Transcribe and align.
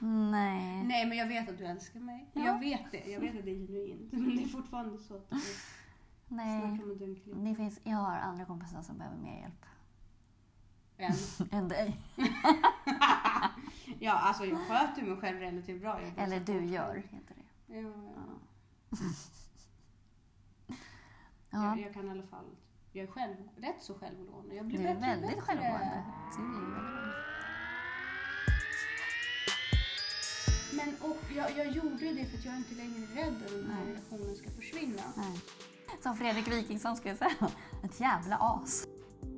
Nej. 0.00 0.84
Nej, 0.84 1.06
men 1.06 1.18
jag 1.18 1.26
vet 1.26 1.48
att 1.48 1.58
du 1.58 1.64
älskar 1.66 2.00
mig. 2.00 2.30
Ja. 2.32 2.42
Jag 2.44 2.58
vet 2.60 2.92
det. 2.92 3.10
Jag 3.10 3.20
vet 3.20 3.38
att 3.38 3.44
det 3.44 3.50
är 3.50 3.66
genuint. 3.66 4.12
Men 4.12 4.36
det 4.36 4.42
är 4.42 4.48
fortfarande 4.48 4.98
så 4.98 5.14
att 5.16 5.30
du 5.30 5.36
Nej. 6.28 6.80
Det 7.34 7.54
finns, 7.54 7.80
jag 7.84 7.96
har 7.96 8.16
andra 8.16 8.44
kompisar 8.44 8.82
som 8.82 8.98
behöver 8.98 9.16
mer 9.16 9.40
hjälp 9.40 9.64
Än. 10.96 11.48
än 11.58 11.68
dig. 11.68 12.00
Ja, 14.00 14.12
alltså 14.12 14.44
jag 14.46 14.58
sköter 14.68 15.02
mig 15.02 15.16
själv 15.16 15.38
relativt 15.38 15.80
bra. 15.80 16.00
Eller 16.16 16.40
du 16.40 16.64
gör, 16.64 16.94
heter 16.94 17.34
det. 17.34 17.74
Ja, 17.80 17.80
ja. 17.80 18.24
Ja, 21.50 21.64
Jag, 21.76 21.80
jag 21.80 21.94
kan 21.94 22.06
i 22.08 22.10
alla 22.10 22.26
fall... 22.26 22.56
Jag 22.92 23.02
är 23.08 23.10
själv, 23.12 23.36
rätt 23.56 23.82
så 23.82 23.94
självgående. 23.98 24.54
Jag 24.54 24.66
blir 24.66 24.78
du 24.78 24.84
är 24.84 24.94
väldigt 25.00 25.40
självgående. 25.40 26.04
Du 26.36 26.42
är 26.42 26.60
väldigt- 26.60 27.14
Men 30.72 30.88
och 31.10 31.18
jag, 31.36 31.50
jag 31.58 31.72
gjorde 31.72 32.12
det 32.12 32.24
för 32.26 32.38
att 32.38 32.44
jag 32.44 32.54
är 32.54 32.58
inte 32.58 32.74
längre 32.74 33.00
rädd 33.14 33.34
att 33.46 33.50
den 33.52 33.70
här 33.70 33.84
Nej. 33.84 33.92
relationen 33.94 34.36
ska 34.36 34.50
försvinna. 34.50 35.02
Nej. 35.16 35.38
Som 36.02 36.16
Fredrik 36.16 36.48
Wikingsson 36.48 36.96
skulle 36.96 37.16
säga. 37.16 37.30
Ett 37.84 38.00
jävla 38.00 38.36
as. 38.40 38.86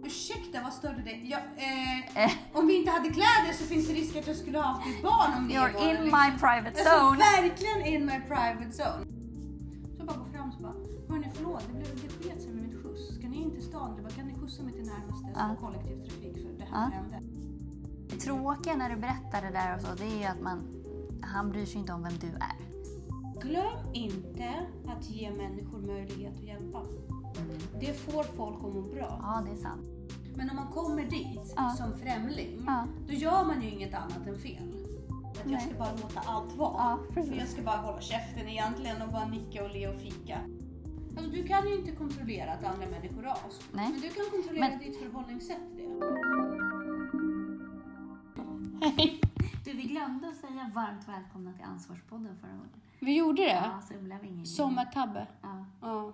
Ursäkta, 0.05 0.63
vad 0.63 0.73
störde 0.73 1.03
det? 1.03 1.11
Jag, 1.17 1.41
eh, 1.41 2.25
Eh. 2.25 2.31
om 2.53 2.67
vi 2.67 2.77
inte 2.79 2.91
hade 2.91 3.09
kläder 3.09 3.53
så 3.59 3.65
finns 3.65 3.89
det 3.89 3.95
risk 3.95 4.17
att 4.17 4.27
jag 4.27 4.37
skulle 4.37 4.59
ha 4.59 4.65
haft 4.65 4.87
ett 4.89 5.03
barn 5.03 5.35
om 5.39 5.49
det 5.49 5.55
You're 5.55 5.73
var 5.73 5.81
in 5.91 6.03
liksom. 6.05 6.21
my 6.21 6.39
private 6.39 6.81
Alltså, 6.81 7.07
zone. 7.07 7.19
verkligen 7.19 7.87
in 7.95 8.07
my 8.07 8.21
private 8.21 8.71
zone. 8.83 9.05
Så 9.93 9.99
jag 9.99 10.07
bara 10.07 10.17
går 10.17 10.25
fram 10.33 10.51
och 10.51 10.63
bara, 10.63 10.73
hörni 11.09 11.31
förlåt, 11.35 11.63
det, 11.69 11.73
blev, 11.79 12.01
det 12.03 12.09
sket 12.29 12.43
sig 12.43 12.51
med 12.53 12.63
mitt 12.69 12.83
skjuts. 12.83 13.15
Ska 13.19 13.29
ni 13.29 13.37
in 13.43 13.51
till 13.51 13.63
stan? 13.63 13.93
Jag 13.95 14.05
bara, 14.05 14.15
kan 14.15 14.27
ni 14.27 14.35
skjutsa 14.35 14.63
mig 14.63 14.73
till 14.73 14.87
närmaste 14.87 15.27
Ja. 15.35 15.57
kollektivtrafik 15.61 16.37
för 16.47 16.53
det 16.59 16.69
här 16.73 16.91
hände. 16.91 17.21
Det 18.11 18.17
tråkiga 18.17 18.77
när 18.77 18.91
du 18.91 18.97
berättar 18.97 19.43
det 19.43 19.51
där 19.51 19.75
och 19.75 19.81
så, 19.81 19.95
det 19.95 20.05
är 20.05 20.19
ju 20.19 20.25
att 20.25 20.41
man, 20.41 20.80
han 21.23 21.51
bryr 21.51 21.67
sig 21.67 21.81
inte 21.81 21.93
om 21.93 22.03
vem 22.03 22.13
du 22.21 22.27
är. 22.27 22.57
Glöm 23.41 23.93
inte 23.95 24.55
att 24.87 25.11
ge 25.11 25.31
människor 25.31 25.79
möjlighet 25.79 26.35
att 26.39 26.45
hjälpa. 26.45 26.83
Det 27.81 27.95
får 27.95 28.23
folk 28.23 28.57
att 28.57 28.75
må 28.75 28.83
bra. 28.83 29.19
Ja, 29.23 29.43
det 29.47 29.53
är 29.53 29.57
sant. 29.57 29.87
Men 30.37 30.51
om 30.51 30.57
man 30.57 30.67
kommer 30.67 31.05
dit 31.05 31.53
Ja. 31.57 31.71
som 31.71 31.99
främling, 31.99 32.63
Ja. 32.67 32.87
då 33.07 33.13
gör 33.13 33.45
man 33.45 33.63
ju 33.63 33.71
inget 33.71 33.95
annat 33.95 34.27
än 34.27 34.39
fel. 34.39 34.75
Att 35.31 35.37
jag 35.45 35.51
Nej. 35.53 35.61
ska 35.61 35.79
bara 35.79 35.93
låta 35.93 36.21
allt 36.27 36.57
vara. 36.57 36.99
Ja, 37.17 37.23
jag 37.39 37.49
ska 37.49 37.63
bara 37.63 37.77
hålla 37.77 38.01
käften 38.01 38.49
egentligen 38.49 39.03
och 39.03 39.09
bara 39.13 39.27
nicka 39.29 39.65
och 39.65 39.71
le 39.71 39.89
och 39.89 40.01
fika. 40.01 40.39
Alltså, 41.17 41.31
du 41.33 41.43
kan 41.47 41.69
ju 41.69 41.79
inte 41.79 41.93
kontrollera 41.93 42.53
att 42.53 42.65
andra 42.65 42.87
människor 42.87 43.25
är 43.27 43.31
as. 43.31 43.61
Nej. 43.73 43.89
Men 43.93 44.01
du 44.01 44.09
kan 44.09 44.25
kontrollera 44.31 44.69
Men- 44.69 44.79
ditt 44.79 44.97
förhållningssätt 44.97 45.77
till 45.77 46.01
det. 46.01 46.07
Vi 48.97 49.21
glömde 50.07 50.29
att 50.29 50.37
säga 50.37 50.71
varmt 50.75 51.09
välkomna 51.09 51.53
till 51.53 51.65
Ansvarspodden 51.65 52.37
förra 52.37 52.51
gången. 52.51 52.71
Vi 52.99 53.17
gjorde 53.17 53.43
det. 53.43 53.49
Ja, 53.65 53.81
så 53.89 53.93
det 53.95 53.99
blev 54.01 54.25
ingen 54.25 54.47
Sommartabbe. 54.47 55.27
Ja. 55.43 55.65
Ja. 55.81 56.13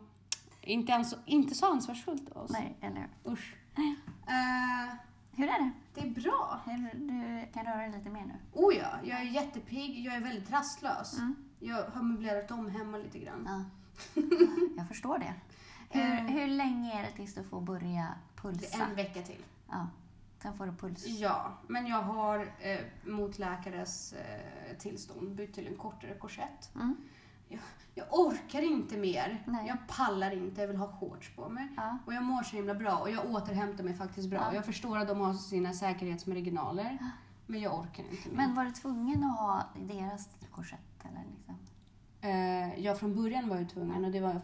Inte, 0.60 0.92
ens, 0.92 1.14
inte 1.26 1.54
så 1.54 1.72
ansvarsfullt 1.72 2.28
av 2.32 2.42
oss. 2.44 2.50
Nej, 2.52 2.76
eller 2.80 2.96
hur? 3.24 3.32
Usch. 3.32 3.54
Eh, 4.26 4.94
Hur 5.32 5.48
är 5.48 5.58
det? 5.58 5.70
det 5.94 6.00
är 6.00 6.10
bra. 6.10 6.60
Hur, 6.66 6.78
du 6.94 7.46
kan 7.52 7.64
röra 7.64 7.76
dig 7.76 7.92
lite 7.98 8.10
mer 8.10 8.24
nu? 8.24 8.34
Oh 8.52 8.74
ja, 8.74 8.86
jag 9.04 9.20
är 9.20 9.24
jättepigg. 9.24 10.06
Jag 10.06 10.14
är 10.14 10.20
väldigt 10.20 10.50
rastlös. 10.50 11.18
Mm. 11.18 11.34
Jag 11.60 11.84
har 11.84 12.02
möblerat 12.02 12.50
om 12.50 12.70
hemma 12.70 12.98
lite 12.98 13.18
grann. 13.18 13.48
Ja. 13.48 13.64
Jag 14.76 14.88
förstår 14.88 15.18
det. 15.18 15.34
Hur, 15.90 16.02
Eh. 16.12 16.24
hur 16.24 16.46
länge 16.46 16.92
är 16.98 17.02
det 17.02 17.10
tills 17.10 17.34
du 17.34 17.44
får 17.44 17.60
börja 17.60 17.80
Det 18.42 18.48
är 18.48 18.52
pulsa? 18.52 18.84
en 18.90 18.94
vecka 18.94 19.22
till. 19.22 19.44
Ja. 19.70 19.86
Sen 20.46 20.56
får 20.56 20.66
du 20.66 20.72
puls. 20.72 21.06
Ja, 21.06 21.52
men 21.66 21.86
jag 21.86 22.02
har 22.02 22.38
eh, 22.60 22.78
mot 23.04 23.38
läkares 23.38 24.12
eh, 24.12 24.76
tillstånd 24.78 25.34
bytt 25.34 25.54
till 25.54 25.66
en 25.66 25.76
kortare 25.76 26.14
korsett. 26.14 26.74
Mm. 26.74 26.96
Jag, 27.48 27.60
jag 27.94 28.06
orkar 28.10 28.62
inte 28.62 28.96
mer. 28.96 29.42
Nej. 29.46 29.66
Jag 29.66 29.76
pallar 29.88 30.30
inte. 30.30 30.60
Jag 30.60 30.68
vill 30.68 30.76
ha 30.76 30.92
shorts 30.92 31.30
på 31.36 31.48
mig. 31.48 31.68
Ja. 31.76 31.98
Och 32.06 32.14
jag 32.14 32.22
mår 32.22 32.42
så 32.42 32.56
himla 32.56 32.74
bra 32.74 32.96
och 32.96 33.10
jag 33.10 33.30
återhämtar 33.30 33.84
mig 33.84 33.94
faktiskt 33.94 34.28
bra. 34.28 34.38
Ja. 34.38 34.54
Jag 34.54 34.64
förstår 34.64 34.98
att 34.98 35.08
de 35.08 35.20
har 35.20 35.34
sina 35.34 35.72
säkerhetsmarginaler. 35.72 36.98
Men 37.46 37.60
jag 37.60 37.80
orkar 37.80 38.04
inte 38.04 38.28
mer. 38.28 38.36
Men 38.36 38.54
var 38.54 38.64
du 38.64 38.70
tvungen 38.70 39.24
att 39.24 39.38
ha 39.38 39.64
deras 39.74 40.28
korsett? 40.50 41.04
Eller 41.04 41.24
liksom? 41.36 41.58
Eh, 42.20 42.84
ja, 42.84 42.94
från 42.94 43.14
början 43.14 43.48
var 43.48 43.56
jag 43.56 43.68
tvungen 43.68 44.04
och 44.04 44.10
det 44.10 44.20
var, 44.20 44.40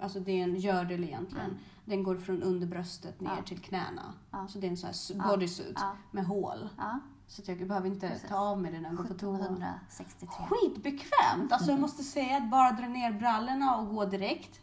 alltså 0.00 0.20
det 0.20 0.32
är 0.32 0.44
en 0.44 0.56
gördel 0.56 1.04
egentligen. 1.04 1.46
Mm. 1.46 1.58
Den 1.90 2.02
går 2.02 2.16
från 2.16 2.42
under 2.42 2.66
bröstet 2.66 3.20
ner 3.20 3.30
Ja. 3.36 3.42
till 3.42 3.58
knäna. 3.60 4.12
Ja. 4.30 4.48
Så 4.48 4.58
det 4.58 4.66
är 4.66 4.70
en 4.70 4.76
sån 4.76 4.86
här 5.18 5.26
Ja. 5.28 5.30
bodysuit 5.34 5.76
Ja. 5.80 5.92
med 6.10 6.24
hål. 6.26 6.68
Ja. 6.78 6.98
Så 7.26 7.42
jag 7.46 7.68
behöver 7.68 7.86
inte 7.86 8.08
Precis. 8.08 8.28
ta 8.28 8.36
av 8.36 8.60
mig 8.62 8.72
den 8.72 8.82
när 8.82 8.88
jag 8.88 8.96
går 8.96 9.04
på 9.04 9.14
toa. 9.14 9.36
1763. 9.38 10.28
Skitbekvämt! 10.48 11.52
Alltså 11.52 11.70
jag 11.70 11.80
måste 11.80 12.02
säga 12.02 12.36
att 12.36 12.50
bara 12.50 12.72
dra 12.72 12.88
ner 12.88 13.12
brallorna 13.12 13.76
och 13.76 13.88
gå 13.94 14.04
direkt. 14.04 14.60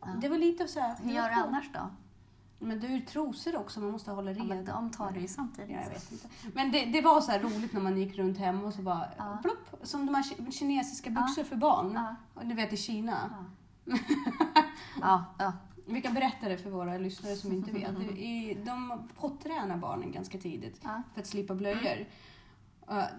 Ja. 0.00 0.06
Det 0.20 0.28
var 0.28 0.38
lite 0.38 0.68
så 0.68 0.80
här. 0.80 0.96
Hur 1.02 1.10
gör 1.12 1.28
du 1.28 1.34
annars 1.34 1.70
då? 1.72 1.80
Men 2.58 2.80
du 2.80 2.86
är 2.86 3.00
trosor 3.00 3.56
också, 3.56 3.80
man 3.80 3.90
måste 3.90 4.10
hålla 4.10 4.30
Ja, 4.32 4.36
reda. 4.44 4.54
men 4.54 4.64
de 4.64 4.90
tar 4.90 5.10
du 5.10 5.20
ju 5.20 5.28
samtidigt. 5.28 5.70
Ja, 5.70 5.82
jag 5.82 5.90
vet 5.90 6.12
inte. 6.12 6.28
Men 6.54 6.72
det, 6.72 6.84
det 6.84 7.00
var 7.00 7.20
så 7.20 7.32
roligt 7.32 7.72
när 7.72 7.80
man 7.80 7.96
gick 7.98 8.18
runt 8.18 8.38
hemma 8.38 8.66
och 8.66 8.74
så 8.74 8.82
bara 8.82 9.04
Ja. 9.18 9.38
plopp, 9.42 9.80
som 9.82 10.06
de 10.06 10.14
här 10.14 10.22
ki- 10.22 10.50
kinesiska 10.50 11.10
Ja. 11.10 11.20
byxor 11.20 11.44
för 11.44 11.56
barn. 11.56 11.92
Ja. 11.94 12.16
Och 12.34 12.46
Du 12.46 12.54
vet 12.54 12.72
i 12.72 12.76
Kina. 12.76 13.18
Ja. 13.84 13.96
ja, 15.00 15.24
ja. 15.38 15.52
Vi 15.88 16.02
kan 16.02 16.14
berätta 16.14 16.48
det 16.48 16.58
för 16.58 16.70
våra 16.70 16.98
lyssnare 16.98 17.36
som 17.36 17.52
inte 17.52 17.70
vet. 17.72 17.90
De 18.66 19.08
pottränar 19.20 19.76
barnen 19.76 20.12
ganska 20.12 20.38
tidigt 20.38 20.80
Ja. 20.84 21.02
för 21.14 21.20
att 21.20 21.26
slippa 21.26 21.54
blöjor. 21.54 22.06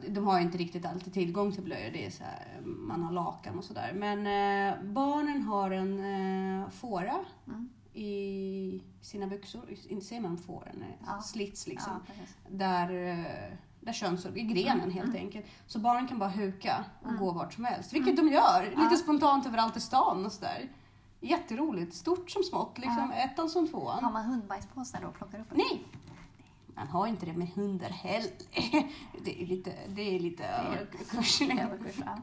De 0.07 0.25
har 0.27 0.39
ju 0.39 0.45
inte 0.45 0.57
riktigt 0.57 0.85
alltid 0.85 1.13
tillgång 1.13 1.51
till 1.51 1.63
blöjor, 1.63 1.91
det 1.93 2.05
är 2.05 2.09
så 2.11 2.23
här, 2.23 2.61
man 2.63 3.03
har 3.03 3.11
lakan 3.11 3.57
och 3.57 3.63
sådär. 3.63 3.91
Men 3.95 4.19
eh, 4.19 4.83
barnen 4.83 5.41
har 5.41 5.71
en 5.71 5.99
uh, 5.99 6.69
fåra 6.69 7.15
Mm. 7.47 7.69
i 7.93 8.81
sina 9.01 9.27
byxor. 9.27 9.61
Inte 9.87 10.05
säger 10.05 10.21
man 10.21 10.37
fåra. 10.37 10.67
Ja. 11.07 11.21
slits 11.21 11.67
liksom. 11.67 11.93
ja. 12.07 12.13
Där, 12.49 13.07
eh, 13.09 13.53
där 13.81 13.93
könsorgan, 13.93 14.37
i 14.49 14.53
grenen 14.53 14.91
helt 14.91 15.15
enkelt. 15.15 15.45
Så 15.67 15.79
barnen 15.79 16.07
kan 16.07 16.19
bara 16.19 16.29
huka 16.29 16.85
och 17.01 17.17
gå 17.17 17.31
vart 17.31 17.53
som 17.53 17.65
helst. 17.65 17.93
Vilket 17.93 18.17
de 18.17 18.27
gör, 18.27 18.73
lite 18.83 18.95
spontant 18.95 19.45
överallt 19.45 19.77
i 19.77 19.79
stan 19.79 20.25
och 20.25 20.31
sådär. 20.31 20.69
Jätteroligt, 21.19 21.95
stort 21.95 22.31
som 22.31 22.43
smått. 22.43 22.77
Liksom. 22.77 23.11
Ettan 23.11 23.49
som 23.49 23.67
tvåan. 23.67 24.03
Har 24.03 24.11
man 24.11 24.25
hundbajspåsar 24.25 25.01
då 25.01 25.07
och 25.07 25.15
plockar 25.15 25.39
upp? 25.39 25.47
Nej! 25.51 25.85
Man 26.75 26.87
har 26.87 27.07
inte 27.07 27.25
det 27.25 27.33
med 27.33 27.49
hundar 27.49 27.89
heller. 27.89 28.31
Det 29.23 29.41
är 29.41 29.45
lite, 29.45 29.73
det 29.87 30.15
är 30.15 30.19
lite 30.19 30.43
överkurs. 30.45 31.41
Ja. 31.41 32.17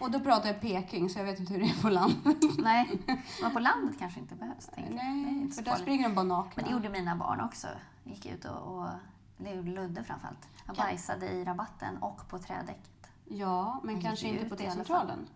Och 0.00 0.10
då 0.10 0.20
pratar 0.20 0.48
jag 0.48 0.60
Peking 0.60 1.10
så 1.10 1.18
jag 1.18 1.24
vet 1.24 1.40
inte 1.40 1.52
hur 1.52 1.60
det 1.60 1.66
är 1.66 1.82
på 1.82 1.88
landet. 1.88 2.58
Nej, 2.58 3.00
men 3.42 3.52
på 3.52 3.60
landet 3.60 3.98
kanske 3.98 4.20
inte 4.20 4.34
behövs. 4.34 4.66
Tänker 4.66 4.94
Nej, 4.94 5.50
för 5.50 5.62
där 5.62 5.76
springer 5.76 6.08
de 6.08 6.14
bara 6.14 6.24
nakna. 6.24 6.52
Men 6.56 6.64
det 6.64 6.70
gjorde 6.70 6.88
mina 6.88 7.16
barn 7.16 7.40
också. 7.40 7.66
Gick 8.04 8.26
ut 8.26 8.44
och, 8.44 8.78
och 8.78 8.88
det 9.36 9.54
gjorde 9.54 9.70
Ludde 9.70 10.04
framförallt. 10.04 10.48
Han 10.66 10.76
bajsade 10.76 11.28
i 11.28 11.44
rabatten 11.44 11.96
och 11.96 12.28
på 12.28 12.38
trädäcket. 12.38 13.06
Ja, 13.24 13.80
men 13.82 14.02
kanske 14.02 14.28
inte 14.28 14.44
på 14.48 14.56
T-centralen. 14.56 15.28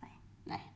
Nej. 0.00 0.18
Nej. 0.44 0.72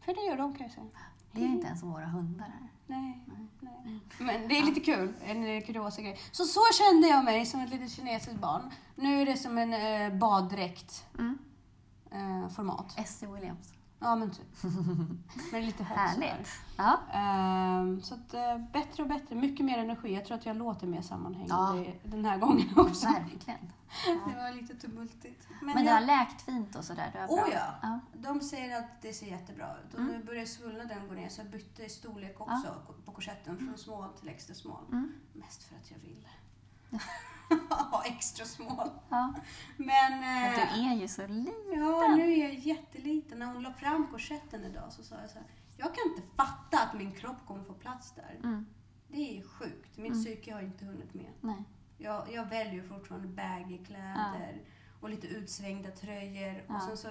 För 0.00 0.14
det 0.14 0.20
gör 0.20 0.36
de 0.36 0.54
kan 0.54 0.66
jag 0.66 0.74
säga. 0.74 0.86
Det 1.32 1.40
är 1.40 1.44
inte 1.46 1.66
ens 1.66 1.82
våra 1.82 2.06
hundar 2.06 2.44
här. 2.44 2.68
Nej, 2.86 3.24
nej. 3.26 4.00
Men 4.18 4.48
det 4.48 4.58
är 4.58 4.62
lite 4.64 4.80
kul, 4.80 5.12
en 5.24 5.62
kuriosa 5.62 6.02
grej. 6.02 6.18
Så 6.32 6.44
så 6.44 6.60
kände 6.78 7.08
jag 7.08 7.24
mig 7.24 7.46
som 7.46 7.60
ett 7.60 7.70
litet 7.70 7.90
kinesiskt 7.92 8.40
barn. 8.40 8.70
Nu 8.96 9.20
är 9.22 9.26
det 9.26 9.36
som 9.36 9.58
en 9.58 9.72
eh, 9.74 10.18
baddräkt 10.18 11.04
Mm. 11.18 11.38
eh, 12.10 12.48
format. 12.48 12.98
Essie 12.98 13.28
Williams. 13.28 13.72
Ja 14.02 14.16
men 14.16 14.30
typ. 14.30 14.62
Men 15.52 15.66
lite. 15.66 15.84
Härligt. 15.84 16.48
Ja. 16.76 17.00
Ehm, 17.12 18.02
så 18.02 18.14
att, 18.14 18.34
eh, 18.34 18.58
bättre 18.72 19.02
och 19.02 19.08
bättre, 19.08 19.34
mycket 19.34 19.66
mer 19.66 19.78
energi. 19.78 20.14
Jag 20.14 20.24
tror 20.24 20.36
att 20.38 20.46
jag 20.46 20.56
låter 20.56 20.86
mer 20.86 21.02
sammanhängande 21.02 21.84
Ja. 21.84 21.92
den 22.02 22.24
här 22.24 22.38
gången 22.38 22.68
också. 22.78 23.06
Verkligen. 23.06 23.72
Det 24.28 24.36
var 24.36 24.52
lite 24.62 24.74
tumultigt. 24.74 25.48
Men 25.62 25.76
du 25.76 25.82
jag- 25.84 25.94
har 25.94 26.00
läkt 26.00 26.42
fint 26.42 26.76
och 26.76 26.84
sådär. 26.84 27.10
Du. 27.28 27.34
Oh 27.34 27.48
ja. 27.52 27.74
ja. 27.82 28.00
De 28.12 28.40
säger 28.40 28.78
att 28.78 29.02
det 29.02 29.12
ser 29.12 29.26
jättebra 29.26 29.76
ut. 29.86 29.94
Och 29.94 30.00
Mm. 30.00 30.12
nu 30.12 30.24
börjar 30.24 30.44
svullnaden 30.46 31.08
gå 31.08 31.14
ner 31.14 31.28
så 31.28 31.40
jag 31.40 31.50
bytte 31.50 31.88
storlek 31.88 32.40
också 32.40 32.74
på 33.04 33.12
korsetten 33.12 33.58
från 33.58 33.78
smal 33.78 34.08
till 34.20 34.28
extra 34.28 34.54
smal. 34.54 34.84
Mm. 34.88 35.12
Mest 35.32 35.62
för 35.62 35.76
att 35.76 35.90
jag 35.90 35.98
ville. 35.98 36.28
ha 37.90 38.02
extra 38.04 38.44
smal. 38.44 38.90
ja. 39.08 39.34
Men... 39.76 40.12
Eh, 40.12 40.54
du 40.56 40.80
är 40.90 40.94
ju 40.94 41.08
så 41.08 41.26
liten. 41.26 41.54
Ja, 41.72 42.14
nu 42.16 42.32
är 42.32 42.36
jag 42.44 42.54
jätteliten. 42.54 43.38
När 43.38 43.46
hon 43.46 43.62
la 43.62 43.72
fram 43.72 44.06
korsetten 44.06 44.64
idag 44.64 44.92
så 44.92 45.02
sa 45.02 45.14
jag 45.20 45.30
så 45.30 45.38
här. 45.38 45.46
Jag 45.76 45.94
kan 45.94 46.04
inte 46.10 46.22
fatta 46.36 46.78
att 46.82 46.94
min 46.94 47.12
kropp 47.12 47.46
kommer 47.46 47.64
få 47.64 47.72
plats 47.72 48.12
där. 48.14 48.40
Mm. 48.42 48.66
Det 49.08 49.38
är 49.38 49.42
sjukt. 49.42 49.96
Mitt 49.98 50.12
Mm. 50.12 50.24
psyke 50.24 50.54
har 50.54 50.60
inte 50.62 50.84
hunnit 50.84 51.14
med. 51.14 51.30
Nej. 51.40 51.64
Jag, 51.98 52.32
jag 52.32 52.46
väljer 52.46 52.82
fortfarande 52.82 53.28
baggy 53.28 53.78
kläder 53.84 54.62
och 55.00 55.10
lite 55.10 55.26
utsvängda 55.26 55.90
tröjor. 55.90 56.64
Ja. 56.68 56.76
Och 56.76 56.82
sen 56.82 56.96
så 56.96 57.08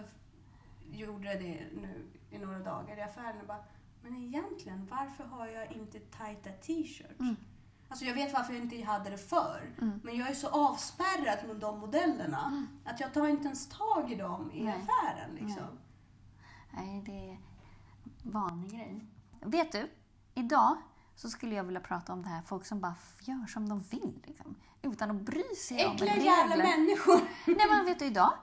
gjorde 0.91 1.27
jag 1.33 1.41
det 1.41 1.67
nu 1.81 2.05
i 2.29 2.37
några 2.37 2.59
dagar 2.59 2.97
i 2.97 3.01
affären 3.01 3.41
och 3.41 3.47
bara, 3.47 3.63
men 4.01 4.15
egentligen 4.17 4.87
varför 4.91 5.23
har 5.23 5.47
jag 5.47 5.71
inte 5.71 5.99
tajta 5.99 6.49
t-shirts? 6.49 7.19
Mm. 7.19 7.35
Alltså 7.89 8.05
jag 8.05 8.13
vet 8.13 8.33
varför 8.33 8.53
jag 8.53 8.63
inte 8.63 8.83
hade 8.83 9.09
det 9.09 9.17
förr. 9.17 9.75
Mm. 9.81 9.99
Men 10.03 10.17
jag 10.17 10.29
är 10.29 10.33
så 10.33 10.47
avspärrad 10.47 11.47
med 11.47 11.55
de 11.55 11.79
modellerna. 11.79 12.67
Att 12.85 12.99
jag 12.99 13.13
tar 13.13 13.27
inte 13.27 13.45
ens 13.45 13.69
tag 13.69 14.11
i 14.11 14.15
dem 14.15 14.51
i 14.53 14.63
Nej. 14.63 14.73
affären 14.73 15.35
liksom. 15.35 15.79
Nej, 16.71 17.01
det 17.05 17.31
är 17.31 17.39
vanlig 18.31 18.71
grej. 18.71 19.05
Vet 19.41 19.71
du? 19.71 19.89
Idag 20.33 20.77
så 21.15 21.29
skulle 21.29 21.55
jag 21.55 21.63
vilja 21.63 21.81
prata 21.81 22.13
om 22.13 22.23
det 22.23 22.29
här 22.29 22.41
folk 22.41 22.65
som 22.65 22.79
bara 22.79 22.95
gör 23.21 23.47
som 23.47 23.69
de 23.69 23.79
vill. 23.79 24.23
Liksom, 24.27 24.55
utan 24.81 25.11
att 25.11 25.21
bry 25.21 25.43
sig 25.67 25.85
om 25.85 25.91
Äckliga 25.95 26.13
regler. 26.13 26.25
jävla 26.25 26.55
människor. 26.55 27.19
Nej 27.45 27.67
men 27.69 27.85
vet 27.85 27.99
du 27.99 28.05
idag 28.05 28.33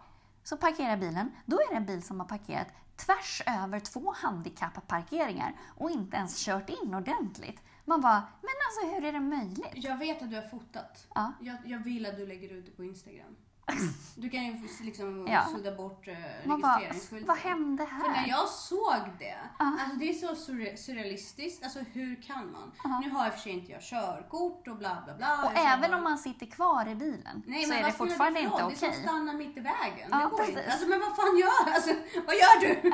så 0.45 0.57
parkerar 0.57 0.97
bilen. 0.97 1.31
Då 1.45 1.57
är 1.57 1.71
det 1.71 1.77
en 1.77 1.87
bil 1.87 2.03
som 2.03 2.21
har 2.21 2.27
parkerat 2.27 2.69
tvärs 2.97 3.43
över 3.47 3.81
två 3.81 4.13
handikappparkeringar 4.17 5.55
och 5.77 5.91
inte 5.91 6.17
ens 6.17 6.45
kört 6.45 6.71
in 6.71 6.95
ordentligt. 6.95 7.61
Man 7.89 8.01
bara, 8.01 8.23
men 8.41 8.51
alltså 8.69 8.95
hur 8.95 9.05
är 9.09 9.13
det 9.13 9.21
möjligt? 9.21 9.67
Jag 9.75 9.97
vet 9.97 10.23
att 10.23 10.31
du 10.31 10.37
har 10.37 10.49
fotat. 10.49 11.07
Ja. 11.15 11.33
Jag, 11.41 11.57
jag 11.65 11.79
vill 11.79 12.07
att 12.07 12.17
du 12.17 12.27
lägger 12.27 12.53
ut 12.53 12.67
det 12.67 12.73
på 12.73 12.85
Instagram. 12.85 13.37
Du 14.17 14.31
kan 14.31 14.45
ju 14.47 14.69
liksom 14.81 15.27
Ja. 15.31 15.45
sudda 15.53 15.75
bort 15.77 16.09
uh, 16.09 16.15
bara, 16.45 16.57
registreringsskylten. 16.79 17.27
vad 17.29 17.37
hände 17.37 17.87
För 17.87 18.09
när 18.09 18.15
här? 18.15 18.29
jag 18.29 18.49
såg 18.49 18.95
det, 19.19 19.37
alltså 19.59 19.97
det 19.97 20.09
är 20.09 20.13
så 20.13 20.27
surre- 20.53 20.77
surrealistiskt. 20.77 21.65
Alltså 21.65 21.79
hur 21.93 22.23
kan 22.23 22.53
man? 22.53 22.73
Nu 23.03 23.11
har 23.11 23.25
jag 23.25 23.35
för 23.35 23.41
sig 23.41 23.53
inte 23.53 23.73
jag 23.73 23.83
körkort 23.83 24.69
och 24.69 24.77
bla 24.77 25.03
bla 25.05 25.15
bla. 25.15 25.45
Och 25.45 25.59
även 25.59 25.95
om 25.95 26.03
man 26.05 26.19
sitter 26.19 26.47
kvar 26.47 26.89
i 26.89 26.95
bilen 26.95 27.43
Nej, 27.47 27.65
så 27.65 27.73
är 27.75 27.83
det 27.85 27.93
fortfarande 27.93 28.41
för 28.41 28.47
inte 28.47 28.63
roll? 28.63 28.71
Det 28.71 28.75
är 28.75 28.79
som 28.79 28.89
okej. 28.89 28.99
att 28.99 29.05
stanna 29.05 29.33
mitt 29.33 29.57
i 29.57 29.61
vägen. 29.61 30.09
Ja, 30.11 30.17
det 30.19 30.31
går 30.31 30.39
precis. 30.39 30.57
inte. 30.57 30.73
Alltså 30.73 30.89
men 30.89 31.01
vad 31.01 31.17
fan 31.17 31.39
gör 31.39 31.75
alltså, 31.75 31.91
Vad 32.27 32.35
gör 32.35 32.61
du? 32.61 32.91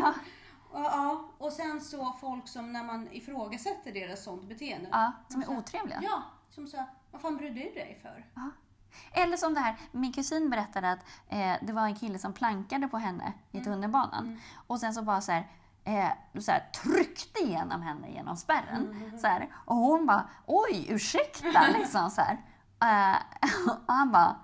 Ja. 0.72 0.80
Ja, 0.92 1.24
och 1.46 1.52
sen 1.52 1.80
så 1.80 2.12
folk 2.20 2.48
som 2.48 2.72
när 2.72 2.84
man 2.84 3.08
ifrågasätter 3.12 3.92
deras 3.92 4.24
sånt 4.24 4.48
beteende. 4.48 4.88
Ja, 4.92 5.12
som 5.28 5.40
är 5.42 5.46
så 5.46 5.56
otrevliga. 5.56 6.00
Ja, 6.02 6.22
som 6.50 6.66
sa, 6.66 6.84
vad 7.10 7.20
fan 7.20 7.36
bryr 7.36 7.50
du 7.50 7.54
dig 7.60 7.98
för? 8.02 8.26
Ja. 8.34 8.50
Eller 9.12 9.36
som 9.36 9.54
det 9.54 9.60
här, 9.60 9.76
min 9.92 10.12
kusin 10.12 10.50
berättade 10.50 10.92
att 10.92 10.98
eh, 11.28 11.52
det 11.62 11.72
var 11.72 11.82
en 11.86 11.94
kille 11.94 12.19
som 12.19 12.32
plankade 12.32 12.88
på 12.88 12.98
henne 12.98 13.32
i 13.50 13.56
Mm. 13.56 13.64
tunnelbanan. 13.64 14.40
Och 14.66 14.80
sen 14.80 14.94
så 14.94 15.02
bara 15.02 15.20
så 15.20 15.32
här, 15.32 15.46
eh, 15.84 16.40
så 16.40 16.52
här, 16.52 16.70
tryckte 16.82 17.40
igenom 17.42 17.82
henne 17.82 18.10
genom 18.10 18.36
spärren. 18.36 18.90
Mm. 18.90 19.19
Så 19.19 19.26
här, 19.26 19.48
och 19.64 19.76
hon 19.76 20.06
bara, 20.06 20.28
oj 20.46 20.86
ursäkta 20.88 21.66
liksom 21.78 22.10
så 22.10 22.20
här. 22.20 22.38
Eh, 22.82 23.16
och 23.86 23.94
han 23.94 24.12
bara, 24.12 24.36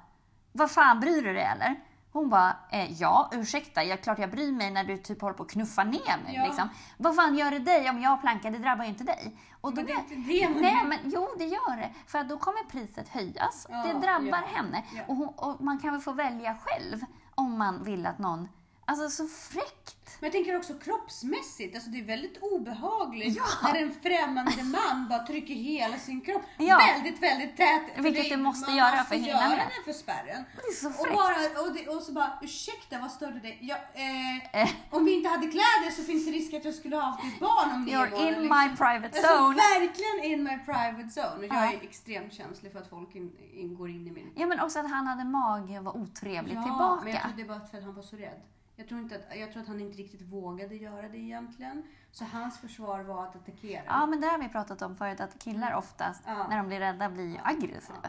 vad 0.53 0.71
fan 0.71 1.01
bryr 1.01 1.23
du 1.23 1.33
dig 1.33 1.43
eller? 1.45 1.81
Hon 2.13 2.29
bara, 2.29 2.57
eh, 2.71 2.93
ja 2.93 3.31
ursäkta, 3.33 3.85
jag, 3.85 4.03
klart 4.03 4.19
jag 4.19 4.31
bryr 4.31 4.53
mig 4.53 4.71
när 4.71 4.85
du 4.85 4.97
typ 4.97 5.21
håller 5.21 5.35
på 5.35 5.43
att 5.43 5.51
knuffa 5.51 5.85
ner 5.85 6.23
mig. 6.25 6.35
Ja. 6.35 6.45
Liksom. 6.45 6.69
Vad 6.97 7.17
fan 7.17 7.35
gör 7.39 7.51
det 7.51 7.59
dig 7.59 7.91
om 7.91 8.01
jag 8.01 8.21
plankar? 8.21 8.51
Det 8.51 8.59
drabbar 8.59 8.85
ju 8.85 8.91
inte 8.91 9.05
dig. 9.05 9.37
Och 9.61 9.75
Men 9.75 9.87
det 9.87 9.93
är 9.93 9.99
inte 9.99 10.15
det 10.15 10.49
man- 10.49 10.63
Nej, 10.63 10.85
men 10.85 10.99
jo 11.05 11.29
det 11.39 11.45
gör 11.45 11.77
det. 11.77 11.91
För 12.07 12.25
då 12.25 12.39
kommer 12.39 12.65
priset 12.71 13.09
höjas. 13.09 13.67
Ja, 13.71 13.83
det 13.83 13.93
drabbar 13.93 14.27
ja, 14.53 14.57
henne. 14.57 14.85
Och, 15.09 15.17
hon, 15.17 15.29
och 15.29 15.61
man 15.61 15.79
kan 15.79 15.93
väl 15.93 16.01
få 16.01 16.13
välja 16.13 16.57
själv 16.65 17.01
om 17.35 17.59
man 17.59 17.83
vill 17.85 18.07
att 18.07 18.19
någon... 18.19 18.49
Alltså 18.89 19.09
så 19.11 19.27
fräckt! 19.29 19.95
Men 20.21 20.27
jag 20.27 20.33
tänker 20.33 20.57
också 20.57 20.75
kroppsmässigt, 20.75 21.75
alltså 21.75 21.91
det 21.91 21.99
är 21.99 22.05
väldigt 22.05 22.39
obehagligt 22.43 23.37
Ja. 23.37 23.45
när 23.73 23.83
en 23.83 23.93
främmande 24.03 24.63
man 24.65 25.09
bara 25.09 25.19
trycker 25.27 25.55
hela 25.55 25.99
sin 25.99 26.21
kropp 26.21 26.43
Ja. 26.59 26.79
väldigt, 26.95 27.23
väldigt 27.23 27.57
tät. 27.57 27.83
Vilket 27.97 28.23
det- 28.25 28.37
du 28.37 28.43
måste 28.43 28.71
man 28.71 28.79
göra 28.79 28.91
måste 28.91 29.05
för 29.09 29.15
att 29.15 29.21
hinna 29.21 29.29
göra 29.41 29.49
med. 29.49 29.69
det 29.87 29.93
för 29.93 29.99
spärren. 29.99 30.45
Det 30.57 30.61
är 30.69 30.75
så 30.75 30.89
Och, 30.89 30.95
fräckt. 30.95 31.15
bara, 31.15 31.63
och, 31.67 31.73
det, 31.75 31.89
och 31.89 32.03
så 32.03 32.13
bara, 32.13 32.39
ursäkta 32.43 32.99
vad 32.99 33.11
störde 33.11 33.41
dig? 33.41 33.59
Jag, 33.61 33.79
eh, 33.79 34.63
Eh. 34.63 34.69
Om 34.91 35.05
vi 35.05 35.15
inte 35.17 35.29
hade 35.29 35.47
kläder 35.47 35.91
så 35.97 36.03
finns 36.03 36.27
det 36.27 36.31
risk 36.33 36.55
att 36.55 36.65
jag 36.65 36.75
skulle 36.75 36.97
ha 36.97 37.03
haft 37.03 37.25
ett 37.25 37.41
barn 37.41 37.73
om 37.75 37.85
nio 37.85 37.97
You're 37.99 38.19
in 38.21 38.27
liksom. 38.27 38.43
my 38.59 38.77
private 38.77 39.19
Alltså, 39.19 39.35
zone. 39.45 39.57
verkligen 39.57 40.33
in 40.33 40.43
my 40.43 40.59
private 40.59 41.21
zone. 41.21 41.37
Och 41.39 41.45
jag 41.45 41.65
Ja. 41.67 41.73
är 41.73 41.83
extremt 41.83 42.33
känslig 42.35 42.73
för 42.73 42.79
att 42.79 42.89
folk 42.91 43.15
in, 43.15 43.33
in, 43.55 43.77
går 43.77 43.91
in 43.91 44.07
i 44.07 44.11
min... 44.11 44.33
Ja 44.37 44.47
men 44.47 44.61
också 44.61 44.79
att 44.79 44.91
han 44.91 45.07
hade 45.07 45.25
mage 45.25 45.79
och 45.79 45.85
var 45.85 45.97
otrevlig 45.97 46.57
Ja, 46.57 46.63
tillbaka. 46.63 47.05
men 47.05 47.13
jag 47.13 47.23
tror 47.23 47.33
det 47.37 47.45
var 47.45 47.61
för 47.71 47.79
att 47.79 47.85
han 47.85 47.95
var 47.95 48.03
så 48.03 48.17
rädd. 48.17 48.41
Jag 48.79 48.89
tror, 48.89 49.01
inte 49.01 49.17
att, 49.17 49.37
jag 49.39 49.53
tror 49.53 49.63
att 49.63 49.69
han 49.69 49.81
inte 49.81 49.99
riktigt 49.99 50.23
vågade 50.23 50.75
göra 50.77 51.09
det 51.09 51.19
egentligen. 51.19 51.83
Så 52.13 52.25
hans 52.25 52.59
försvar 52.61 53.01
var 53.01 53.25
att 53.27 53.37
attackera. 53.37 53.83
Ja 53.87 54.07
men 54.07 54.21
det 54.21 54.27
har 54.27 54.39
vi 54.39 54.49
pratat 54.49 54.83
om 54.83 54.97
förut 54.97 55.21
att 55.21 55.39
killar 55.39 55.75
oftast 55.75 56.23
Ja. 56.27 56.47
när 56.49 56.57
de 56.57 56.67
blir 56.67 56.81
rädda 56.81 57.09
blir 57.09 57.41
aggressiva. 57.45 57.99
Ja. 58.03 58.09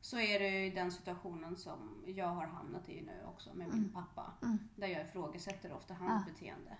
Så 0.00 0.18
är 0.20 0.38
det 0.40 0.48
ju 0.48 0.66
i 0.66 0.70
den 0.70 0.92
situationen 0.92 1.56
som 1.56 2.02
jag 2.06 2.26
har 2.28 2.46
hamnat 2.46 2.88
i 2.88 3.02
nu 3.02 3.24
också 3.26 3.50
med 3.54 3.74
min 3.74 3.92
pappa. 3.92 4.32
Där 4.76 4.86
jag 4.88 5.02
ifrågasätter 5.02 5.72
ofta 5.72 5.94
hans 5.94 6.10
Mm. 6.10 6.22
Ja. 6.26 6.32
beteende. 6.32 6.76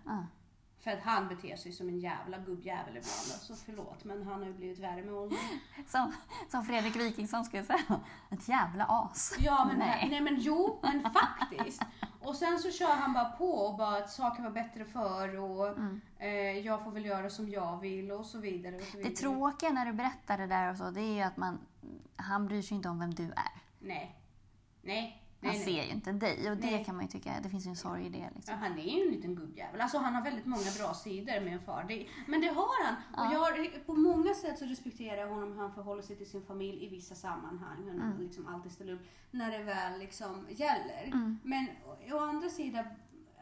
För 0.80 0.90
att 0.90 1.00
han 1.02 1.28
beter 1.28 1.56
sig 1.56 1.72
som 1.72 1.88
en 1.88 1.98
jävla 1.98 2.38
gubbjävel 2.38 2.88
ibland. 2.96 3.30
Alltså 3.32 3.54
förlåt 3.54 4.04
men 4.04 4.22
han 4.26 4.38
har 4.40 4.46
ju 4.46 4.54
blivit 4.54 4.78
värre 4.78 5.02
med 5.02 5.14
åldern. 5.14 5.38
Som, 5.86 6.12
som 6.48 6.64
Fredrik 6.64 6.96
Wikingsson 6.96 7.44
skulle 7.44 7.64
säga, 7.64 8.00
ett 8.30 8.48
jävla 8.48 8.86
as. 8.88 9.36
Ja 9.38 9.64
men 9.64 9.78
Nej. 9.78 10.08
nej. 10.10 10.20
men 10.20 10.36
jo 10.40 10.78
men 10.82 11.02
faktiskt. 11.12 11.82
Och 12.22 12.36
sen 12.36 12.58
så 12.58 12.70
kör 12.70 12.92
han 12.92 13.12
bara 13.12 13.24
på 13.30 13.50
och 13.50 13.76
bara 13.78 13.96
att 13.96 14.10
saker 14.10 14.42
var 14.42 14.50
bättre 14.50 14.84
förr 14.84 15.38
och 15.38 15.68
Mm. 15.68 16.00
eh, 16.18 16.28
jag 16.58 16.84
får 16.84 16.90
väl 16.90 17.04
göra 17.04 17.30
som 17.30 17.48
jag 17.48 17.80
vill 17.80 18.12
och 18.12 18.26
så 18.26 18.38
vidare. 18.38 18.76
Och 18.76 18.82
så 18.82 18.96
Det 18.96 19.02
vidare. 19.02 19.14
tråkiga 19.16 19.70
när 19.70 19.86
du 19.86 19.92
berättar 19.92 20.38
det 20.38 20.46
där 20.46 20.70
och 20.70 20.76
så, 20.76 20.90
det 20.90 21.00
är 21.00 21.14
ju 21.14 21.20
att 21.22 21.36
man, 21.36 21.58
han 22.16 22.46
bryr 22.46 22.62
sig 22.62 22.76
inte 22.76 22.88
om 22.88 22.98
vem 22.98 23.14
du 23.14 23.24
är. 23.24 23.52
Nej. 23.78 24.16
Nej. 24.82 25.19
Han 25.42 25.50
Nej, 25.50 25.58
nej. 25.58 25.64
ser 25.64 25.84
ju 25.84 25.90
inte 25.90 26.12
dig 26.12 26.50
och 26.50 26.56
det 26.56 26.70
Nej. 26.70 26.84
kan 26.84 26.96
man 26.96 27.04
ju 27.04 27.10
tycka, 27.10 27.40
det 27.42 27.48
finns 27.48 27.66
ju 27.66 27.70
en 27.70 27.76
sorg 27.76 28.06
i 28.06 28.08
det. 28.08 28.30
Liksom. 28.34 28.54
Ja, 28.54 28.68
han 28.68 28.78
är 28.78 28.98
ju 28.98 29.06
en 29.06 29.12
liten 29.12 29.34
gubbjävel. 29.34 29.80
Alltså 29.80 29.98
han 29.98 30.14
har 30.14 30.22
väldigt 30.22 30.46
många 30.46 30.70
bra 30.78 30.94
sidor 30.94 31.40
med 31.40 31.52
en 31.52 31.60
far. 31.60 31.84
Det, 31.88 32.06
men 32.26 32.40
det 32.40 32.48
har 32.48 32.84
han. 32.84 32.94
Och 33.26 33.34
jag, 33.34 33.86
på 33.86 33.94
många 33.94 34.34
sätt 34.34 34.58
så 34.58 34.64
respekterar 34.64 35.20
jag 35.20 35.28
honom 35.28 35.52
hur 35.52 35.58
han 35.58 35.74
förhåller 35.74 36.02
sig 36.02 36.16
till 36.16 36.30
sin 36.30 36.42
familj 36.42 36.84
i 36.84 36.88
vissa 36.88 37.14
sammanhang. 37.14 37.84
Hur 37.84 38.00
han 38.00 38.16
liksom 38.18 38.46
alltid 38.46 38.72
ställer 38.72 38.92
upp 38.92 39.06
när 39.30 39.50
det 39.50 39.64
väl 39.64 39.98
liksom 39.98 40.46
gäller. 40.50 41.10
Men 41.42 41.66
å, 41.86 42.16
å 42.16 42.18
andra 42.18 42.48
sidan, 42.48 42.84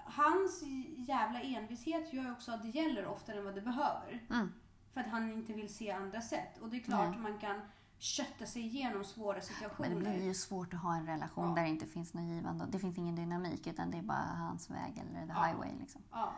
hans 0.04 0.62
jävla 0.96 1.40
envishet 1.40 2.12
gör 2.12 2.22
ju 2.22 2.32
också 2.32 2.52
att 2.52 2.62
det 2.62 2.68
gäller 2.68 3.06
oftare 3.06 3.38
än 3.38 3.44
vad 3.44 3.54
det 3.54 3.60
behöver. 3.62 4.22
Mm. 4.30 4.52
För 4.94 5.00
att 5.00 5.08
han 5.08 5.32
inte 5.32 5.52
vill 5.52 5.74
se 5.74 5.90
andra 5.90 6.20
sätt. 6.20 6.58
Och 6.60 6.68
det 6.68 6.76
är 6.76 6.80
klart 6.80 7.18
man 7.18 7.38
kan 7.38 7.60
kötta 7.98 8.46
sig 8.46 8.62
igenom 8.62 9.04
svåra 9.04 9.40
situationer. 9.40 9.88
Men 9.88 10.04
det 10.04 10.10
blir 10.10 10.24
ju 10.24 10.34
svårt 10.34 10.74
att 10.74 10.80
ha 10.80 10.96
en 10.96 11.06
relation 11.06 11.48
Ja. 11.48 11.54
där 11.54 11.62
det 11.62 11.68
inte 11.68 11.86
finns 11.86 12.14
något 12.14 12.24
givande. 12.24 12.66
Det 12.70 12.78
finns 12.78 12.98
ingen 12.98 13.14
dynamik 13.16 13.66
utan 13.66 13.90
det 13.90 13.98
är 13.98 14.02
bara 14.02 14.16
hans 14.38 14.70
väg 14.70 14.98
eller 14.98 15.26
the 15.26 15.32
Ja. 15.32 15.44
highway. 15.44 15.70
Liksom. 15.80 16.02
Ja. 16.10 16.32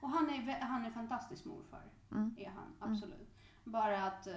Och 0.00 0.10
han 0.10 0.30
är, 0.30 0.60
han 0.60 0.84
är 0.84 0.90
fantastisk 0.90 1.44
morfar. 1.44 1.82
Mm. 2.12 2.34
Är 2.38 2.50
han, 2.50 2.90
absolut. 2.92 3.30
Bara 3.64 4.04
att, 4.06 4.26
eh, 4.26 4.34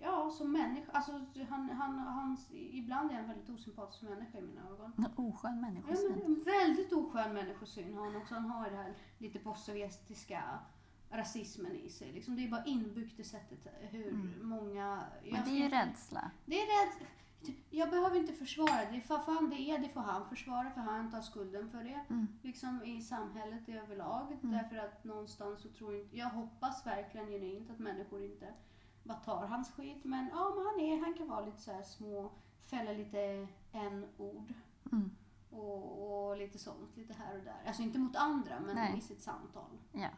ja 0.00 0.30
som 0.30 0.52
människa, 0.52 0.92
alltså 0.92 1.12
han, 1.50 1.70
han, 1.70 1.98
han, 1.98 2.36
ibland 2.52 3.10
är 3.10 3.14
han 3.14 3.26
väldigt 3.28 3.48
osympatisk 3.50 4.02
människa 4.02 4.38
i 4.38 4.42
mina 4.42 4.60
ögon. 4.68 4.92
En 4.98 5.06
oskön 5.16 5.54
Ja, 5.54 5.60
människosyn. 5.60 6.10
men 6.12 6.22
en 6.24 6.44
väldigt 6.44 6.92
oskön 6.92 7.34
människosyn 7.34 7.94
har 7.96 8.04
han 8.04 8.16
också. 8.16 8.34
Han 8.34 8.50
har 8.50 8.70
det 8.70 8.76
här 8.76 8.94
lite 9.18 9.38
postsovjetiska 9.38 10.42
rasismen 11.12 11.76
i 11.76 11.88
sig. 11.88 12.12
Liksom 12.12 12.36
det 12.36 12.44
är 12.44 12.48
bara 12.48 12.64
inbyggt 12.64 13.20
i 13.20 13.24
sättet 13.24 13.66
hur 13.90 14.38
många... 14.42 15.04
jag 15.24 15.32
Men 15.32 15.44
det 15.44 15.50
är 15.50 15.62
ju 15.62 15.68
rädsla. 15.68 16.30
det 16.46 16.60
är 16.60 16.86
rätt. 16.86 17.08
Jag 17.70 17.90
behöver 17.90 18.16
inte 18.16 18.32
försvara 18.32 18.90
det. 18.92 19.00
För 19.00 19.18
fan 19.18 19.50
det 19.50 19.60
är, 19.60 19.78
det 19.78 19.88
får 19.88 20.00
han 20.00 20.28
försvara 20.28 20.70
för 20.70 20.80
han 20.80 21.10
tar 21.10 21.20
skulden 21.20 21.70
för 21.70 21.84
det. 21.84 22.04
Mm. 22.10 22.26
Liksom 22.42 22.82
i 22.84 23.00
samhället 23.00 23.68
överlag. 23.68 24.38
Därför 24.40 24.76
att 24.76 25.04
någonstans 25.04 25.62
så 25.62 25.68
tror 25.68 25.92
jag 25.92 26.02
inte, 26.02 26.16
jag 26.16 26.28
hoppas 26.30 26.86
verkligen 26.86 27.26
genuint 27.26 27.70
att 27.70 27.78
människor 27.78 28.24
inte 28.24 28.54
bara 29.02 29.18
tar 29.18 29.46
hans 29.46 29.70
skit. 29.70 30.04
Men 30.04 30.28
ja, 30.32 30.54
men 30.56 30.66
han, 30.66 30.80
är, 30.80 31.04
han 31.04 31.14
kan 31.14 31.28
vara 31.28 31.44
lite 31.46 31.60
så 31.60 31.72
här 31.72 31.82
små, 31.82 32.30
fälla 32.66 32.92
lite 32.92 33.48
en-ord. 33.72 34.54
Mm. 34.92 35.10
Och, 35.50 36.28
och 36.28 36.36
lite 36.36 36.58
sånt, 36.58 36.96
lite 36.96 37.14
här 37.14 37.38
och 37.38 37.44
där. 37.44 37.62
Alltså 37.66 37.82
inte 37.82 37.98
mot 37.98 38.16
andra, 38.16 38.60
men 38.60 38.74
Nej. 38.74 38.98
i 38.98 39.00
sitt 39.00 39.22
samtal. 39.22 39.78
Ja. 39.92 40.08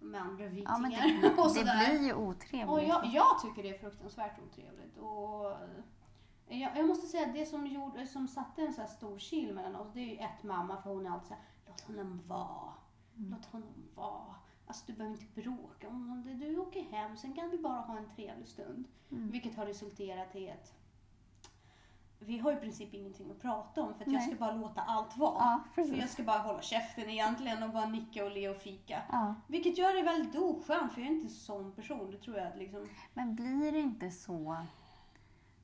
Med 0.00 0.20
andra 0.20 0.44
Ja, 0.44 0.50
men 0.78 0.90
vikingar 0.90 1.22
det, 1.22 1.28
och 1.42 1.48
det 1.48 1.54
sådär. 1.54 1.88
blir 1.98 2.06
ju 2.06 2.14
otrevligt. 2.14 2.70
Och 2.70 2.82
jag, 2.82 3.06
jag 3.06 3.42
tycker 3.42 3.62
det 3.62 3.74
är 3.74 3.78
fruktansvärt 3.78 4.38
otrevligt. 4.38 4.96
Och 4.98 5.50
eh, 5.50 6.60
jag, 6.60 6.76
jag 6.76 6.86
måste 6.86 7.06
säga 7.06 7.26
att 7.26 7.34
det 7.34 7.46
som, 7.46 7.66
gjorde, 7.66 8.06
som 8.06 8.28
satte 8.28 8.62
en 8.62 8.72
så 8.72 8.80
här 8.80 8.88
stor 8.88 9.18
kil 9.18 9.54
mellan 9.54 9.76
oss, 9.76 9.88
det 9.94 10.00
är 10.00 10.04
ju 10.06 10.16
ett 10.16 10.42
mamma 10.42 10.82
för 10.82 10.90
hon 10.90 11.06
är 11.06 11.10
alltid 11.10 11.28
såhär, 11.28 11.42
låt 11.66 11.80
honom 11.80 12.22
vara. 12.26 12.72
Låt 13.14 13.44
honom 13.44 13.88
vara. 13.94 14.34
Alltså 14.66 14.84
du 14.86 14.92
behöver 14.92 15.16
inte 15.20 15.40
bråka 15.40 15.88
om 15.88 16.08
honom. 16.08 16.38
Du 16.38 16.58
åker 16.58 16.82
hem, 16.82 17.16
sen 17.16 17.32
kan 17.34 17.50
vi 17.50 17.58
bara 17.58 17.80
ha 17.80 17.98
en 17.98 18.08
trevlig 18.16 18.48
stund. 18.48 18.84
Vilket 19.08 19.56
har 19.56 19.66
resulterat 19.66 20.36
i 20.36 20.50
att 20.50 20.74
vi 22.18 22.38
har 22.38 22.52
i 22.52 22.56
princip 22.56 22.94
ingenting 22.94 23.30
att 23.30 23.40
prata 23.40 23.82
om 23.82 23.94
för 23.94 24.04
att 24.04 24.12
jag 24.12 24.22
ska 24.22 24.34
bara 24.34 24.52
låta 24.52 24.80
allt 24.80 25.16
vara. 25.16 25.38
Ja, 25.38 25.60
för 25.74 25.98
jag 25.98 26.08
ska 26.08 26.22
bara 26.22 26.38
hålla 26.38 26.62
käften 26.62 27.10
egentligen 27.10 27.62
och 27.62 27.70
bara 27.70 27.86
nicka 27.86 28.24
och 28.24 28.30
le 28.30 28.48
och 28.48 28.56
fika. 28.56 29.02
Ja. 29.12 29.34
Vilket 29.46 29.78
gör 29.78 29.96
det 29.96 30.02
väldigt 30.02 30.36
oskönt 30.36 30.92
för 30.92 31.00
jag 31.00 31.10
är 31.10 31.14
inte 31.14 31.26
en 31.26 31.30
sån 31.30 31.72
person. 31.72 32.10
Det 32.10 32.18
tror 32.18 32.36
jag 32.36 32.56
liksom... 32.56 32.88
Men 33.14 33.34
blir 33.34 33.72
det 33.72 33.80
inte 33.80 34.10
så 34.10 34.56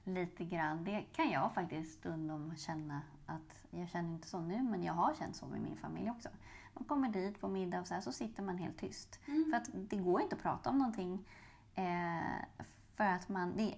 lite 0.04 0.44
grann, 0.44 0.84
det 0.84 1.02
kan 1.02 1.30
jag 1.30 1.54
faktiskt 1.54 1.98
stundom 1.98 2.56
känna 2.56 3.02
att, 3.26 3.66
jag 3.70 3.88
känner 3.88 4.10
inte 4.10 4.28
så 4.28 4.40
nu, 4.40 4.62
men 4.62 4.82
jag 4.82 4.92
har 4.92 5.14
känt 5.14 5.36
så 5.36 5.46
med 5.46 5.60
min 5.60 5.76
familj 5.76 6.10
också. 6.10 6.28
Man 6.74 6.84
kommer 6.84 7.08
dit 7.08 7.40
på 7.40 7.48
middag 7.48 7.80
och 7.80 7.86
så, 7.86 7.94
här, 7.94 8.00
så 8.00 8.12
sitter 8.12 8.42
man 8.42 8.58
helt 8.58 8.78
tyst. 8.78 9.20
För 9.50 9.56
att 9.56 9.68
det 9.72 9.96
går 9.96 10.20
inte 10.20 10.36
att 10.36 10.42
prata 10.42 10.70
om 10.70 10.78
någonting. 10.78 11.28
Eh, 11.74 12.64
för 12.96 13.04
att 13.04 13.28
man, 13.28 13.56
det, 13.56 13.74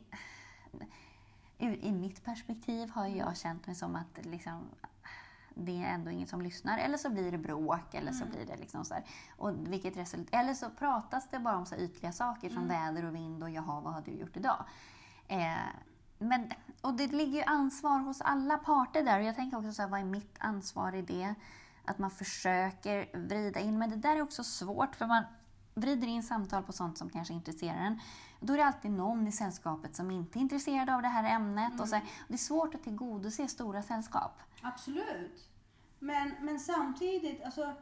i, 1.65 1.89
i 1.89 1.93
mitt 1.93 2.25
perspektiv 2.25 2.91
har 2.91 3.07
jag 3.07 3.37
känt 3.37 3.67
mig 3.67 3.77
som 3.77 3.97
att 3.97 4.27
liksom, 4.27 4.69
det 5.55 5.83
är 5.83 5.87
ändå 5.87 6.11
ingen 6.11 6.29
som 6.29 6.43
lyssnar. 6.43 6.79
Eller 6.79 6.99
så 6.99 7.11
blir 7.11 7.33
det 7.33 7.39
bråk, 7.39 7.95
eller 7.95 8.13
så 8.13 8.25
blir 8.25 8.47
det 8.47 8.57
liksom 8.57 8.85
så 8.85 8.95
här. 8.95 9.05
Och 9.37 9.73
vilket 9.73 9.97
result, 9.97 10.29
eller 10.33 10.55
så 10.55 10.71
pratas 10.71 11.29
det 11.31 11.39
bara 11.39 11.57
om 11.57 11.67
så 11.67 11.77
ytliga 11.77 12.13
saker 12.13 12.51
som 12.51 12.69
väder 12.69 13.05
och 13.05 13.15
vind 13.15 13.43
och 13.43 13.51
jaha, 13.51 13.81
vad 13.81 13.95
har 13.95 14.03
du 14.03 14.11
gjort 14.11 14.37
idag? 14.37 14.65
Eh, 15.29 15.55
men, 16.19 16.53
och 16.81 16.95
det 16.95 17.07
ligger 17.07 17.39
ju 17.39 17.45
ansvar 17.45 17.99
hos 17.99 18.21
alla 18.21 18.59
parter 18.59 19.03
där. 19.03 19.21
Och 19.21 19.27
jag 19.27 19.37
tänker 19.37 19.59
också 19.59 19.73
så 19.73 19.83
här, 19.83 19.89
vad 19.89 20.01
är 20.01 20.05
mitt 20.05 20.37
ansvar 20.39 20.95
i 20.95 21.03
det? 21.03 21.35
Att 21.85 21.99
man 21.99 22.11
försöker 22.11 23.19
vrida 23.19 23.61
in, 23.61 23.79
men 23.79 23.91
det 23.91 23.97
där 23.97 24.17
är 24.17 24.23
också 24.23 24.45
svårt 24.45 24.97
för 24.97 25.07
man 25.07 25.25
vrider 25.75 26.09
in 26.09 26.23
samtal 26.23 26.63
på 26.63 26.73
sånt 26.73 26.99
som 26.99 27.11
kanske 27.11 27.35
intresserar 27.35 27.77
en. 27.77 28.01
Då 28.47 28.53
är 28.53 28.57
det 28.57 28.65
alltid 28.65 28.91
någon 28.91 29.27
i 29.27 29.33
sällskapet 29.33 29.97
som 29.97 30.11
inte 30.11 30.39
är 30.39 30.41
intresserad 30.41 30.91
av 30.91 31.03
det 31.03 31.09
här 31.09 31.37
ämnet. 31.37 31.81
Och 31.81 31.89
så 31.89 31.97
och 31.97 32.03
det 32.29 32.35
är 32.35 32.39
svårt 32.39 32.75
att 32.75 32.83
tillgodose 32.83 33.49
stora 33.49 33.83
sällskap. 33.83 34.33
Absolut. 34.63 35.51
Men, 35.99 36.35
men 36.41 36.61
samtidigt, 36.61 37.43
alltså. 37.45 37.75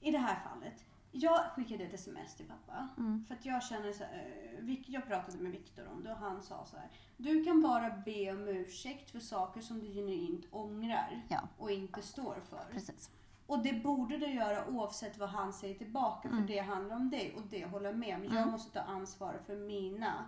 I 0.00 0.10
det 0.10 0.18
här 0.18 0.40
fallet. 0.50 0.84
Jag 1.12 1.44
skickade 1.54 1.84
ett 1.84 1.94
sms 1.94 2.34
till 2.34 2.46
pappa. 2.46 2.88
Mm. 2.98 3.24
För 3.28 3.34
att 3.34 3.46
jag 3.46 3.62
känner 3.62 3.92
så 3.92 4.04
här, 4.04 4.58
eh, 4.68 4.90
Jag 4.90 5.06
pratade 5.06 5.38
med 5.38 5.52
Viktor 5.52 5.88
om 5.88 6.04
det 6.04 6.12
och 6.12 6.18
han 6.18 6.42
sa 6.42 6.66
så 6.66 6.76
här. 6.76 6.90
Du 7.16 7.44
kan 7.44 7.62
bara 7.62 7.90
be 7.90 8.32
om 8.32 8.48
ursäkt 8.48 9.10
för 9.10 9.20
saker 9.20 9.60
som 9.60 9.80
du 9.80 9.86
genuint 9.86 10.46
ångrar. 10.50 11.22
Ja. 11.28 11.48
Och 11.58 11.70
inte 11.70 12.02
står 12.02 12.36
för. 12.50 12.66
Precis. 12.72 13.10
Och 13.46 13.62
det 13.62 13.72
borde 13.72 14.18
du 14.18 14.26
göra 14.26 14.66
oavsett 14.68 15.18
vad 15.18 15.28
han 15.28 15.52
säger 15.52 15.74
tillbaka. 15.74 16.28
Mm. 16.28 16.40
För 16.40 16.48
det 16.54 16.58
handlar 16.58 16.96
om 16.96 17.10
dig 17.10 17.34
och 17.36 17.42
det 17.50 17.64
håller 17.66 17.86
jag 17.86 17.98
med 17.98 18.16
om. 18.16 18.34
Jag 18.34 18.48
måste 18.48 18.72
ta 18.72 18.80
ansvar 18.80 19.34
för 19.46 19.56
mina 19.56 20.24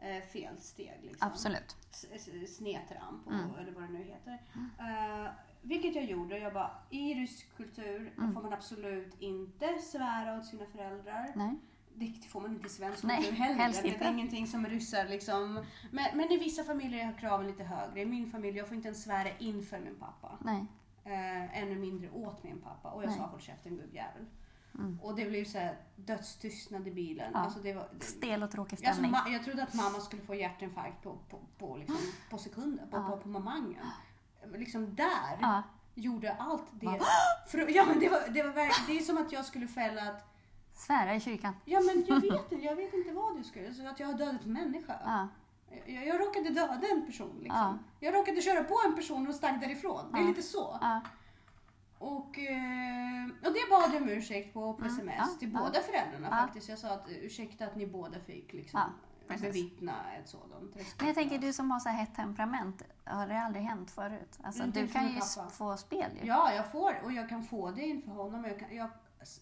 eh, 0.00 0.22
felsteg. 0.32 0.98
Liksom. 1.02 1.28
Absolut. 1.28 1.76
S- 1.90 2.56
snedtramp 2.56 3.26
och, 3.26 3.32
Mm. 3.32 3.54
eller 3.60 3.72
vad 3.72 3.82
det 3.82 3.88
nu 3.92 4.04
heter. 4.04 4.42
Eh, 4.78 5.30
vilket 5.62 5.94
jag 5.94 6.04
gjorde. 6.04 6.38
Jag 6.38 6.52
bara, 6.52 6.70
i 6.90 7.14
rysk 7.14 7.56
kultur 7.56 8.12
Mm. 8.18 8.34
får 8.34 8.42
man 8.42 8.52
absolut 8.52 9.14
inte 9.20 9.78
svära 9.78 10.38
åt 10.38 10.46
sina 10.46 10.66
föräldrar. 10.66 11.32
Nej. 11.34 11.54
Det 11.96 12.28
får 12.28 12.40
man 12.40 12.50
inte 12.52 12.66
i 12.66 12.70
svensk 12.70 13.02
Nej, 13.04 13.16
kultur 13.16 13.32
heller. 13.36 13.82
Det 13.82 14.04
är 14.04 14.12
ingenting 14.12 14.46
som 14.46 14.66
ryssar 14.66 15.04
liksom. 15.08 15.64
Men, 15.90 16.04
men 16.18 16.32
i 16.32 16.36
vissa 16.38 16.64
familjer 16.64 17.08
är 17.08 17.18
kraven 17.18 17.46
lite 17.46 17.64
högre. 17.64 18.00
I 18.00 18.06
min 18.06 18.30
familj, 18.30 18.58
jag 18.58 18.66
får 18.68 18.76
inte 18.76 18.88
ens 18.88 19.02
svära 19.04 19.28
inför 19.38 19.80
min 19.80 19.94
pappa. 19.96 20.38
Nej. 20.44 20.66
Eh, 21.04 21.58
ännu 21.62 21.74
mindre 21.74 22.10
åt 22.10 22.42
min 22.42 22.60
pappa. 22.60 22.90
Och 22.90 23.02
jag 23.02 23.08
Nej. 23.08 23.18
sa 23.18 23.24
håll 23.26 23.40
käften 23.40 23.76
gubbjävel. 23.76 24.24
Mm. 24.78 24.98
Och 25.02 25.16
det 25.16 25.24
blev 25.24 25.44
så 25.44 25.58
här 25.58 25.76
dödstystnad 25.96 26.88
i 26.88 26.90
bilen. 26.90 27.30
Ja. 27.34 27.38
Alltså 27.40 27.58
det 27.60 27.72
var, 27.72 27.88
det, 27.98 28.04
Stel 28.04 28.42
och 28.42 28.50
tråkig 28.50 28.76
alltså, 28.76 28.92
stämning. 28.92 29.12
ma- 29.20 29.32
jag 29.32 29.44
trodde 29.44 29.62
att 29.62 29.74
mamma 29.74 30.00
skulle 30.00 30.22
få 30.22 30.34
hjärtinfarkt 30.34 31.02
på, 31.02 31.18
på, 31.30 31.38
på, 31.58 31.76
liksom, 31.76 31.96
på 32.30 32.38
sekunden, 32.38 32.88
på, 32.90 32.96
Ja. 32.96 33.02
på, 33.10 33.16
på 33.16 33.28
mamangen. 33.28 33.84
Liksom 34.54 34.94
där 34.94 35.38
Ja. 35.40 35.62
gjorde 35.94 36.32
allt 36.34 36.64
det. 36.72 37.00
För, 37.50 37.76
ja, 37.76 37.84
men 37.88 38.00
det, 38.00 38.08
var, 38.08 38.20
det, 38.28 38.42
var, 38.42 38.86
det 38.86 38.98
är 38.98 39.00
som 39.02 39.18
att 39.18 39.32
jag 39.32 39.44
skulle 39.44 39.68
fälla 39.68 40.02
att, 40.02 40.30
Svära 40.76 41.14
i 41.14 41.20
kyrkan. 41.20 41.54
ja 41.64 41.80
men 41.80 42.04
jag 42.08 42.20
vet 42.32 42.52
inte, 42.52 42.64
jag 42.64 42.76
vet 42.76 42.94
inte 42.94 43.12
vad 43.12 43.36
du 43.36 43.44
skulle, 43.44 43.74
så 43.74 43.88
att 43.88 44.00
jag 44.00 44.06
har 44.06 44.14
dödat 44.14 44.44
en 44.44 44.52
människa. 44.52 45.28
Ja. 45.86 45.92
Jag, 45.92 46.06
jag 46.06 46.20
råkade 46.20 46.50
döda 46.50 46.86
en 46.92 47.06
person 47.06 47.36
liksom. 47.40 47.58
Ja. 47.58 47.78
Jag 48.00 48.14
råkade 48.14 48.40
köra 48.40 48.64
på 48.64 48.74
en 48.86 48.94
person 48.94 49.28
och 49.28 49.34
stack 49.34 49.60
därifrån. 49.60 50.12
Det 50.12 50.18
är 50.18 50.24
lite 50.24 50.42
så. 50.42 50.78
Och, 51.98 52.38
eh, 52.38 53.24
och 53.46 53.52
det 53.52 53.70
bad 53.70 53.94
jag 53.94 54.02
om 54.02 54.08
ursäkt 54.08 54.54
på, 54.54 54.74
på 54.74 54.84
Mm, 54.84 54.94
sms 54.94 55.38
till 55.38 55.52
båda 55.52 55.80
föräldrarna 55.80 56.30
faktiskt. 56.30 56.68
Jag 56.68 56.78
sa 56.78 56.88
att 56.90 57.08
ursäkta 57.08 57.64
att 57.64 57.76
ni 57.76 57.86
båda 57.86 58.20
fick 58.20 58.52
liksom, 58.52 58.80
precis. 59.28 59.42
bevittna 59.46 60.14
ett 60.18 60.28
sådant. 60.28 60.76
Men 60.98 61.06
jag 61.06 61.14
tänker, 61.14 61.38
du 61.38 61.52
som 61.52 61.70
har 61.70 61.80
så 61.80 61.88
här 61.88 61.96
hett 61.96 62.14
temperament, 62.14 62.82
har 63.04 63.26
det 63.26 63.40
aldrig 63.40 63.64
hänt 63.64 63.90
förut? 63.90 64.38
Alltså, 64.42 64.64
Inte 64.64 64.80
du 64.80 64.88
kan 64.88 65.08
ju 65.08 65.20
pappa. 65.20 65.48
få 65.50 65.76
spel 65.76 66.10
ju. 66.22 66.26
Ja, 66.28 66.52
jag 66.54 66.72
får 66.72 67.00
och 67.04 67.12
jag 67.12 67.28
kan 67.28 67.44
få 67.44 67.70
det 67.70 67.82
inför 67.82 68.10
honom. 68.12 68.44
Jag, 68.44 68.58
kan, 68.58 68.76
jag, 68.76 68.88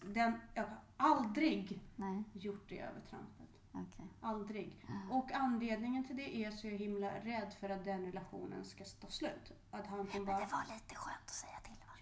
den, 0.01 0.33
jag 0.53 0.63
har 0.63 0.77
aldrig 0.97 1.81
Nej, 1.95 2.23
gjort 2.33 2.69
det 2.69 2.79
övertrampet. 2.79 3.42
Okej. 3.73 4.05
Aldrig. 4.21 4.85
Och 5.11 5.31
anledningen 5.31 6.03
till 6.03 6.15
det 6.15 6.35
är 6.37 6.51
så 6.51 6.67
jag 6.67 6.73
är 6.73 6.77
himla 6.77 7.07
rädd 7.07 7.53
för 7.59 7.69
att 7.69 7.85
den 7.85 8.05
relationen 8.05 8.65
ska 8.65 8.83
ta 8.83 9.07
slut. 9.07 9.51
Att 9.71 9.87
han 9.87 9.97
kommer 10.07 10.13
Men 10.13 10.25
bara... 10.25 10.39
det 10.39 10.51
var 10.51 10.75
lite 10.75 10.95
skönt 10.95 11.25
att 11.25 11.29
säga 11.29 11.59
till 11.63 11.73
va? 11.73 11.93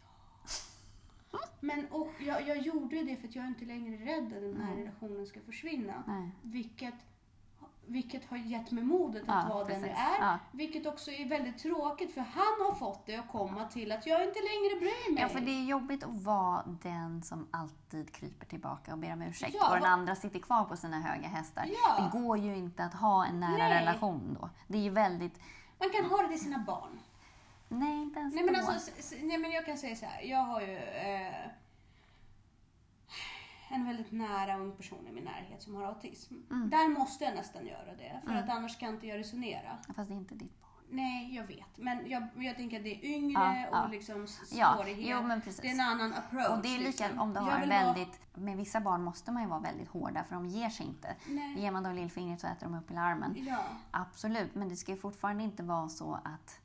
Men 1.60 1.88
och 1.92 2.10
jag, 2.20 2.48
jag 2.48 2.58
gjorde 2.58 3.04
det 3.04 3.18
för 3.18 3.28
att 3.28 3.36
jag 3.36 3.44
är 3.44 3.48
inte 3.48 3.66
längre 3.66 4.06
rädd 4.06 4.24
att 4.24 4.42
den 4.42 4.62
här 4.62 4.76
Nej. 4.76 4.84
relationen 4.84 5.28
ska 5.28 5.42
försvinna. 5.42 6.04
Nej. 6.08 6.32
Vilket, 6.42 6.94
vilket 7.86 8.26
har 8.30 8.38
gett 8.38 8.72
mig 8.72 8.84
modet 8.84 9.22
att 9.22 9.46
Ja, 9.50 9.54
vara 9.54 9.64
den 9.66 9.74
jag 9.74 9.82
precis. 9.84 9.98
är. 10.20 10.26
Ja. 10.26 10.38
Vilket 10.52 10.86
också 10.88 11.12
är 11.12 11.26
väldigt 11.30 11.58
tråkigt 11.58 12.14
för 12.14 12.22
han 12.22 12.68
har 12.68 12.76
fått 12.76 13.06
det 13.06 13.16
att 13.16 13.28
komma 13.32 13.66
till 13.66 13.92
att 13.92 14.06
jag 14.06 14.24
inte 14.24 14.40
längre 14.40 14.80
bryr 14.80 15.14
mig. 15.14 15.22
Ja, 15.24 15.30
för 15.30 15.40
det 15.40 15.52
är 15.52 15.64
jobbigt 15.64 16.04
att 16.04 16.24
vara 16.24 16.64
den 16.66 17.24
som 17.24 17.48
alltid 17.52 18.12
kryper 18.14 18.46
tillbaka 18.46 18.92
och 18.94 18.98
ber 18.98 19.14
om 19.14 19.22
ursäkt 19.22 19.56
Ja, 19.60 19.70
och 19.70 19.76
den 19.76 19.86
andra 19.86 20.16
sitter 20.16 20.40
kvar 20.40 20.64
på 20.64 20.78
sina 20.78 21.00
höga 21.02 21.28
hästar. 21.28 21.66
Ja. 21.68 22.04
Det 22.04 22.20
går 22.20 22.38
ju 22.38 22.56
inte 22.56 22.84
att 22.84 22.94
ha 22.94 23.26
en 23.26 23.40
nära 23.40 23.58
Nej. 23.58 23.80
relation 23.80 24.38
då. 24.42 24.50
Det 24.68 24.78
är 24.78 24.82
ju 24.82 24.90
väldigt... 24.90 25.40
Man 25.80 25.90
kan 25.90 26.06
ha 26.06 26.18
det 26.18 26.28
till 26.28 26.40
sina 26.44 26.60
barn. 26.60 27.00
Nej, 27.70 28.02
inte 28.02 28.20
ens 28.20 28.36
Nej 28.36 28.44
men, 28.44 28.54
då. 28.54 28.72
alltså, 28.72 29.16
nej 29.22 29.38
men 29.38 29.52
jag 29.52 29.66
kan 29.66 29.78
säga 29.78 29.96
så 29.96 30.06
här. 30.06 30.22
Jag 30.22 30.38
har 30.40 30.62
ju 30.62 30.78
eh, 30.78 31.36
en 33.74 33.86
väldigt 33.86 34.12
nära 34.12 34.58
ung 34.58 34.72
person 34.72 35.08
i 35.08 35.12
min 35.12 35.24
närhet 35.24 35.62
som 35.62 35.76
har 35.76 35.84
autism. 35.84 36.34
Mm. 36.52 36.70
Där 36.70 36.90
måste 37.00 37.24
jag 37.24 37.36
nästan 37.36 37.68
göra 37.68 37.96
det. 37.98 38.22
För 38.26 38.34
att 38.36 38.50
annars 38.50 38.78
kan 38.80 38.90
inte 38.94 39.08
jag 39.08 39.18
resonera. 39.20 39.78
Fast 39.96 40.10
det 40.10 40.14
är 40.16 40.18
inte 40.18 40.36
ditt 40.36 40.62
barn. 40.62 40.72
Nej, 40.94 41.36
jag 41.36 41.44
vet. 41.48 41.78
Men 41.78 42.10
jag, 42.10 42.28
jag 42.36 42.56
tänker 42.56 42.78
att 42.78 42.84
det 42.84 42.96
är 42.96 43.06
yngre 43.06 43.42
Ja, 43.42 43.66
ja. 43.72 43.84
och 43.84 43.90
liksom 43.90 44.24
s- 44.24 44.52
Ja, 44.56 44.74
svårighet. 44.78 45.06
jo, 45.10 45.22
men 45.28 45.42
precis. 45.42 45.62
Det 45.62 45.68
är 45.68 45.72
en 45.72 45.80
annan 45.80 46.14
approach. 46.14 46.50
Och 46.50 46.62
det 46.62 46.76
är 46.76 46.78
lika 46.80 46.88
liksom. 47.08 47.20
om 47.20 47.34
du 47.34 47.40
har 47.40 47.66
väldigt... 47.68 48.20
Med 48.34 48.58
vissa 48.58 48.80
barn 48.82 49.04
måste 49.04 49.32
man 49.32 49.44
ju 49.44 49.50
vara 49.50 49.60
väldigt 49.60 49.88
hårda 49.88 50.24
för 50.24 50.36
de 50.36 50.46
ger 50.46 50.70
sig 50.70 50.86
inte. 50.86 51.16
Nej. 51.30 51.60
Ger 51.60 51.72
man 51.72 51.84
dem 51.84 51.94
lillfingret 51.96 52.40
så 52.42 52.48
äter 52.48 52.66
de 52.68 52.76
upp 52.76 52.92
hela 52.92 53.02
armen. 53.02 53.36
Ja. 53.48 53.58
Absolut, 53.92 54.56
men 54.56 54.70
det 54.70 54.76
ska 54.76 54.92
ju 54.92 54.98
fortfarande 54.98 55.44
inte 55.44 55.64
vara 55.64 55.90
så 55.90 56.14
att 56.24 56.60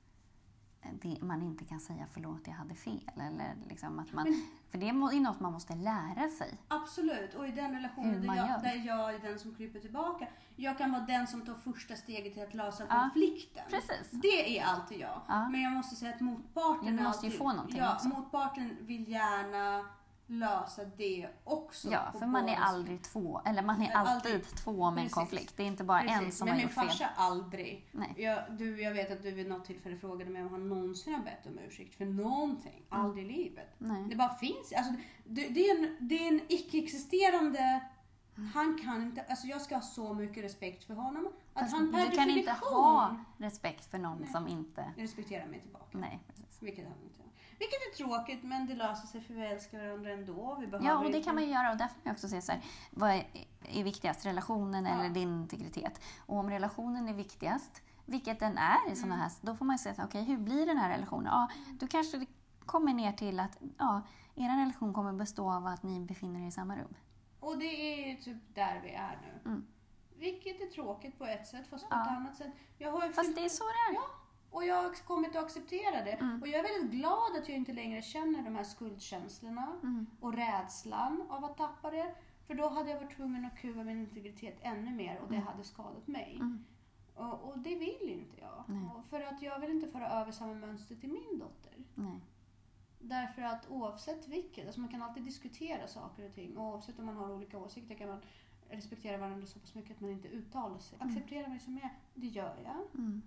det, 1.02 1.22
man 1.22 1.42
inte 1.42 1.64
kan 1.64 1.80
säga 1.80 2.06
förlåt, 2.12 2.40
jag 2.44 2.52
hade 2.54 2.74
fel. 2.74 3.10
Eller 3.16 3.54
liksom 3.68 3.98
att 3.98 4.12
man, 4.12 4.24
Men- 4.24 4.42
för 4.70 4.78
det 4.78 4.88
är 4.88 5.20
något 5.20 5.40
man 5.40 5.52
måste 5.52 5.74
lära 5.74 6.28
sig. 6.28 6.58
Absolut, 6.68 7.34
och 7.34 7.46
i 7.48 7.50
den 7.50 7.72
relationen 7.74 8.26
där 8.26 8.36
jag, 8.36 8.62
där 8.62 8.86
jag 8.86 9.14
är 9.14 9.18
den 9.18 9.38
som 9.38 9.54
kryper 9.54 9.80
tillbaka. 9.80 10.26
Jag 10.56 10.78
kan 10.78 10.92
vara 10.92 11.02
den 11.02 11.26
som 11.26 11.46
tar 11.46 11.54
första 11.54 11.94
steget 11.96 12.34
till 12.34 12.42
att 12.42 12.54
lösa 12.54 12.84
Ja, 12.88 13.00
konflikten. 13.00 13.64
precis. 13.70 14.10
Det 14.10 14.58
är 14.58 14.64
alltid 14.64 14.98
jag. 15.00 15.20
Ja. 15.28 15.48
Men 15.48 15.62
jag 15.62 15.72
måste 15.72 15.96
säga 15.96 16.14
att 16.14 16.20
motparten 16.20 16.96
Du 16.96 17.02
måste 17.02 17.26
ju 17.26 17.28
alltid, 17.30 17.38
få 17.38 17.52
någonting 17.52 17.78
ja, 17.78 17.94
också. 17.94 18.08
motparten 18.08 18.76
vill 18.80 19.08
gärna 19.10 19.84
lösa 20.26 20.84
det 20.84 21.28
också. 21.44 21.90
Ja, 21.90 22.12
för 22.18 22.26
man 22.26 22.48
är 22.48 22.56
aldrig 22.56 23.02
två, 23.02 23.40
eller 23.44 23.62
man 23.62 23.82
är 23.82 23.92
Aldrig. 23.92 24.34
alltid 24.34 24.56
två 24.56 24.90
med 24.90 25.04
en 25.04 25.10
konflikt. 25.10 25.56
Det 25.56 25.62
är 25.62 25.66
inte 25.66 25.84
bara 25.84 26.00
en 26.00 26.18
Precis, 26.18 26.38
som 26.38 26.44
men 26.44 26.54
har 26.54 26.56
min 26.58 26.66
gjort 26.66 26.74
fel. 26.74 26.88
farsa 26.88 27.08
aldrig. 27.16 27.88
Nej. 27.92 28.14
Jag, 28.16 28.42
du, 28.58 28.82
jag 28.82 28.94
vet 28.94 29.10
att 29.10 29.22
du 29.22 29.30
vid 29.30 29.48
något 29.48 29.64
tillfälle 29.64 29.96
frågade 29.96 30.30
mig 30.30 30.42
om 30.42 30.48
han 30.48 30.68
någonsin 30.68 31.14
har 31.14 31.22
bett 31.22 31.46
om 31.46 31.58
ursäkt 31.58 31.94
för 31.94 32.04
någonting. 32.04 32.82
Mm. 32.90 33.04
Aldrig 33.04 33.24
i 33.24 33.28
livet. 33.28 33.74
Nej. 33.78 34.04
Det 34.08 34.16
bara 34.16 34.34
finns. 34.34 34.72
Alltså, 34.76 34.92
det, 35.24 35.48
det, 35.48 35.70
är 35.70 35.78
en, 35.78 35.96
det 36.00 36.14
är 36.14 36.28
en 36.28 36.40
icke-existerande... 36.48 37.80
Han 38.54 38.78
kan 38.84 39.02
inte... 39.02 39.22
Alltså 39.28 39.46
jag 39.46 39.60
ska 39.60 39.74
ha 39.74 39.82
så 39.82 40.14
mycket 40.14 40.44
respekt 40.44 40.84
för 40.84 40.94
honom. 40.94 41.28
Att 41.52 41.62
Fast 41.62 41.74
han 41.74 41.92
per 41.92 42.10
du 42.10 42.16
kan 42.16 42.30
inte 42.30 42.52
ha 42.52 43.16
respekt 43.38 43.90
för 43.90 43.98
någon 43.98 44.18
Nej. 44.20 44.28
som 44.32 44.48
inte... 44.48 44.92
respekterar 44.96 45.46
mig 45.46 45.60
tillbaka. 45.60 45.98
Nej, 45.98 46.18
precis. 46.26 46.62
Vilket 46.62 46.84
han 46.84 47.02
inte 47.04 47.18
gör. 47.18 47.26
Vilket 47.58 47.78
är 47.92 47.96
tråkigt 47.96 48.44
men 48.44 48.66
det 48.66 48.74
löser 48.74 49.06
sig 49.06 49.20
för 49.20 49.34
vi 49.34 49.46
älskar 49.46 49.78
varandra 49.86 50.10
ändå. 50.10 50.56
Vi 50.60 50.66
behöver 50.66 50.88
Ja, 50.88 50.96
och 50.96 51.02
det 51.02 51.06
inte- 51.16 51.22
kan 51.22 51.34
man 51.34 51.44
ju 51.44 51.50
göra 51.50 51.70
och 51.70 51.76
därför 51.76 51.94
kan 51.94 52.02
jag 52.04 52.12
också 52.12 52.28
säga 52.28 52.40
så 52.42 52.52
här, 52.52 52.60
vad 52.90 53.10
är, 53.10 53.26
är 53.62 53.84
viktigast, 53.84 54.26
relationen 54.26 54.84
Ja. 54.84 54.90
eller 54.90 55.10
din 55.14 55.28
integritet? 55.42 56.00
Och 56.26 56.36
om 56.38 56.50
relationen 56.50 57.08
är 57.08 57.12
viktigast, 57.14 57.82
vilket 58.04 58.40
den 58.40 58.58
är 58.58 58.92
i 58.92 58.96
sådana 58.96 59.14
Mm. 59.14 59.22
här, 59.22 59.32
då 59.40 59.54
får 59.56 59.64
man 59.64 59.78
säga 59.78 60.04
okej, 60.04 60.24
hur 60.24 60.38
blir 60.38 60.66
den 60.66 60.76
här 60.78 60.90
relationen? 60.90 61.26
Ja, 61.26 61.48
då 61.80 61.86
kanske 61.86 62.18
det 62.18 62.26
kommer 62.66 62.94
ner 62.94 63.12
till 63.12 63.40
att, 63.40 63.58
ja, 63.78 64.02
er 64.34 64.58
relation 64.60 64.94
kommer 64.94 65.12
bestå 65.12 65.50
av 65.52 65.66
att 65.66 65.82
ni 65.82 66.00
befinner 66.00 66.40
er 66.40 66.48
i 66.48 66.50
samma 66.50 66.76
rum. 66.76 66.94
Och 67.40 67.58
det 67.58 67.64
är 67.66 68.08
ju 68.08 68.16
typ 68.16 68.54
där 68.54 68.80
vi 68.84 68.90
är 68.90 69.18
nu. 69.22 69.50
Mm. 69.50 69.66
Vilket 70.18 70.60
är 70.60 70.66
tråkigt 70.66 71.18
på 71.18 71.26
ett 71.26 71.46
sätt 71.46 71.66
fast 71.70 71.88
på 71.88 71.94
Ja. 71.96 72.02
ett 72.02 72.08
annat 72.08 72.36
sätt. 72.36 72.52
Jag 72.78 72.92
har 72.92 73.06
ju 73.06 73.12
Fast 73.12 73.36
det 73.36 73.44
är 73.44 73.48
så 73.48 73.64
det 73.64 73.92
är. 73.92 73.94
Ja, 73.94 74.02
och 74.50 74.64
jag 74.64 74.82
har 74.82 75.04
kommit 75.06 75.36
att 75.36 75.44
acceptera 75.44 76.04
det. 76.04 76.12
Mm. 76.12 76.42
Och 76.42 76.48
jag 76.48 76.58
är 76.58 76.80
väldigt 76.80 76.98
glad 77.00 77.36
att 77.38 77.48
jag 77.48 77.56
inte 77.56 77.72
längre 77.72 78.02
känner 78.02 78.42
de 78.42 78.54
här 78.56 78.64
skuldkänslorna 78.64 79.76
Mm. 79.82 80.06
och 80.20 80.34
rädslan 80.34 81.26
av 81.28 81.44
att 81.44 81.56
tappa 81.56 81.90
det. 81.90 82.14
För 82.46 82.54
då 82.54 82.68
hade 82.68 82.90
jag 82.90 83.00
varit 83.00 83.16
tvungen 83.16 83.44
att 83.44 83.58
kuva 83.58 83.84
min 83.84 83.98
integritet 84.00 84.58
ännu 84.62 84.90
mer 84.94 85.18
och 85.20 85.30
det 85.30 85.36
hade 85.38 85.64
skadat 85.64 86.06
mig. 86.06 86.36
Mm. 86.40 86.64
Och, 87.14 87.42
och 87.42 87.58
det 87.58 87.74
vill 87.76 88.08
inte 88.08 88.40
jag. 88.40 88.64
För 89.10 89.20
att 89.20 89.42
jag 89.42 89.58
vill 89.60 89.70
inte 89.70 89.88
föra 89.88 90.10
över 90.10 90.32
samma 90.32 90.54
mönster 90.54 90.94
till 90.96 91.12
min 91.12 91.38
dotter. 91.38 91.72
Nej. 91.94 92.20
Därför 92.98 93.42
att 93.42 93.70
oavsett 93.70 94.28
vilket, 94.28 94.66
alltså 94.66 94.80
man 94.80 94.90
kan 94.90 95.02
alltid 95.02 95.24
diskutera 95.24 95.88
saker 95.88 96.26
och 96.26 96.34
ting. 96.34 96.56
Och 96.56 96.64
oavsett 96.64 96.98
om 96.98 97.06
man 97.06 97.16
har 97.16 97.30
olika 97.34 97.58
åsikter 97.58 97.94
kan 97.94 98.08
man 98.08 98.20
respekterar 98.70 99.18
varandra 99.18 99.46
så 99.46 99.58
pass 99.58 99.74
mycket 99.74 99.90
att 99.96 100.00
man 100.00 100.10
inte 100.10 100.28
uttalar 100.28 100.78
sig. 100.78 100.98
Acceptera 101.00 101.48
mig 101.48 101.58
som 101.60 101.74
jag 101.74 101.84
är, 101.84 101.94
det 102.14 102.26
gör 102.26 102.56
jag. 102.64 103.00
Mm. 103.00 103.22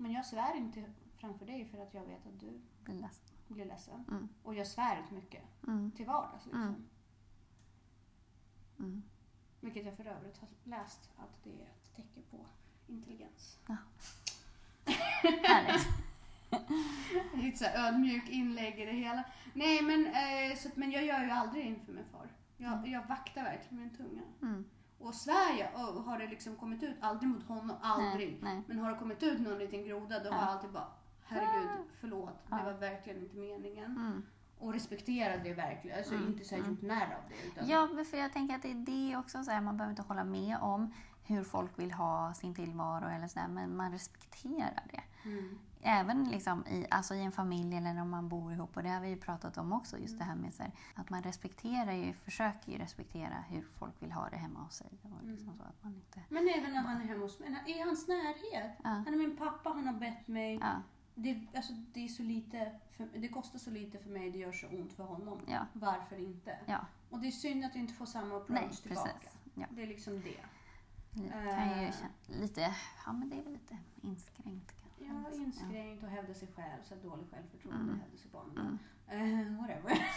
Men 0.00 0.12
jag 0.12 0.26
svär 0.26 0.56
inte 0.56 0.84
framför 1.18 1.46
dig 1.46 1.64
för 1.64 1.78
att 1.82 1.94
jag 1.94 2.04
vet 2.04 2.26
att 2.26 2.40
du 2.40 2.60
Blir 2.84 2.94
ledsen. 2.94 3.36
blir 3.48 3.64
ledsen. 3.64 4.04
Mm. 4.10 4.28
Och 4.42 4.54
jag 4.54 4.66
svär 4.66 4.98
inte 5.00 5.14
mycket 5.14 5.42
Mm. 5.66 5.90
till 5.90 6.06
vardags. 6.06 6.44
Liksom. 6.44 6.62
Mm. 6.62 6.84
Mm. 8.78 9.02
Vilket 9.60 9.86
jag 9.86 9.96
för 9.96 10.04
övrigt 10.04 10.38
har 10.38 10.48
läst 10.64 11.10
att 11.16 11.44
det 11.44 11.50
är 11.50 11.66
ett 11.66 11.96
tecken 11.96 12.22
på 12.30 12.36
intelligens. 12.86 13.58
Härligt. 15.42 15.86
Lite 17.34 17.58
så 17.58 17.64
här 17.64 17.86
ödmjuk 17.88 18.28
inlägg 18.28 18.80
i 18.80 18.84
det 18.84 18.92
hela. 18.92 19.24
Nej 19.54 19.82
men, 19.82 20.06
eh, 20.06 20.56
så, 20.58 20.68
att- 20.68 20.76
men 20.76 20.90
jag 20.90 21.04
gör 21.04 21.24
ju 21.24 21.30
aldrig 21.30 21.66
inför 21.66 21.92
min 21.92 22.04
far. 22.04 22.28
Jag, 22.56 22.88
jag 22.88 23.06
vaktar 23.06 23.42
verkligen 23.42 23.78
min 23.84 23.96
tunga. 23.96 24.22
Mm. 24.98 25.08
Och 25.08 25.14
svär 25.14 25.58
jag 25.58 25.96
och 25.96 26.02
har 26.02 26.18
det 26.18 26.26
liksom 26.26 26.56
kommit 26.56 26.82
ut, 26.82 26.96
aldrig 27.00 27.30
mot 27.30 27.48
honom, 27.48 27.76
aldrig. 27.82 28.38
Nej, 28.42 28.54
nej. 28.54 28.62
Men 28.66 28.78
har 28.78 28.90
det 28.92 28.98
kommit 28.98 29.22
ut 29.22 29.40
någon 29.40 29.58
liten 29.58 29.84
groda 29.84 30.18
då 30.24 30.30
har 30.30 30.36
Ja. 30.36 30.42
jag 30.44 30.48
alltid 30.48 30.70
bara 30.70 30.88
Herregud, 31.24 31.68
förlåt. 32.00 32.30
Ja. 32.50 32.56
Det 32.56 32.64
var 32.64 32.72
verkligen 32.78 33.18
inte 33.22 33.36
meningen. 33.36 33.96
Mm. 33.96 34.22
Och 34.58 34.72
respektera 34.72 35.36
det 35.36 35.54
verkligen. 35.54 35.98
Alltså 35.98 36.14
Mm, 36.14 36.26
inte 36.28 36.44
så 36.44 36.54
här 36.54 36.62
mm. 36.62 36.70
gjort 36.74 36.82
när 36.82 37.04
av 37.04 37.22
det. 37.28 37.48
Utan, 37.48 37.68
Ja, 37.68 38.04
för 38.10 38.16
jag 38.16 38.32
tänker 38.32 38.54
att 38.54 38.62
det 38.62 38.70
är 38.70 38.74
det 39.10 39.16
också. 39.16 39.42
Så 39.44 39.50
här, 39.50 39.60
man 39.60 39.76
behöver 39.76 39.90
inte 39.90 40.02
hålla 40.02 40.24
med 40.24 40.58
om 40.60 40.94
hur 41.24 41.44
folk 41.44 41.78
vill 41.78 41.92
ha 41.92 42.34
sin 42.34 42.54
tillvaro 42.54 43.08
eller 43.08 43.28
så 43.28 43.38
där, 43.38 43.48
men 43.48 43.76
man 43.76 43.92
respekterar 43.92 44.84
det. 44.90 45.02
Mm. 45.28 45.58
Även 45.82 46.24
liksom 46.24 46.66
i, 46.66 46.86
alltså 46.90 47.14
i 47.14 47.22
en 47.22 47.32
familj 47.32 47.76
eller 47.76 47.94
när 47.94 48.04
man 48.04 48.28
bor 48.28 48.52
ihop. 48.52 48.76
Och 48.76 48.82
det 48.82 48.88
har 48.88 49.00
vi 49.00 49.08
ju 49.08 49.16
pratat 49.16 49.58
om 49.58 49.72
också. 49.72 49.98
Just 49.98 50.18
det 50.18 50.24
här 50.24 50.34
med 50.34 50.52
här, 50.58 50.72
att 50.94 51.10
man 51.10 51.22
respekterar 51.22 51.92
ju, 51.92 52.12
försöker 52.12 52.72
ju 52.72 52.78
respektera 52.78 53.34
hur 53.48 53.62
folk 53.62 54.02
vill 54.02 54.12
ha 54.12 54.28
det 54.28 54.36
hemma 54.36 54.60
hos 54.60 54.74
sig. 54.74 54.86
Och 55.02 55.24
liksom 55.24 55.56
så 55.56 55.62
att 55.62 55.82
man 55.84 55.94
inte, 55.94 56.22
Men 56.28 56.48
även 56.58 56.72
när 56.72 56.80
han 56.80 57.00
är 57.00 57.04
hemma 57.06 57.22
hos 57.22 57.38
mig, 57.40 57.62
i 57.66 57.80
hans 57.80 58.08
närhet. 58.08 58.76
ja, 58.84 58.90
Han 58.90 59.06
är 59.06 59.16
min 59.16 59.36
pappa, 59.36 59.70
han 59.70 59.86
har 59.86 59.94
bett 59.94 60.28
mig. 60.28 60.58
ja, 60.62 60.82
Det, 61.14 61.46
alltså, 61.56 61.72
det, 61.72 62.04
är 62.04 62.08
så 62.08 62.22
lite 62.22 62.72
för, 62.90 63.08
det 63.18 63.28
kostar 63.28 63.58
så 63.58 63.70
lite 63.70 63.98
för 63.98 64.10
mig, 64.10 64.30
det 64.30 64.38
gör 64.38 64.52
så 64.52 64.66
ont 64.68 64.92
för 64.92 65.04
honom. 65.04 65.40
ja, 65.46 65.66
Varför 65.72 66.16
inte? 66.18 66.58
ja. 66.66 66.86
Och 67.10 67.18
det 67.20 67.26
är 67.26 67.30
synd 67.30 67.64
att 67.64 67.72
du 67.72 67.78
inte 67.78 67.94
får 67.94 68.06
samma 68.06 68.26
Nej, 68.34 68.36
approach 68.58 68.80
tillbaka. 68.80 69.10
precis. 69.12 69.38
Ja. 69.54 69.66
Det 69.70 69.82
är 69.82 69.86
liksom 69.86 70.20
det. 70.22 70.40
Det 71.10 71.28
kan 71.28 71.42
ju 71.80 71.86
Eh. 71.86 71.92
känna, 71.92 72.40
lite, 72.40 72.74
ja 73.06 73.12
men 73.12 73.30
det 73.30 73.36
är 73.38 73.42
väl 73.42 73.52
lite 73.52 73.76
inskränkt 74.02 74.77
kanske. 75.08 75.32
Ja, 75.40 75.44
inskränkt 75.44 76.02
och 76.04 76.08
hävda 76.10 76.34
sig 76.34 76.48
själv, 76.56 76.82
så 76.84 76.94
här 76.94 77.02
dålig 77.02 77.26
självförtroende, 77.30 77.82
Mm. 77.92 78.00
hävda 78.00 78.16
sig 78.16 78.30
barn. 78.30 78.50
Mm. 78.58 78.78
Eh, 79.10 79.60
whatever. 79.60 79.90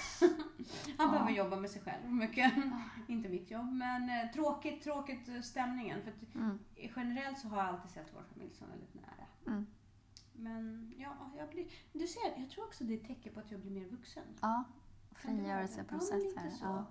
Han 0.98 1.08
Ja. 1.08 1.12
behöver 1.12 1.32
jobba 1.32 1.56
med 1.56 1.70
sig 1.70 1.82
själv 1.82 2.12
mycket. 2.12 2.54
inte 3.08 3.30
mitt 3.30 3.52
jobb, 3.52 3.72
men 3.74 4.10
eh, 4.10 4.32
tråkigt, 4.34 4.84
tråkigt 4.84 5.30
eh, 5.30 5.42
stämningen. 5.42 6.02
För 6.02 6.12
att, 6.12 6.36
Mm, 6.36 6.60
generellt 6.96 7.40
så 7.40 7.48
har 7.48 7.58
jag 7.58 7.66
alltid 7.68 7.92
sett 7.92 8.12
vår 8.16 8.24
familj 8.34 8.54
som 8.54 8.70
väldigt 8.70 8.94
nära. 8.94 9.28
mm. 9.48 9.66
Men 10.34 10.94
ja, 10.98 11.14
jag 11.38 11.50
blir... 11.50 11.68
Du 11.94 12.08
ser, 12.08 12.34
jag 12.38 12.50
tror 12.50 12.64
också 12.66 12.84
det 12.84 12.94
är 12.94 12.98
ett 12.98 13.08
tecken 13.08 13.34
på 13.34 13.40
att 13.40 13.52
jag 13.52 13.60
blir 13.60 13.72
mer 13.72 13.86
vuxen. 13.86 14.24
Ja, 14.42 14.64
Kan 15.22 15.34
vara 15.34 15.44
frigörelseprocess 15.44 16.24
Ja, 16.36 16.42
här. 16.42 16.50
så. 16.50 16.66
Ja. 16.66 16.86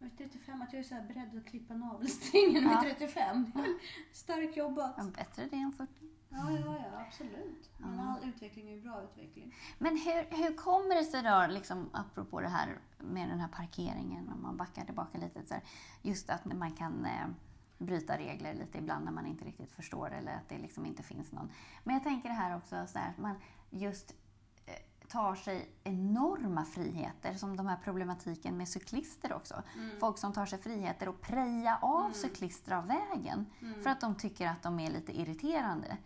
Är 0.00 0.10
35, 0.16 0.62
att 0.62 0.72
jag 0.72 0.80
är 0.80 0.84
så 0.84 0.94
här 0.94 1.02
beredd 1.06 1.38
att 1.38 1.46
klippa 1.46 1.74
navelsträngen 1.74 2.62
Ja. 2.62 2.80
vid 2.84 2.98
35. 2.98 3.52
Starkt 4.12 4.56
jobbat. 4.56 4.94
Ja, 4.96 5.04
bättre 5.16 5.46
det 5.50 5.56
än 5.56 5.72
40. 5.72 5.97
Ja, 6.38 6.50
ja, 6.50 6.74
ja, 6.92 7.00
absolut. 7.06 7.70
Men 7.78 8.00
all 8.00 8.24
utveckling 8.28 8.68
är 8.68 8.74
ju 8.74 8.80
bra 8.80 9.02
utveckling. 9.02 9.54
Men 9.78 9.96
hur, 9.96 10.36
hur 10.36 10.56
kommer 10.56 10.94
det 10.94 11.04
sig 11.04 11.22
då, 11.22 11.46
liksom, 11.48 11.90
apropå 11.92 12.40
det 12.40 12.48
här 12.48 12.78
med 12.98 13.28
den 13.28 13.40
här 13.40 13.48
parkeringen, 13.48 14.28
om 14.34 14.42
man 14.42 14.56
backar 14.56 14.84
tillbaka 14.84 15.18
lite, 15.18 15.44
så 15.46 15.54
här, 15.54 15.62
just 16.02 16.30
att 16.30 16.44
man 16.44 16.72
kan 16.72 17.04
eh, 17.04 17.26
bryta 17.78 18.18
regler 18.18 18.54
lite 18.54 18.78
ibland 18.78 19.04
när 19.04 19.12
man 19.12 19.26
inte 19.26 19.44
riktigt 19.44 19.72
förstår 19.72 20.10
eller 20.10 20.32
att 20.32 20.48
det 20.48 20.58
liksom 20.58 20.86
inte 20.86 21.02
finns 21.02 21.32
någon. 21.32 21.50
Men 21.84 21.94
jag 21.94 22.02
tänker 22.04 22.28
det 22.28 22.34
här 22.34 22.56
också, 22.56 22.86
så 22.86 22.98
här, 22.98 23.10
att 23.10 23.18
man 23.18 23.34
just 23.70 24.14
eh, 24.66 25.08
tar 25.08 25.34
sig 25.34 25.70
enorma 25.84 26.64
friheter, 26.64 27.34
som 27.34 27.56
de 27.56 27.66
här 27.66 27.76
problematiken 27.84 28.56
med 28.56 28.68
cyklister 28.68 29.32
också. 29.32 29.62
Folk 30.00 30.18
som 30.18 30.32
tar 30.32 30.46
sig 30.46 30.58
friheter 30.58 31.06
att 31.06 31.20
preja 31.20 31.78
av 31.82 32.00
Mm. 32.00 32.14
cyklister 32.14 32.72
av 32.72 32.86
vägen 32.86 33.46
Mm. 33.60 33.82
för 33.82 33.90
att 33.90 34.00
de 34.00 34.14
tycker 34.14 34.46
att 34.48 34.62
de 34.62 34.80
är 34.80 34.90
lite 34.90 35.20
irriterande. 35.20 35.96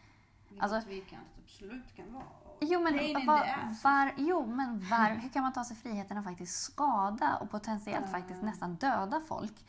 Vilket 0.52 0.72
Alltså- 0.72 0.88
vi 0.88 1.00
kan 1.00 1.20
absolut 1.44 1.96
kan 1.96 2.12
vara. 2.12 2.24
Jo 2.60 2.80
men, 2.80 2.94
var, 3.26 3.74
var, 3.82 4.12
jo, 4.16 4.46
men 4.46 4.80
var, 4.80 5.10
hur 5.10 5.28
kan 5.28 5.42
man 5.42 5.52
ta 5.52 5.64
sig 5.64 5.76
friheten 5.76 6.18
att 6.18 6.24
faktiskt 6.24 6.62
skada 6.62 7.36
och 7.40 7.50
potentiellt 7.50 8.10
faktiskt 8.10 8.42
nästan 8.42 8.74
döda 8.74 9.20
folk? 9.20 9.66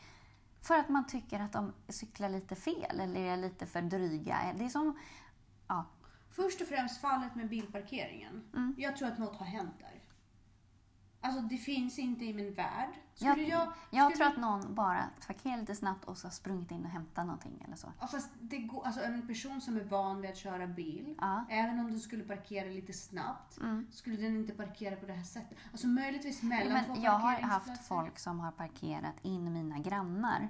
För 0.62 0.78
att 0.78 0.88
man 0.88 1.06
tycker 1.06 1.40
att 1.40 1.52
de 1.52 1.72
cyklar 1.88 2.28
lite 2.28 2.54
fel 2.54 3.00
eller 3.00 3.20
är 3.20 3.36
lite 3.36 3.66
för 3.66 3.82
dryga. 3.82 4.36
Det 4.56 4.64
är 4.64 4.68
som... 4.68 4.98
Ja. 5.68 5.84
Först 6.30 6.60
och 6.60 6.66
främst 6.66 7.00
fallet 7.00 7.34
med 7.34 7.48
bilparkeringen. 7.48 8.42
Mm. 8.52 8.74
Jag 8.78 8.96
tror 8.96 9.08
att 9.08 9.18
något 9.18 9.36
har 9.36 9.46
hänt 9.46 9.74
där. 9.78 10.00
Alltså 11.24 11.40
det 11.40 11.56
finns 11.56 11.98
inte 11.98 12.24
i 12.24 12.34
min 12.34 12.54
värld. 12.54 12.88
Skulle 13.14 13.30
Jag, 13.42 13.48
jag, 13.48 13.72
jag 13.90 14.14
tror 14.14 14.26
att 14.26 14.36
någon 14.36 14.74
bara 14.74 15.04
parkerar 15.26 15.56
lite 15.56 15.74
snabbt 15.74 16.04
och 16.04 16.18
så 16.18 16.26
har 16.26 16.32
sprungit 16.32 16.70
in 16.70 16.84
och 16.84 16.90
hämtat 16.90 17.26
någonting 17.26 17.64
eller 17.66 17.76
så. 17.76 17.92
Ja, 18.00 18.06
fast 18.06 18.30
det 18.40 18.58
går, 18.58 18.86
alltså 18.86 19.02
en 19.02 19.26
person 19.26 19.60
som 19.60 19.76
är 19.76 19.84
van 19.84 20.20
vid 20.20 20.30
att 20.30 20.36
köra 20.36 20.66
bil, 20.66 21.14
Ja. 21.20 21.44
även 21.50 21.78
om 21.80 21.92
du 21.92 21.98
skulle 21.98 22.24
parkera 22.24 22.68
lite 22.68 22.92
snabbt, 22.92 23.58
Mm. 23.58 23.86
skulle 23.90 24.16
den 24.16 24.36
inte 24.36 24.52
parkera 24.52 24.96
på 24.96 25.06
det 25.06 25.12
här 25.12 25.24
sättet. 25.24 25.58
Alltså 25.72 25.86
möjligtvis 25.86 26.42
mellan 26.42 26.84
två 26.84 26.92
Men 26.92 27.02
jag 27.02 27.12
har 27.12 27.34
haft 27.40 27.86
folk 27.86 28.18
som 28.18 28.40
har 28.40 28.50
parkerat 28.52 29.14
in 29.22 29.52
mina 29.52 29.78
grannar. 29.78 30.48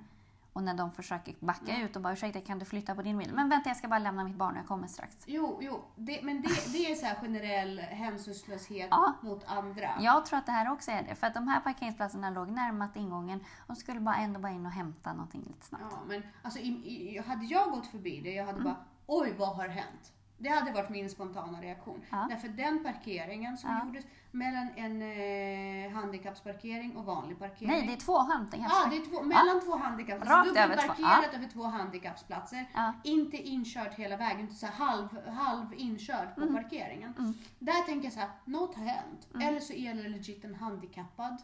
Och 0.55 0.63
när 0.63 0.75
de 0.75 0.91
försöker 0.91 1.35
backa 1.41 1.73
Mm. 1.73 1.85
ut 1.87 1.97
och 1.97 2.03
bara 2.03 2.13
ursäkta 2.13 2.41
kan 2.41 2.59
du 2.59 2.65
flytta 2.65 2.95
på 2.95 3.03
din 3.03 3.19
bil? 3.19 3.31
Men 3.35 3.49
vänta 3.49 3.71
jag 3.71 3.77
ska 3.77 3.89
bara 3.89 3.99
lämna 3.99 4.25
mitt 4.25 4.37
barn, 4.37 4.57
jag 4.57 4.67
kommer 4.67 4.87
strax. 4.87 5.17
Jo, 5.27 5.59
jo 5.63 5.85
det, 5.97 6.23
men 6.23 6.43
det, 6.43 6.49
det 6.73 6.91
är 6.91 6.95
så 6.95 7.07
här 7.07 7.15
generell 7.15 7.79
hänsynslöshet 7.81 8.89
Ja. 8.91 9.13
mot 9.23 9.45
andra. 9.47 9.91
Jag 10.01 10.27
tror 10.27 10.39
att 10.39 10.47
det 10.47 10.53
här 10.53 10.73
också 10.73 10.91
är 10.91 11.03
det. 11.03 11.15
För 11.15 11.27
att 11.27 11.35
de 11.35 11.49
här 11.49 11.61
parkeringsplatserna 11.61 12.31
låg 12.31 12.49
närmast 12.49 12.97
ingången. 12.97 13.41
De 13.67 13.77
skulle 13.77 14.01
bara 14.01 14.17
ändå 14.17 14.41
bara 14.41 14.53
in 14.53 14.67
och 14.67 14.73
hämta 14.73 15.13
någonting 15.13 15.43
lite 15.47 15.67
snabbt. 15.67 15.85
Ja, 15.91 15.99
men 16.09 16.23
alltså, 16.43 16.61
i, 16.61 16.69
i, 16.69 17.19
hade 17.27 17.45
jag 17.45 17.71
gått 17.71 17.87
förbi 17.87 18.21
det, 18.21 18.31
jag 18.35 18.45
hade 18.47 18.59
Mm. 18.61 18.65
bara 18.73 18.77
oj 19.07 19.35
vad 19.39 19.57
har 19.57 19.69
hänt? 19.69 20.13
Det 20.39 20.49
hade 20.49 20.73
varit 20.73 20.91
min 20.91 21.11
spontana 21.11 21.61
reaktion. 21.63 22.01
Ja. 22.11 22.27
Därför 22.31 22.49
den 22.49 22.85
parkeringen 22.85 23.57
som 23.59 23.71
Ja. 23.71 23.87
gjordes 23.87 24.05
mellan 24.31 24.69
en 24.77 25.03
eh, 25.03 25.93
handikappsparkering 25.93 26.97
och 26.97 27.05
vanlig 27.05 27.39
parkering. 27.39 27.71
Nej, 27.71 27.87
det 27.87 27.93
är 27.93 27.97
två 27.97 28.19
hämtningar. 28.19 28.69
Ja, 28.71 28.87
det 28.91 28.97
är 28.97 29.05
två, 29.11 29.23
mellan 29.23 29.61
två 29.65 29.77
handikapps... 29.77 30.21
Rakt 30.29 30.31
Alltså 30.31 30.61
över 30.61 30.77
två, 30.77 30.83
dubbelparkerat 30.83 31.35
över 31.35 31.49
två 31.49 31.63
handikappsplatser. 31.63 32.67
Ja. 32.75 32.93
Inte 33.05 33.37
inkört 33.37 33.95
hela 33.95 34.17
vägen, 34.17 34.41
inte 34.41 34.55
så 34.55 34.67
halv, 34.67 35.29
halv 35.29 35.75
inkörd 35.77 36.35
på 36.35 36.41
Mm. 36.41 36.55
parkeringen. 36.55 37.35
Där 37.59 37.83
tänker 37.87 38.05
jag 38.05 38.13
så 38.13 38.21
här, 38.21 38.31
något 38.45 38.75
har 38.75 38.85
hänt. 38.85 39.29
Eller 39.43 39.61
så 39.61 39.73
är 39.73 39.95
det 39.95 40.09
legit 40.09 40.45
en 40.45 40.55
handikappad 40.55 41.43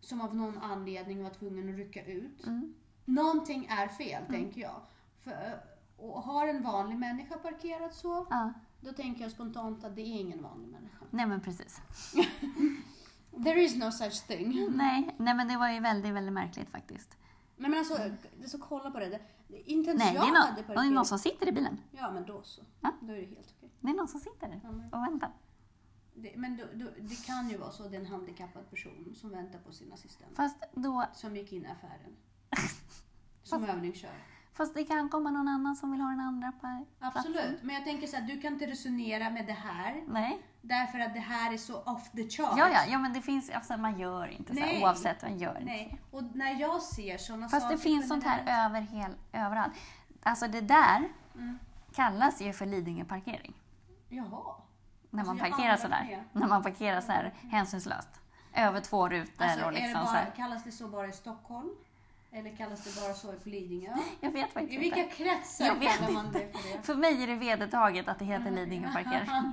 som 0.00 0.20
av 0.20 0.36
någon 0.36 0.58
anledning 0.58 1.22
var 1.22 1.30
tvungen 1.30 1.68
att 1.68 1.76
rycka 1.76 2.04
ut. 2.04 2.46
Mm. 2.46 2.74
Någonting 3.04 3.66
är 3.70 3.88
fel, 3.88 4.22
tänker 4.26 4.60
jag. 4.60 4.80
För, 5.24 5.60
och 5.98 6.22
har 6.22 6.48
en 6.48 6.62
vanlig 6.62 6.98
människa 6.98 7.38
parkerat 7.38 7.94
så, 7.94 8.26
Ja. 8.30 8.52
då 8.80 8.92
tänker 8.92 9.22
jag 9.22 9.30
spontant 9.32 9.84
att 9.84 9.94
det 9.94 10.00
är 10.00 10.20
ingen 10.20 10.42
vanlig 10.42 10.68
människa. 10.68 11.04
Nej 11.10 11.26
men 11.26 11.40
precis. 11.40 11.80
There 13.44 13.62
is 13.62 13.76
no 13.76 13.90
such 13.90 14.26
thing. 14.26 14.76
Nej, 14.76 15.14
nej 15.18 15.34
men 15.34 15.48
det 15.48 15.56
var 15.56 15.70
ju 15.70 15.80
väldigt, 15.80 16.14
väldigt 16.14 16.32
märkligt 16.32 16.70
faktiskt. 16.70 17.16
Nej 17.56 17.70
men 17.70 17.78
alltså, 17.78 17.94
det 18.38 18.44
är 18.44 18.48
så 18.48 18.58
kolla 18.58 18.90
på 18.90 18.98
det. 18.98 19.20
det 19.48 19.70
inte 19.70 19.90
ens 19.90 20.02
Nej, 20.04 20.12
det 20.12 20.18
jag 20.18 20.28
är, 20.28 20.34
hade 20.34 20.46
någon, 20.46 20.54
det 20.54 20.60
är 20.60 20.64
parkerat. 20.74 20.92
någon 20.92 21.04
som 21.06 21.18
sitter 21.18 21.48
i 21.48 21.52
bilen. 21.52 21.80
Ja 21.90 22.10
men 22.12 22.26
då 22.26 22.42
så. 22.42 22.62
Ja. 22.80 22.92
Då 23.00 23.12
är 23.12 23.16
det 23.16 23.26
helt 23.26 23.54
okej. 23.56 23.70
Det 23.80 23.88
är 23.90 23.94
någon 23.94 24.08
som 24.08 24.20
sitter 24.20 24.48
där 24.48 24.60
och 24.92 25.02
väntar. 25.02 25.30
det, 26.14 26.32
men 26.36 26.56
då, 26.56 26.64
då, 26.74 26.86
det 27.00 27.26
kan 27.26 27.48
ju 27.50 27.56
vara 27.56 27.70
så, 27.70 27.88
det 27.88 27.96
är 27.96 28.00
en 28.00 28.06
handikappad 28.06 28.70
person 28.70 29.14
som 29.16 29.30
väntar 29.30 29.58
på 29.58 29.72
sin 29.72 29.92
assistent. 29.92 30.36
Fast, 30.36 30.56
då, 30.72 31.04
Som 31.14 31.36
gick 31.36 31.52
in 31.52 31.64
i 31.64 31.68
affären. 31.68 32.16
Som 33.42 33.60
Fast- 33.60 33.72
övningskör. 33.72 34.10
Fast 34.58 34.74
det 34.74 34.84
kan 34.84 35.08
komma 35.08 35.30
någon 35.30 35.48
annan 35.48 35.76
som 35.76 35.92
vill 35.92 36.00
ha 36.00 36.08
den 36.10 36.20
andra 36.20 36.52
platsen. 36.52 36.86
Absolut. 37.00 37.62
Men 37.62 37.74
jag 37.74 37.84
tänker 37.84 38.06
så 38.06 38.16
här, 38.16 38.22
du 38.22 38.40
kan 38.40 38.52
inte 38.52 38.66
resonera 38.66 39.30
med 39.30 39.46
det 39.46 39.52
här. 39.52 40.02
Nej. 40.08 40.42
Därför 40.62 40.98
att 40.98 41.14
det 41.14 41.20
här 41.20 41.52
är 41.52 41.56
så 41.56 41.80
off 41.82 42.10
the 42.10 42.28
chart. 42.28 42.54
Ja, 42.58 42.68
ja, 42.68 42.80
ja, 42.88 42.98
men 42.98 43.12
det 43.12 43.20
finns, 43.22 43.50
alltså, 43.50 43.76
man 43.76 43.98
gör 43.98 44.26
inte 44.28 44.54
så 44.54 44.60
här, 44.60 44.82
oavsett, 44.82 45.22
man 45.22 45.38
gör 45.38 45.50
inte 45.50 45.60
så. 45.60 45.66
Nej, 45.66 46.00
och 46.10 46.22
när 46.36 46.60
jag 46.60 46.82
ser 46.82 47.18
sådana 47.18 47.48
Fast 47.48 47.62
saker 47.62 47.76
det 47.76 47.82
finns 47.82 48.08
sånt 48.08 48.24
här 48.24 48.66
över 48.66 48.80
hel, 48.80 49.10
överallt. 49.32 49.72
Alltså 50.22 50.48
det 50.48 50.60
där 50.60 51.08
Mm. 51.34 51.58
kallas 51.94 52.40
ju 52.42 52.52
för 52.52 52.66
Lidingö-parkering. 52.66 53.54
Jaha. 54.08 54.54
När 55.10 55.20
Alltså, 55.20 55.34
man 55.34 55.40
har 55.40 55.50
parkerar 55.50 55.76
sådär. 55.76 56.24
När 56.32 56.46
man 56.48 56.62
parkerar 56.62 57.00
så 57.00 57.12
här 57.12 57.34
hänsynslöst. 57.50 58.08
Över 58.54 58.80
två 58.80 59.08
rutor 59.08 59.44
Alltså, 59.44 59.60
och 59.64 59.72
är 59.72 59.74
det 59.74 59.80
liksom 59.80 60.00
så 60.06 60.12
bara, 60.12 60.18
här. 60.18 60.30
kallas 60.36 60.64
det 60.64 60.72
så 60.72 60.88
bara 60.88 61.06
i 61.08 61.12
Stockholm? 61.12 61.68
Eller 62.32 62.56
kallas 62.56 62.84
det 62.84 63.00
bara 63.02 63.14
så 63.14 63.32
på 63.32 63.48
Lidingö? 63.48 63.92
Jag 64.20 64.30
vet 64.30 64.48
I 64.50 64.52
faktiskt 64.52 64.80
vilka 64.82 65.02
inte. 65.02 65.14
kretsar 65.16 65.66
Jag 65.66 65.74
vet 65.74 65.96
kallar 65.98 66.12
man 66.12 66.26
inte. 66.26 66.38
det 66.38 66.58
för 66.58 66.76
det? 66.76 66.82
För 66.82 66.94
mig 66.94 67.22
är 67.22 67.26
det 67.26 67.34
vedertaget 67.34 68.08
att 68.08 68.18
det 68.18 68.24
heter 68.24 68.50
Lidingö-parkering. 68.50 69.28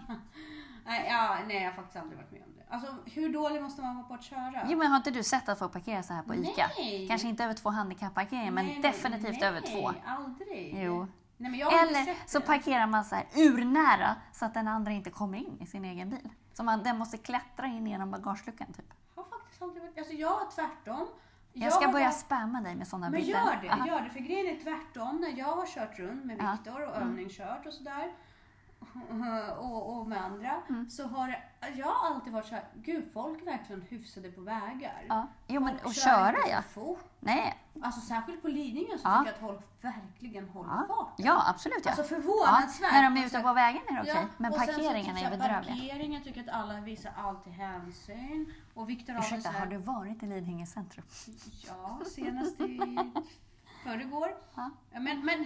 nej, 0.85 1.05
ja, 1.09 1.37
nej, 1.47 1.57
jag 1.63 1.69
har 1.71 1.75
faktiskt 1.75 1.97
aldrig 1.97 2.17
varit 2.17 2.31
med 2.31 2.41
om 2.43 2.49
det. 2.57 2.65
Alltså 2.69 2.95
hur 3.05 3.33
dålig 3.33 3.61
måste 3.61 3.81
man 3.81 3.95
vara 3.95 4.05
på 4.07 4.13
att 4.13 4.23
köra? 4.23 4.65
Jo, 4.69 4.77
men 4.77 4.87
har 4.87 4.97
inte 4.97 5.11
du 5.11 5.23
sett 5.23 5.49
att 5.49 5.59
folk 5.59 5.73
parkerar 5.73 6.01
så 6.01 6.13
här 6.13 6.23
på 6.23 6.35
ICA? 6.35 6.69
Nej. 6.77 7.07
Kanske 7.07 7.27
inte 7.27 7.43
över 7.43 7.53
två 7.53 7.69
handikapparkeringar, 7.69 8.51
men 8.51 8.65
Nej, 8.65 8.79
nej, 8.81 8.91
definitivt 8.91 9.39
nej, 9.39 9.43
över 9.49 9.61
två. 9.61 9.91
aldrig. 10.05 10.73
Jo. 10.85 11.07
Nej, 11.37 11.61
inte 11.61 11.75
Eller 11.75 12.15
så 12.27 12.39
det. 12.39 12.45
parkerar 12.45 12.87
man 12.87 13.05
så 13.05 13.15
här 13.15 13.25
urnära 13.35 14.15
så 14.33 14.45
att 14.45 14.53
den 14.53 14.67
andra 14.67 14.91
inte 14.91 15.09
kommer 15.09 15.37
in 15.37 15.57
i 15.61 15.65
sin 15.65 15.85
egen 15.85 16.09
bil. 16.09 16.29
Så 16.53 16.63
man, 16.63 16.83
den 16.83 16.97
måste 16.97 17.17
klättra 17.17 17.65
in 17.67 17.87
genom 17.87 18.11
bagageluckan 18.11 18.67
typ. 18.73 18.85
Jag 19.15 19.23
har 19.23 19.29
faktiskt 19.39 19.61
aldrig 19.61 19.83
varit... 19.83 19.97
Alltså 19.97 20.13
jag 20.13 20.29
har 20.29 20.51
tvärtom. 20.51 21.07
Jag 21.57 21.73
ska 21.73 21.85
har 21.85 21.91
börja 21.93 22.05
varit- 22.05 22.15
spamma 22.17 22.61
dig 22.61 22.75
med 22.75 22.87
sådana 22.87 23.09
Men 23.09 23.21
bilder. 23.21 23.39
gör 23.39 23.59
det, 23.61 23.69
Aha. 23.69 23.87
gör 23.87 24.01
det. 24.01 24.09
För 24.09 24.19
grejen 24.19 24.55
är 24.55 24.59
tvärtom. 24.63 25.21
När 25.21 25.39
jag 25.39 25.45
har 25.55 25.65
kört 25.65 25.99
runt 25.99 26.25
med. 26.25 26.37
Viktor 26.51 26.81
och 26.87 26.95
övningskört 26.95 27.65
och 27.65 27.73
sådär. 27.73 28.11
Och, 29.59 29.97
och 29.99 30.07
med 30.07 30.23
andra. 30.25 30.61
Mm. 30.69 30.89
Så 30.89 31.07
har 31.07 31.35
jag 31.75 31.85
har 31.85 32.07
alltid 32.15 32.33
varit 32.33 32.45
så 32.45 32.55
här, 32.55 32.63
gud 32.73 33.09
folk 33.13 33.41
är 33.41 33.45
verkligen 33.45 33.81
hyfsade 33.81 34.31
på 34.31 34.41
vägar. 34.41 35.05
Ja. 35.09 35.27
Jo, 35.47 35.61
men 35.61 35.73
Folk 35.73 35.85
och 35.85 35.93
kör 35.93 36.01
köra 36.01 36.37
inte 36.37 36.49
ja. 36.49 36.61
fort. 36.61 37.03
Nej. 37.19 37.57
Alltså 37.81 38.01
särskilt 38.01 38.41
på 38.41 38.47
Lidingö 38.47 38.97
så 38.97 39.01
Ja. 39.03 39.17
tycker 39.19 39.25
jag 39.25 39.33
att 39.33 39.39
folk 39.39 39.61
verkligen 39.81 40.49
håller 40.49 40.69
Ja, 40.69 40.85
farten. 40.87 41.25
ja 41.25 41.43
absolut 41.49 41.81
ja. 41.83 41.91
Alltså 41.91 42.03
ja. 42.15 42.21
förvånansvärt. 42.21 42.91
När 42.91 43.03
de 43.03 43.17
är 43.17 43.23
Alltså, 43.23 43.37
ute 43.37 43.47
på 43.47 43.53
vägarna 43.53 43.85
är 43.89 43.93
det 43.95 44.01
okej, 44.01 44.13
Ja, 44.15 44.27
men 44.37 44.51
typ 44.51 45.17
är 45.25 45.29
bedrövliga. 45.37 45.75
Parkeringen 45.75 46.23
tycker 46.23 46.41
att 46.41 46.49
alla 46.49 46.81
visar 46.81 47.11
alltid 47.17 47.53
hänsyn. 47.53 48.53
Och 48.73 48.89
väl 49.13 49.23
Ursäkta, 49.23 49.49
här- 49.49 49.59
har 49.59 49.65
du 49.65 49.77
varit 49.77 50.23
i 50.23 50.25
Lidingö 50.25 50.65
centrum? 50.65 51.05
Ja, 51.67 51.99
senast 52.05 52.59
i 52.61 52.79
förrgår. 53.83 54.35
Ja. 54.55 54.69
Ja, 54.91 54.99
Men, 54.99 55.25
men 55.25 55.45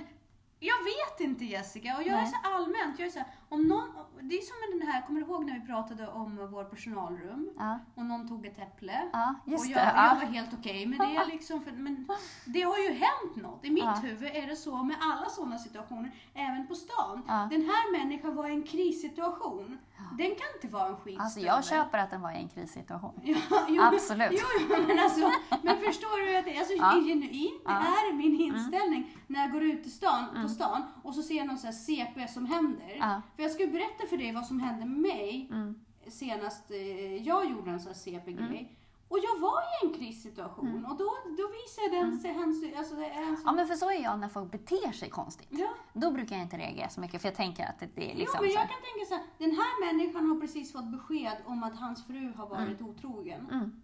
jag 0.60 0.84
vet 0.84 1.20
inte 1.20 1.46
Jessica. 1.46 1.96
Och 1.96 2.02
jag 2.02 2.08
är 2.18 2.22
Nej. 2.22 2.32
så 2.44 2.50
allmänt. 2.50 3.00
Jag 3.00 3.08
är 3.08 3.12
så 3.12 3.20
här, 3.20 3.28
om 3.50 3.62
någon, 3.68 3.88
det 4.22 4.36
är 4.38 4.42
som 4.42 4.56
med 4.62 4.80
den 4.80 4.94
här, 4.94 5.02
kommer 5.08 5.20
du 5.22 5.26
ihåg 5.28 5.46
när 5.46 5.54
vi 5.60 5.66
pratade 5.68 6.08
om 6.08 6.48
vår 6.52 6.64
personalrum? 6.64 7.50
Ja, 7.58 7.80
Och 7.96 8.06
någon 8.06 8.28
tog 8.28 8.46
ett 8.46 8.60
äpple. 8.60 9.10
ja 9.14 9.36
och 9.46 9.52
det. 9.52 9.56
jag, 9.70 9.70
jag 9.86 9.88
Ja. 9.96 10.18
var 10.22 10.28
helt 10.28 10.54
okej 10.60 10.86
med 10.86 11.00
det. 11.00 11.26
Liksom, 11.34 11.62
för, 11.62 11.72
men 11.72 12.08
det 12.46 12.62
har 12.62 12.78
ju 12.78 12.90
hänt 12.90 13.36
något. 13.36 13.66
I 13.66 13.70
mitt 13.70 14.04
huvud 14.04 14.32
är 14.36 14.48
det 14.48 14.56
så 14.56 14.84
med 14.84 14.96
alla 15.02 15.30
sådana 15.30 15.58
situationer, 15.58 16.12
även 16.34 16.68
på 16.68 16.76
stan. 16.76 17.22
Den 17.28 17.62
här 17.62 17.92
människan 18.00 18.36
var 18.36 18.48
i 18.50 18.54
en 18.54 18.64
krissituation. 18.64 19.78
Den 20.18 20.28
kan 20.28 20.48
inte 20.56 20.68
vara 20.68 20.88
en 20.88 20.96
skitstövel. 20.96 21.22
Alltså 21.22 21.40
jag 21.40 21.66
köper 21.66 21.98
att 21.98 22.10
den 22.12 22.22
var 22.22 22.32
i 22.32 22.36
en 22.38 22.50
krissituation. 22.50 23.20
Jo, 23.68 23.82
Absolut. 23.84 24.32
Jo, 24.32 24.78
men, 24.88 25.00
alltså, 25.00 25.32
men 25.62 25.78
förstår 25.78 26.26
du 26.26 26.38
att 26.38 26.46
det 26.46 26.58
alltså, 26.58 26.74
Ja. 26.74 26.92
genuint, 26.92 27.64
det. 27.66 27.72
Mm. 27.72 27.84
är 27.84 28.14
min 28.14 28.40
inställning 28.42 29.16
när 29.28 29.40
jag 29.42 29.52
går 29.52 29.64
ut 29.64 29.86
i 29.86 29.90
stan, 29.90 30.26
på 30.44 30.50
stan 30.50 30.84
och 31.04 31.16
så 31.16 31.22
ser 31.24 31.36
jag 31.36 31.48
någon 31.48 31.58
sån 31.58 31.66
här 31.68 31.74
CP 31.74 32.28
som 32.28 32.46
händer. 32.46 32.98
Ja. 33.44 33.50
För 33.50 33.60
jag 33.60 33.68
ju 33.68 33.74
berätta 33.74 34.08
för 34.10 34.18
dig 34.18 34.34
vad 34.34 34.46
som 34.46 34.60
hände 34.60 34.86
med 34.86 35.00
mig 35.00 35.48
Mm. 35.52 35.76
senast 36.08 36.72
eh, 36.72 37.16
jag 37.28 37.52
gjorde 37.52 37.72
en 37.72 37.80
sån 37.80 37.88
här 37.88 38.00
CP-grej. 38.00 38.76
Och 39.08 39.20
jag 39.20 39.40
var 39.40 39.62
i 39.62 39.88
en 39.88 39.94
krissituation 39.94 40.86
och 40.86 40.98
då, 40.98 41.10
då 41.38 41.44
visade 41.60 42.04
den 42.04 42.20
sig 42.20 42.34
hänsyn, 42.34 42.74
alltså. 42.78 42.96
Mm. 42.96 43.38
Ja 43.46 43.52
men 43.52 43.68
för 43.68 43.76
så 43.76 43.90
är 43.92 44.04
jag 44.04 44.20
när 44.20 44.30
folk 44.30 44.52
beter 44.52 44.92
sig 44.92 45.10
konstigt. 45.10 45.48
Ja. 45.52 45.70
Då 45.94 46.12
brukar 46.12 46.36
jag 46.36 46.44
inte 46.46 46.58
reagera 46.58 46.90
så 46.90 47.02
mycket 47.02 47.22
för 47.22 47.28
jag 47.28 47.36
tänker 47.36 47.66
att 47.66 47.80
det 47.80 48.12
är 48.12 48.16
liksom 48.16 48.40
jo, 48.40 48.42
men 48.42 48.52
jag 48.52 48.62
kan 48.62 48.82
tänka 48.94 49.06
så 49.08 49.14
här, 49.14 49.24
den 49.38 49.52
här 49.52 49.86
människan 49.94 50.30
har 50.30 50.40
precis 50.40 50.72
fått 50.74 50.92
besked 50.92 51.38
om 51.46 51.64
att 51.64 51.76
hans 51.76 52.08
fru 52.08 52.34
har 52.38 52.48
varit 52.50 52.82
otrogen. 52.82 53.48
Mm. 53.52 53.82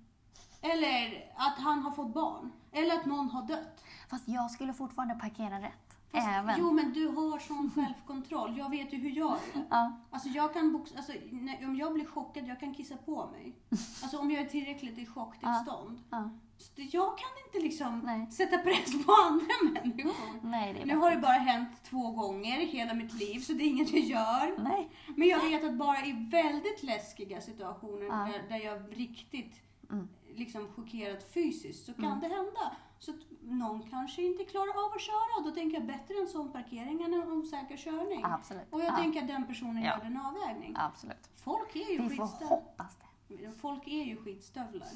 Eller 0.62 1.32
att 1.36 1.58
han 1.60 1.80
har 1.80 1.92
fått 1.92 2.14
barn. 2.14 2.52
Eller 2.76 2.96
att 2.96 3.06
någon 3.06 3.30
har 3.30 3.44
dött. 3.48 3.84
Fast 4.10 4.28
jag 4.28 4.52
skulle 4.52 4.74
fortfarande 4.74 5.16
parkera 5.16 5.60
rätt. 5.62 5.98
Fast, 6.12 6.28
Även. 6.28 6.56
Jo, 6.60 6.72
men 6.72 6.94
du 6.94 7.08
har 7.08 7.40
sån 7.40 7.72
självkontroll. 7.76 8.58
Jag 8.58 8.70
vet 8.70 8.94
ju 8.94 8.98
hur 8.98 9.10
jag 9.10 9.32
är. 9.32 9.66
Ja. 9.70 9.92
Alltså 10.12 10.30
jag 10.30 10.54
kan 10.54 10.74
box, 10.74 10.94
alltså, 10.96 11.12
när, 11.32 11.66
om 11.66 11.76
jag 11.76 11.94
blir 11.94 12.06
chockad, 12.06 12.48
jag 12.48 12.60
kan 12.60 12.74
kissa 12.74 12.98
på 12.98 13.28
mig. 13.32 13.56
Alltså 14.04 14.18
om 14.18 14.32
jag 14.32 14.42
är 14.44 14.50
tillräckligt 14.50 14.98
i 14.98 15.06
chocktillstånd. 15.06 16.02
Ja. 16.10 16.30
Så 16.58 16.72
det- 16.76 16.82
jag 16.94 17.18
kan 17.18 17.28
inte 17.48 17.68
liksom 17.68 18.00
Nej. 18.00 18.32
sätta 18.32 18.58
press 18.58 19.06
på 19.06 19.12
andra 19.30 19.46
människor. 19.82 20.40
Nej, 20.50 20.74
det 20.74 20.82
är 20.82 20.86
Nu 20.86 20.96
har 20.96 21.12
det 21.12 21.18
bara 21.18 21.32
hänt 21.34 21.70
två 21.84 22.12
gånger 22.12 22.60
i 22.62 22.66
hela 22.66 22.94
mitt 22.94 23.14
liv, 23.14 23.40
så 23.40 23.54
det 23.54 23.64
är 23.64 23.68
inget 23.68 23.92
jag 23.94 24.04
gör. 24.04 24.64
Nej. 24.64 24.90
Men 25.16 25.28
jag 25.28 25.50
vet 25.50 25.64
att 25.64 25.74
bara 25.78 26.06
i 26.06 26.12
väldigt 26.32 26.84
läskiga 26.84 27.42
situationer 27.42 28.06
Ja. 28.06 28.16
där, 28.16 28.50
där 28.50 28.66
jag 28.66 29.00
riktigt 29.00 29.62
Mm. 29.92 30.08
Liksom 30.40 30.68
chockerat 30.74 31.32
fysiskt 31.34 31.86
så 31.86 31.94
kan 31.94 32.20
det 32.20 32.28
hända. 32.28 32.76
Så 33.00 33.12
att 33.12 33.18
någon 33.42 33.90
kanske 33.90 34.22
inte 34.22 34.44
klarar 34.44 34.86
av 34.86 34.92
att 34.96 35.02
köra 35.02 35.38
och 35.38 35.44
då 35.44 35.52
tänker 35.52 35.78
jag 35.78 35.88
bättre 35.88 36.14
en 36.22 36.28
sån 36.28 36.52
parkering 36.52 37.02
än 37.04 37.14
en 37.14 37.32
osäker 37.32 37.78
körning. 37.78 38.22
Absolut. 38.24 38.64
Och 38.70 38.80
jag 38.80 38.88
ja. 38.88 38.96
tänker 38.98 39.22
att 39.22 39.28
den 39.28 39.48
personen 39.48 39.84
Ja. 39.84 39.98
gör 39.98 40.06
en 40.06 40.18
avvägning. 40.18 40.74
Absolut. 40.78 41.30
Folk 41.36 41.76
är 41.76 41.92
ju 41.92 42.02
Vi 42.02 42.10
får 42.16 42.26
skitstövlar. 42.26 42.48
hoppas 42.58 42.98
det. 43.28 43.52
Folk 43.62 43.88
är 43.88 44.04
ju 44.04 44.18
skitstövlar. 44.18 44.88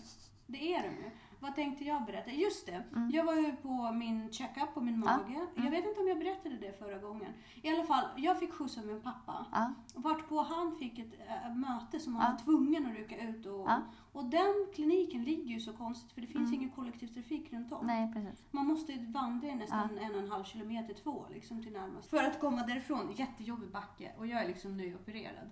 Det 0.47 0.73
är 0.73 0.82
de 0.84 0.89
ju. 0.89 1.12
Vad 1.41 1.56
tänkte 1.56 1.84
jag 1.86 2.06
berätta? 2.06 2.32
Just 2.32 2.65
det, 2.65 2.84
Mm. 2.95 3.10
jag 3.12 3.23
var 3.23 3.34
ju 3.36 3.52
på 3.56 3.91
min 3.91 4.32
checkup 4.32 4.73
på 4.73 4.82
min 4.82 4.99
mage. 4.99 5.47
Jag 5.56 5.71
vet 5.71 5.86
inte 5.86 5.99
om 6.02 6.08
jag 6.08 6.19
berättade 6.19 6.58
det 6.58 6.80
förra 6.80 6.97
gången. 6.97 7.34
I 7.62 7.69
alla 7.69 7.84
fall, 7.84 8.06
jag 8.17 8.39
fick 8.39 8.52
skjuts 8.54 8.78
av 8.78 8.86
min 8.86 9.02
pappa. 9.02 9.45
Ja. 9.52 9.73
Vart 9.95 10.30
på 10.30 10.41
han 10.41 10.75
fick 10.80 10.99
ett 10.99 11.13
äh, 11.45 11.56
möte 11.56 11.99
som 11.99 12.15
han 12.15 12.25
Ja. 12.25 12.32
var 12.32 12.39
tvungen 12.39 12.86
att 12.86 12.93
rycka 12.97 13.28
ut. 13.28 13.45
Och, 13.45 13.69
och 14.13 14.25
den 14.25 14.54
kliniken 14.75 15.23
ligger 15.23 15.54
ju 15.54 15.60
så 15.60 15.73
konstigt 15.73 16.12
för 16.12 16.21
det 16.21 16.28
finns 16.28 16.54
ingen 16.54 16.69
kollektivtrafik 16.69 17.54
runt 17.54 17.71
om. 17.71 17.86
Nej, 17.88 18.13
precis. 18.13 18.43
Man 18.52 18.67
måste 18.67 18.91
ju 18.93 19.12
vandra 19.12 19.47
i 19.47 19.56
nästan 19.56 19.97
en 19.97 20.12
och 20.15 20.21
en 20.21 20.32
halv 20.32 20.43
kilometer, 20.43 20.93
två 20.93 21.25
liksom 21.34 21.63
till 21.63 21.71
närmast. 21.73 22.10
För 22.10 22.23
att 22.23 22.39
komma 22.39 22.63
därifrån, 22.65 23.12
jättejobbig 23.15 23.71
backe 23.71 24.12
och 24.17 24.28
jag 24.28 24.43
är 24.43 24.47
liksom 24.47 24.78
nyopererad. 24.78 25.49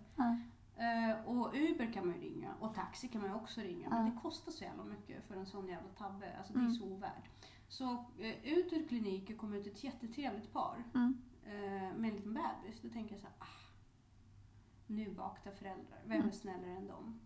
Ja. 0.78 0.84
Eh, 1.10 1.26
och 1.28 1.54
Uber 1.56 1.94
kan 1.94 2.08
man 2.08 2.16
ju 2.16 2.22
ringa 2.22 2.54
och 2.60 2.74
taxi 2.76 3.08
kan 3.08 3.22
man 3.22 3.30
ju 3.30 3.36
också 3.36 3.62
ringa. 3.62 3.90
Men 3.90 4.06
Ja. 4.06 4.12
det 4.12 4.18
kostar 4.22 4.52
så 4.52 4.64
jävla 4.64 4.84
mycket 4.84 5.28
för 5.28 5.36
en 5.36 5.46
sån 5.46 5.68
jävla 5.68 5.90
tabbe. 5.90 6.38
Alltså 6.38 6.54
det 6.54 6.60
är 6.60 6.62
Mm. 6.62 6.74
så 6.74 6.86
ovärt. 6.86 7.30
Så 7.68 7.92
eh, 8.20 8.54
ut 8.54 8.74
ur 8.74 8.88
kliniken 8.88 9.38
kom 9.38 9.54
ut 9.54 9.68
ett 9.68 9.84
jättetrevligt 9.84 10.54
par 10.54 10.84
eh, 11.46 11.52
med 11.98 12.10
en 12.10 12.16
liten 12.16 12.34
bebis. 12.34 12.82
Då 12.82 12.90
tänker 12.90 13.12
jag 13.14 13.22
så 13.22 13.28
här, 13.28 13.36
ah, 13.40 13.74
nybakta 14.88 15.52
föräldrar, 15.52 16.00
vem 16.06 16.12
är 16.12 16.16
Mm. 16.22 16.32
snällare 16.32 16.72
än 16.72 16.88
dem? 16.88 17.20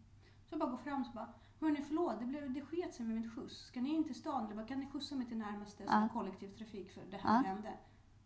Så 0.46 0.54
jag 0.54 0.60
bara 0.60 0.70
går 0.70 0.78
fram 0.78 1.02
och 1.02 1.08
bara, 1.14 1.34
hörni 1.60 1.82
förlåt, 1.82 2.20
det, 2.20 2.26
blev, 2.26 2.54
det 2.54 2.62
sket 2.62 2.94
sig 2.94 3.06
med 3.06 3.16
mitt 3.22 3.34
skjuts. 3.36 3.58
Ska 3.58 3.82
ni 3.82 3.90
in 3.90 4.04
till 4.04 4.16
stan? 4.16 4.46
Eller 4.46 4.56
bara, 4.56 4.68
kan 4.68 4.80
ni 4.80 4.86
skjutsa 4.86 5.16
mig 5.16 5.28
till 5.28 5.38
närmaste 5.38 5.84
Ja. 5.84 6.02
ja. 6.02 6.10
kollektivtrafik 6.14 6.92
för 6.92 7.02
det 7.12 7.18
här 7.18 7.44
Ja. 7.44 7.48
hände? 7.50 7.74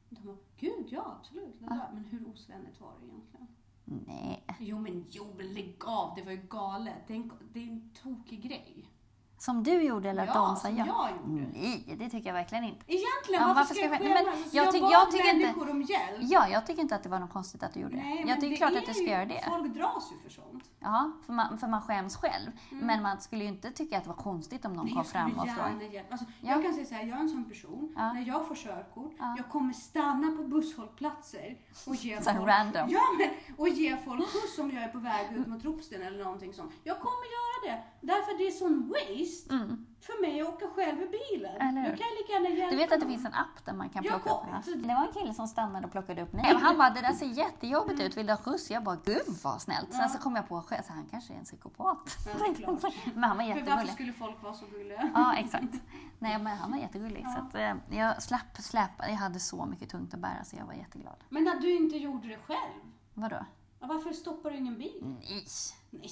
Och 0.09 0.15
de 0.15 0.21
bara, 0.25 0.37
gud 0.57 0.87
ja 0.89 1.15
absolut. 1.19 1.61
Men 1.61 2.05
hur 2.05 2.27
osvennigt 2.29 2.81
var 2.81 2.93
det 2.99 3.05
egentligen? 3.05 3.47
Nej. 3.85 4.45
Jo 4.59 4.79
men 4.79 5.05
jo, 5.09 5.33
men 5.37 5.53
lägg 5.53 5.85
av, 5.85 6.15
det 6.15 6.21
var 6.21 6.31
ju 6.31 6.41
galet. 6.49 7.07
Det 7.07 7.13
är 7.13 7.17
en, 7.17 7.31
det 7.53 7.59
är 7.59 7.67
en 7.67 7.89
tokig 8.03 8.43
grej. 8.43 8.89
Som 9.37 9.63
du 9.63 9.81
gjorde 9.81 10.09
eller 10.09 10.25
Ja, 10.25 10.33
de 10.33 10.55
sa 10.55 10.61
som 10.61 10.77
ja? 10.77 10.85
jag 10.87 11.09
gjorde. 11.31 11.45
Nej, 11.53 11.95
det 11.99 12.09
tycker 12.09 12.27
jag 12.29 12.33
verkligen 12.33 12.63
inte. 12.63 12.83
Egentligen, 12.87 13.41
Ja, 13.41 13.47
varför, 13.47 13.55
varför 13.55 13.75
ska 13.75 13.83
jag 13.83 13.91
skämmas? 13.99 14.09
men 14.23 14.33
Alltså, 14.33 14.55
jag 14.55 14.65
jag, 14.75 14.81
bad 14.81 14.91
jag 14.91 15.11
tycker 15.11 15.33
inte- 15.33 15.45
människor 15.47 15.69
om 15.69 15.81
hjälp. 15.81 16.17
Ja, 16.21 16.47
jag 16.49 16.65
tycker 16.67 16.81
inte 16.81 16.95
att 16.95 17.03
det 17.03 17.09
var 17.09 17.19
något 17.19 17.33
konstigt 17.33 17.63
att 17.63 17.73
du 17.73 17.79
gjorde 17.79 17.95
Nej, 17.95 18.23
det. 18.23 18.29
Jag 18.29 18.41
tycker 18.41 18.57
klart 18.57 18.73
att 18.75 18.85
du 18.85 18.93
ska 18.93 19.03
ju- 19.03 19.09
göra 19.09 19.25
det. 19.25 19.43
Folk 19.49 19.73
dras 19.73 20.11
ju 20.11 20.17
för 20.19 20.29
sånt. 20.29 20.63
Ja, 20.79 21.11
för 21.25 21.33
man, 21.33 21.57
för 21.57 21.67
man 21.67 21.81
skäms 21.81 22.15
själv. 22.17 22.51
Men 22.69 23.01
man 23.01 23.21
skulle 23.21 23.43
ju 23.43 23.49
inte 23.49 23.71
tycka 23.71 23.97
att 23.97 24.03
det 24.03 24.09
var 24.09 24.15
konstigt 24.17 24.65
om 24.65 24.73
någon 24.73 24.85
Nej, 24.85 24.93
kom 24.93 25.05
fram 25.05 25.39
och 25.39 25.47
frågade. 25.49 26.03
Alltså, 26.11 26.25
Ja. 26.41 26.51
Jag 26.51 26.63
kan 26.63 26.73
säga 26.73 26.85
så 26.85 26.93
här, 26.95 27.03
jag 27.03 27.17
är 27.17 27.21
en 27.21 27.29
sån 27.29 27.43
person. 27.45 27.93
Ja. 27.95 28.13
När 28.13 28.21
jag 28.27 28.47
får 28.47 28.55
körkort, 28.55 29.13
Ja. 29.19 29.33
jag 29.37 29.49
kommer 29.49 29.73
stanna 29.73 30.37
på 30.37 30.43
busshållplatser 30.43 31.57
och 31.87 31.95
ge 31.95 32.17
Så 32.21 32.31
folk, 32.33 32.47
random. 32.47 32.89
Ja, 32.89 32.99
men, 33.19 33.29
och 33.57 33.69
ge 33.69 33.97
folk 33.97 34.27
skjuts 34.29 34.59
om 34.59 34.71
jag 34.71 34.83
är 34.83 34.87
på 34.87 34.99
väg 34.99 35.31
ut 35.33 35.47
mot 35.47 35.63
Ropsten 35.65 36.01
eller 36.01 36.23
någonting 36.23 36.53
sånt. 36.53 36.71
Jag 36.83 36.99
kommer 36.99 37.25
göra 37.37 37.75
det. 37.75 37.83
Därför 38.01 38.37
det 38.37 38.47
är 38.47 38.51
sån 38.51 38.87
waste 38.89 39.24
Mm. 39.49 39.85
för 40.01 40.21
mig 40.21 40.41
att 40.41 40.47
åka 40.47 40.67
själv 40.75 41.01
i 41.01 41.07
bilen. 41.07 41.55
Eller 41.61 41.81
hur? 41.81 41.97
Kan 41.97 42.07
jag 42.09 42.17
lika 42.17 42.33
gärna 42.33 42.49
hjälpa 42.49 42.71
Du 42.71 42.77
vet 42.77 42.91
att 42.91 42.99
det 42.99 43.05
någon. 43.05 43.13
finns 43.15 43.25
en 43.25 43.33
app 43.33 43.65
där 43.65 43.73
man 43.73 43.89
kan 43.89 44.03
plocka 44.03 44.29
upp 44.29 44.41
det? 44.65 44.93
Var 44.93 45.07
en 45.07 45.13
kille 45.13 45.33
som 45.33 45.47
stannade 45.47 45.85
och 45.85 45.91
plockade 45.91 46.21
upp 46.21 46.33
mig. 46.33 46.55
Han 46.61 46.77
bara, 46.77 46.89
det 46.89 47.01
där 47.01 47.13
ser 47.13 47.25
jättejobbigt 47.25 48.01
ut, 48.01 48.17
vill 48.17 48.25
du 48.25 48.33
ha 48.33 48.37
skjuts? 48.37 48.71
Jag 48.71 48.83
bara, 48.83 48.97
gud 49.05 49.21
vad 49.43 49.61
snällt. 49.61 49.93
Sen 49.93 50.09
så 50.09 50.17
kom 50.17 50.35
jag 50.35 50.47
på 50.49 50.61
själv, 50.61 50.83
så 50.83 50.93
han 50.93 51.05
kanske 51.11 51.33
är 51.33 51.37
en 51.37 51.43
psykopat. 51.45 52.17
Ja. 52.25 52.31
Men 53.13 53.23
han 53.23 53.37
var 53.37 53.43
För 53.45 53.53
varför 53.53 53.61
jättegullig. 53.61 53.93
skulle 53.93 54.13
folk 54.13 54.43
vara 54.43 54.53
så 54.53 54.65
gulliga? 54.65 55.11
Ja, 55.15 55.35
exakt. 55.35 55.73
Nej, 56.19 56.39
men 56.39 56.57
han 56.57 56.71
var 56.71 56.77
jättegullig. 56.77 57.21
Ja. 57.23 57.33
Så 57.33 57.39
att, 57.39 57.55
eh, 57.55 57.97
jag 57.97 58.23
slapp 58.23 58.57
släpa, 58.57 59.09
jag 59.09 59.15
hade 59.15 59.39
så 59.39 59.65
mycket 59.65 59.89
tungt 59.89 60.13
att 60.13 60.19
bära 60.19 60.43
så 60.43 60.55
jag 60.55 60.65
var 60.65 60.73
jätteglad. 60.73 61.23
Men 61.29 61.43
när 61.43 61.59
du 61.59 61.75
inte 61.75 61.97
gjorde 61.97 62.27
det 62.27 62.37
själv, 62.37 62.81
Vadå? 63.13 63.45
ja, 63.79 63.87
varför 63.87 64.11
stoppar 64.13 64.51
du 64.51 64.57
ingen 64.57 64.77
bil? 64.77 64.99
Nej. 65.03 65.45
Nej. 65.89 66.09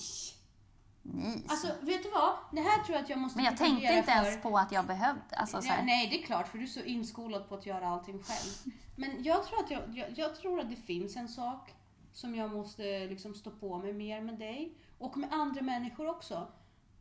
Nej. 1.05 1.43
Alltså, 1.47 1.67
vet 1.81 2.03
du 2.03 2.09
vad? 2.09 2.33
Det 2.51 2.61
här 2.61 2.83
tror 2.83 2.95
jag 2.95 3.03
att 3.03 3.09
jag 3.09 3.19
måste 3.19 3.37
men 3.37 3.45
jag 3.45 3.57
tänkte 3.57 3.93
inte 3.93 4.11
ens 4.11 4.35
för. 4.35 4.41
på 4.41 4.57
att 4.57 4.71
jag 4.71 4.85
behövde. 4.85 5.21
Alltså, 5.37 5.61
så 5.61 5.67
här, 5.67 5.83
nej, 5.83 6.07
det 6.07 6.23
är 6.23 6.25
klart, 6.25 6.47
för 6.47 6.57
du 6.57 6.63
är 6.63 6.67
så 6.67 6.83
inskolad 6.83 7.49
på 7.49 7.55
att 7.55 7.65
göra 7.65 7.87
allting 7.87 8.23
själv. 8.23 8.73
Men 8.95 9.23
jag 9.23 9.45
tror 9.45 9.59
att, 9.59 9.71
jag, 9.71 9.81
jag, 9.97 10.07
jag 10.17 10.35
tror 10.35 10.59
att 10.59 10.69
det 10.69 10.75
finns 10.75 11.15
en 11.15 11.27
sak 11.27 11.73
som 12.13 12.35
jag 12.35 12.51
måste 12.51 13.07
liksom 13.07 13.35
stå 13.35 13.51
på 13.51 13.77
mig 13.77 13.93
mer 13.93 14.21
med 14.21 14.39
dig 14.39 14.77
och 14.97 15.17
med 15.17 15.33
andra 15.33 15.61
människor 15.61 16.09
också. 16.09 16.47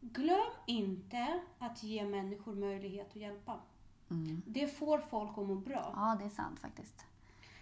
Glöm 0.01 0.51
inte 0.67 1.41
att 1.59 1.83
ge 1.83 2.05
människor 2.05 2.55
möjlighet 2.55 3.11
att 3.11 3.17
hjälpa. 3.17 3.61
mm. 4.11 4.43
Det 4.47 4.67
får 4.67 4.99
folk 4.99 5.31
att 5.39 5.47
må 5.47 5.55
bra. 5.55 5.93
Ja, 5.97 6.17
det 6.21 6.25
är 6.25 6.31
sant 6.31 6.61
faktiskt. 6.61 7.05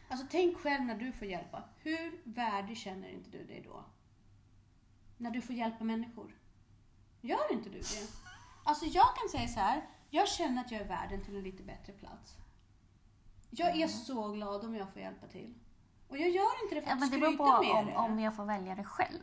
Alltså 0.09 0.27
tänk 0.31 0.57
själv 0.57 0.85
när 0.85 0.95
du 0.95 1.13
får 1.13 1.29
hjälpa. 1.29 1.63
Hur 1.79 2.21
värdig 2.25 2.77
känner 2.77 3.09
inte 3.09 3.31
du 3.31 3.45
dig 3.45 3.63
då? 3.67 3.85
När 5.21 5.31
du 5.31 5.41
får 5.41 5.55
hjälpa 5.55 5.85
människor. 5.85 6.35
Gör 7.21 7.53
inte 7.53 7.69
du 7.71 7.79
det? 7.79 8.09
Alltså 8.65 8.85
jag 8.87 9.07
kan 9.17 9.29
säga 9.29 9.49
så 9.49 9.61
här. 9.61 9.89
Jag 10.11 10.29
känner 10.29 10.61
att 10.65 10.71
jag 10.71 10.81
är 10.81 10.89
värden 10.89 11.25
till 11.25 11.37
en 11.37 11.43
lite 11.43 11.63
bättre 11.63 11.93
plats. 11.93 12.35
Jag 13.51 13.69
är 13.69 13.75
Mm. 13.75 13.89
så 13.89 14.29
glad 14.29 14.65
om 14.65 14.75
jag 14.75 14.93
får 14.93 15.03
hjälpa 15.03 15.27
till. 15.27 15.55
Och 16.09 16.19
jag 16.19 16.29
gör 16.31 16.63
inte 16.65 16.75
det 16.75 16.83
för 16.83 16.89
Ja, 16.89 16.95
att 16.95 17.01
men 17.01 17.11
det 17.11 17.19
beror 17.19 17.33
skryta 17.33 17.57
på 17.57 17.63
med 17.63 17.71
om, 17.81 17.87
det. 17.87 17.97
om 17.97 18.19
jag 18.21 18.37
får 18.37 18.45
välja 18.45 18.75
det 18.75 18.85
själv. 18.85 19.23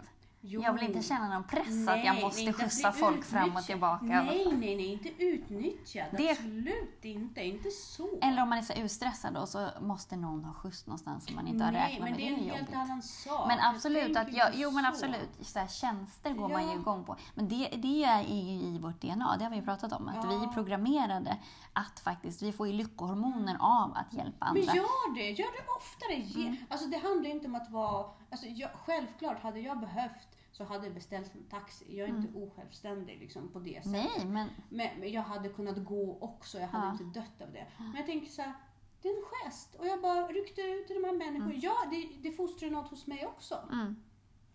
Jo. 0.50 0.62
Jag 0.62 0.74
vill 0.74 0.84
inte 0.84 1.02
känna 1.02 1.30
någon 1.30 1.44
press 1.44 1.68
att 1.68 1.74
Nej, 1.86 2.06
jag 2.06 2.22
måste 2.22 2.50
att 2.50 2.56
skjutsa 2.56 2.92
folk 2.92 3.26
fram 3.26 3.56
och 3.56 3.64
tillbaka. 3.64 4.06
Nej, 4.06 4.48
nej, 4.52 4.76
nej, 4.76 4.86
inte 4.94 5.24
utnyttjad. 5.24 6.06
Det- 6.18 6.32
Absolut 6.32 7.06
inte. 7.06 7.44
Inte 7.44 7.70
så. 7.72 8.08
Eller 8.22 8.42
om 8.44 8.50
man 8.50 8.58
är 8.58 8.62
så 8.62 8.74
utstressad 8.74 9.38
och 9.38 9.50
så 9.50 9.70
måste 9.82 10.16
någon 10.16 10.44
ha 10.46 10.54
skjuts 10.54 10.86
någonstans 10.88 11.26
som 11.26 11.36
man 11.36 11.48
inte 11.48 11.64
har 11.66 11.72
nej, 11.72 11.82
räknat 11.92 12.00
men 12.04 12.12
med. 12.12 12.20
det 12.20 12.28
är 12.28 12.34
en 12.34 12.40
helt 12.44 12.60
jobbigt. 12.60 12.76
annan 12.76 13.02
sak. 13.02 13.48
Men 13.48 13.60
absolut, 13.60 14.18
att 14.18 14.34
jag, 14.34 14.50
jo 14.56 14.72
men 14.72 14.86
absolut, 14.86 15.30
så 15.42 15.60
här, 15.60 15.68
tjänster 15.68 16.34
går 16.34 16.50
man 16.50 16.62
ju 16.62 16.68
Ja. 16.74 16.80
igång 16.80 17.04
på. 17.04 17.16
Men 17.36 17.48
det, 17.48 17.70
det 17.76 18.04
är 18.04 18.22
ju 18.22 18.52
i 18.62 18.80
vårt 18.80 19.02
DNA, 19.02 19.36
det 19.38 19.44
har 19.44 19.52
vi 19.52 19.56
ju 19.58 19.64
pratat 19.64 19.94
om. 19.94 20.08
Att 20.08 20.16
Ja. 20.16 20.30
vi 20.30 20.36
är 20.36 20.48
programmerade 20.54 21.38
att 21.74 22.00
faktiskt, 22.00 22.42
vi 22.42 22.52
får 22.52 22.68
ju 22.68 22.74
lyckohormoner 22.74 23.58
av 23.60 23.94
att 23.98 24.14
hjälpa 24.14 24.46
Men 24.54 24.62
andra. 24.62 24.76
gör 24.76 25.16
det, 25.16 25.30
gör 25.32 25.52
det 25.52 25.66
oftare. 25.78 26.42
Mm. 26.46 26.58
Alltså 26.70 26.88
det 26.88 26.98
handlar 26.98 27.30
inte 27.30 27.48
om 27.48 27.56
att 27.56 27.70
vara, 27.72 28.06
alltså 28.32 28.46
jag, 28.48 28.70
självklart 28.86 29.42
hade 29.44 29.60
jag 29.60 29.80
behövt 29.80 30.37
så 30.58 30.64
hade 30.64 30.86
jag 30.86 30.94
beställt 30.94 31.36
en 31.36 31.44
taxi. 31.44 31.98
Jag 31.98 32.10
är 32.10 32.14
inte 32.16 32.38
osjälvständig 32.40 33.20
liksom 33.20 33.50
på 33.54 33.60
det 33.60 33.84
sättet. 33.84 33.88
Mm. 34.00 34.08
Nej, 34.18 34.26
men 34.26 34.48
Men, 34.70 35.00
men 35.00 35.12
jag 35.12 35.22
hade 35.22 35.50
kunnat 35.50 35.86
gå 35.86 36.18
också, 36.22 36.60
jag 36.60 36.68
hade 36.68 36.86
Ja. 36.86 36.92
inte 36.92 37.20
dött 37.20 37.42
av 37.42 37.52
det. 37.54 37.68
Men 37.78 37.96
jag 37.96 38.06
tänker 38.06 38.28
så 38.32 38.42
här, 38.42 38.54
det 39.02 39.10
är 39.10 39.18
en 39.18 39.24
gest. 39.26 39.76
Och 39.76 39.88
jag 39.88 40.02
bara 40.02 40.28
ryckte 40.28 40.62
ut 40.62 40.88
till 40.88 40.96
de 41.02 41.08
här 41.08 41.14
människorna. 41.14 41.54
Ja, 41.54 41.76
det, 41.92 42.10
det 42.30 42.32
fostrar 42.32 42.70
något 42.70 42.90
hos 42.90 43.08
mig 43.08 43.28
också. 43.28 43.56
mm, 43.72 43.96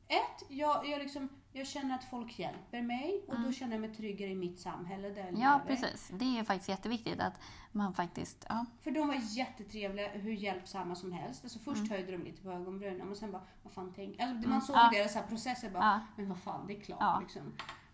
Ett, 0.08 0.44
jag, 0.48 0.86
jag, 0.88 0.98
liksom, 0.98 1.28
jag 1.52 1.66
känner 1.66 1.94
att 1.94 2.04
folk 2.04 2.38
hjälper 2.38 2.82
mig 2.82 3.24
och 3.28 3.40
då 3.40 3.52
känner 3.52 3.72
jag 3.72 3.80
mig 3.80 3.94
tryggare 3.94 4.30
i 4.30 4.34
mitt 4.34 4.60
samhälle 4.60 5.08
där 5.08 5.16
jag 5.20 5.28
Mm. 5.28 5.40
ja 5.40 5.60
lever. 5.64 5.66
precis. 5.82 6.10
Det 6.14 6.38
är 6.38 6.44
faktiskt 6.44 6.68
jätteviktigt 6.68 7.20
att 7.20 7.34
man 7.72 7.94
faktiskt, 7.94 8.46
ja. 8.48 8.66
För 8.82 8.90
de 8.90 9.08
var 9.08 9.14
jättetrevliga, 9.20 10.08
hur 10.08 10.32
hjälpsamma 10.32 10.94
som 10.94 11.12
helst. 11.12 11.44
Alltså 11.44 11.58
först 11.58 11.90
höjde 11.90 12.12
de 12.12 12.18
lite 12.24 12.42
på 12.42 12.50
ögonbrynen 12.50 13.06
men 13.06 13.16
sen 13.16 13.32
bara, 13.32 13.42
vad 13.62 13.72
fan 13.72 13.92
tänk... 13.96 14.20
Alltså 14.20 14.48
man 14.48 14.60
såg 14.62 14.76
Mm. 14.76 14.88
Ja. 14.92 14.98
deras 14.98 15.12
så 15.12 15.20
processer 15.28 15.70
bara, 15.70 15.82
Ja. 15.84 16.00
men 16.16 16.28
vad 16.28 16.38
fan 16.38 16.66
det 16.66 16.76
är 16.76 16.80
klart 16.80 16.98
Ja. 17.00 17.20
liksom. 17.22 17.52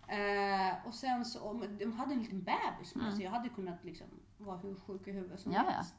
Eh, 0.08 0.86
och 0.86 0.94
sen 0.94 1.24
så, 1.24 1.40
och 1.40 1.68
de 1.70 1.92
hade 1.92 2.12
en 2.12 2.20
liten 2.22 2.42
bebis 2.42 2.94
med 2.94 3.14
så 3.14 3.22
jag 3.22 3.30
hade 3.30 3.48
kunnat 3.48 3.84
liksom 3.84 4.06
vara 4.38 4.56
hur 4.56 4.74
sjuk 4.74 5.06
i 5.08 5.12
huvudet 5.12 5.40
som 5.40 5.52
Mm. 5.52 5.64
Ja, 5.64 5.70
ja. 5.70 5.76
helst. 5.76 5.94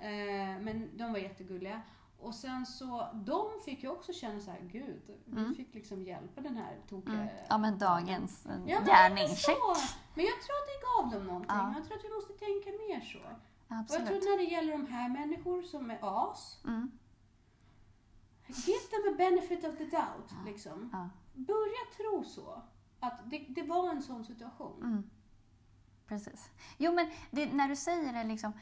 Eh, 0.00 0.64
men 0.64 0.90
de 0.98 1.12
var 1.12 1.18
jättegulliga. 1.18 1.80
Och 2.18 2.34
sen 2.34 2.66
så, 2.66 3.08
de 3.14 3.50
fick 3.64 3.82
ju 3.82 3.88
också 3.88 4.12
känna 4.12 4.40
så 4.40 4.50
här, 4.50 4.60
gud, 4.72 5.02
vi 5.26 5.54
fick 5.54 5.74
liksom 5.74 6.02
hjälpa 6.02 6.40
den 6.40 6.56
här 6.56 6.80
tokiga... 6.88 7.14
Mm. 7.14 7.28
Ja 7.48 7.58
men 7.58 7.78
dagens 7.78 8.42
Ja, 8.44 8.50
men 8.56 8.84
gärning, 8.84 9.28
så. 9.28 9.50
Men 10.14 10.24
jag 10.24 10.34
tror 10.42 10.56
att 10.56 10.68
det 10.72 10.80
gav 10.86 11.10
dem 11.10 11.26
någonting. 11.26 11.56
Ja. 11.56 11.74
Jag 11.76 11.84
tror 11.86 11.98
att 11.98 12.04
vi 12.04 12.14
måste 12.14 12.32
tänka 12.32 12.70
mer 12.70 13.00
så. 13.00 13.18
Och 13.18 13.24
jag 13.76 13.88
tror 13.88 13.98
Absolut. 14.00 14.22
att 14.22 14.28
när 14.28 14.36
det 14.36 14.44
gäller 14.44 14.72
de 14.72 14.86
här 14.86 15.08
människor 15.08 15.62
som 15.62 15.90
är 15.90 15.98
as, 16.02 16.60
Mm. 16.64 16.90
give 18.46 18.80
them 18.90 19.14
a 19.14 19.16
benefit 19.18 19.64
of 19.64 19.76
the 19.78 19.84
doubt. 19.84 20.30
Liksom. 20.46 20.90
Ja. 20.92 21.08
Börja 21.34 21.82
tro 21.96 22.24
så. 22.24 22.62
Att 23.00 23.30
det, 23.30 23.46
det 23.48 23.62
var 23.62 23.90
en 23.90 24.02
sån 24.02 24.24
situation. 24.24 24.82
Mm. 24.82 25.10
Precis. 26.06 26.50
Jo, 26.78 26.92
men 26.94 27.06
det, 27.30 27.52
när 27.52 27.68
du 27.68 27.76
säger 27.76 28.12
det, 28.12 28.24
liksom, 28.24 28.52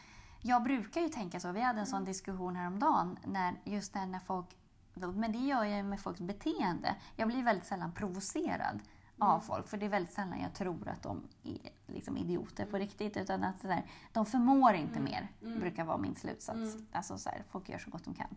jag 0.46 0.62
brukar 0.62 1.00
ju 1.00 1.08
tänka 1.08 1.40
så. 1.40 1.52
Vi 1.52 1.60
hade 1.60 1.80
en 1.80 1.86
sån 1.86 2.04
diskussion 2.04 2.56
häromdagen, 2.56 3.18
när, 3.24 3.54
just 3.64 3.94
när 3.94 4.18
folk... 4.18 4.46
Men 4.94 5.32
det 5.32 5.38
gör 5.38 5.64
jag 5.64 5.76
ju 5.76 5.82
med 5.82 6.00
folks 6.00 6.20
beteende. 6.20 6.96
Jag 7.16 7.28
blir 7.28 7.42
väldigt 7.42 7.66
sällan 7.66 7.92
provocerad 7.92 8.80
av 9.18 9.40
folk, 9.40 9.68
för 9.68 9.76
det 9.76 9.86
är 9.86 9.90
väldigt 9.90 10.12
sällan 10.12 10.40
jag 10.40 10.54
tror 10.54 10.88
att 10.88 11.02
de 11.02 11.22
är 11.42 11.58
liksom 11.86 12.16
idioter 12.16 12.66
på 12.66 12.78
riktigt. 12.78 13.16
Utan 13.16 13.44
att 13.44 13.62
där, 13.62 13.84
de 14.12 14.26
förmår 14.26 14.74
inte 14.74 15.00
mer, 15.00 15.28
brukar 15.40 15.84
vara 15.84 15.98
min 15.98 16.14
slutsats. 16.14 16.76
Alltså 16.92 17.18
så 17.18 17.30
här, 17.30 17.42
folk 17.50 17.68
gör 17.68 17.78
så 17.78 17.90
gott 17.90 18.04
de 18.04 18.14
kan. 18.14 18.36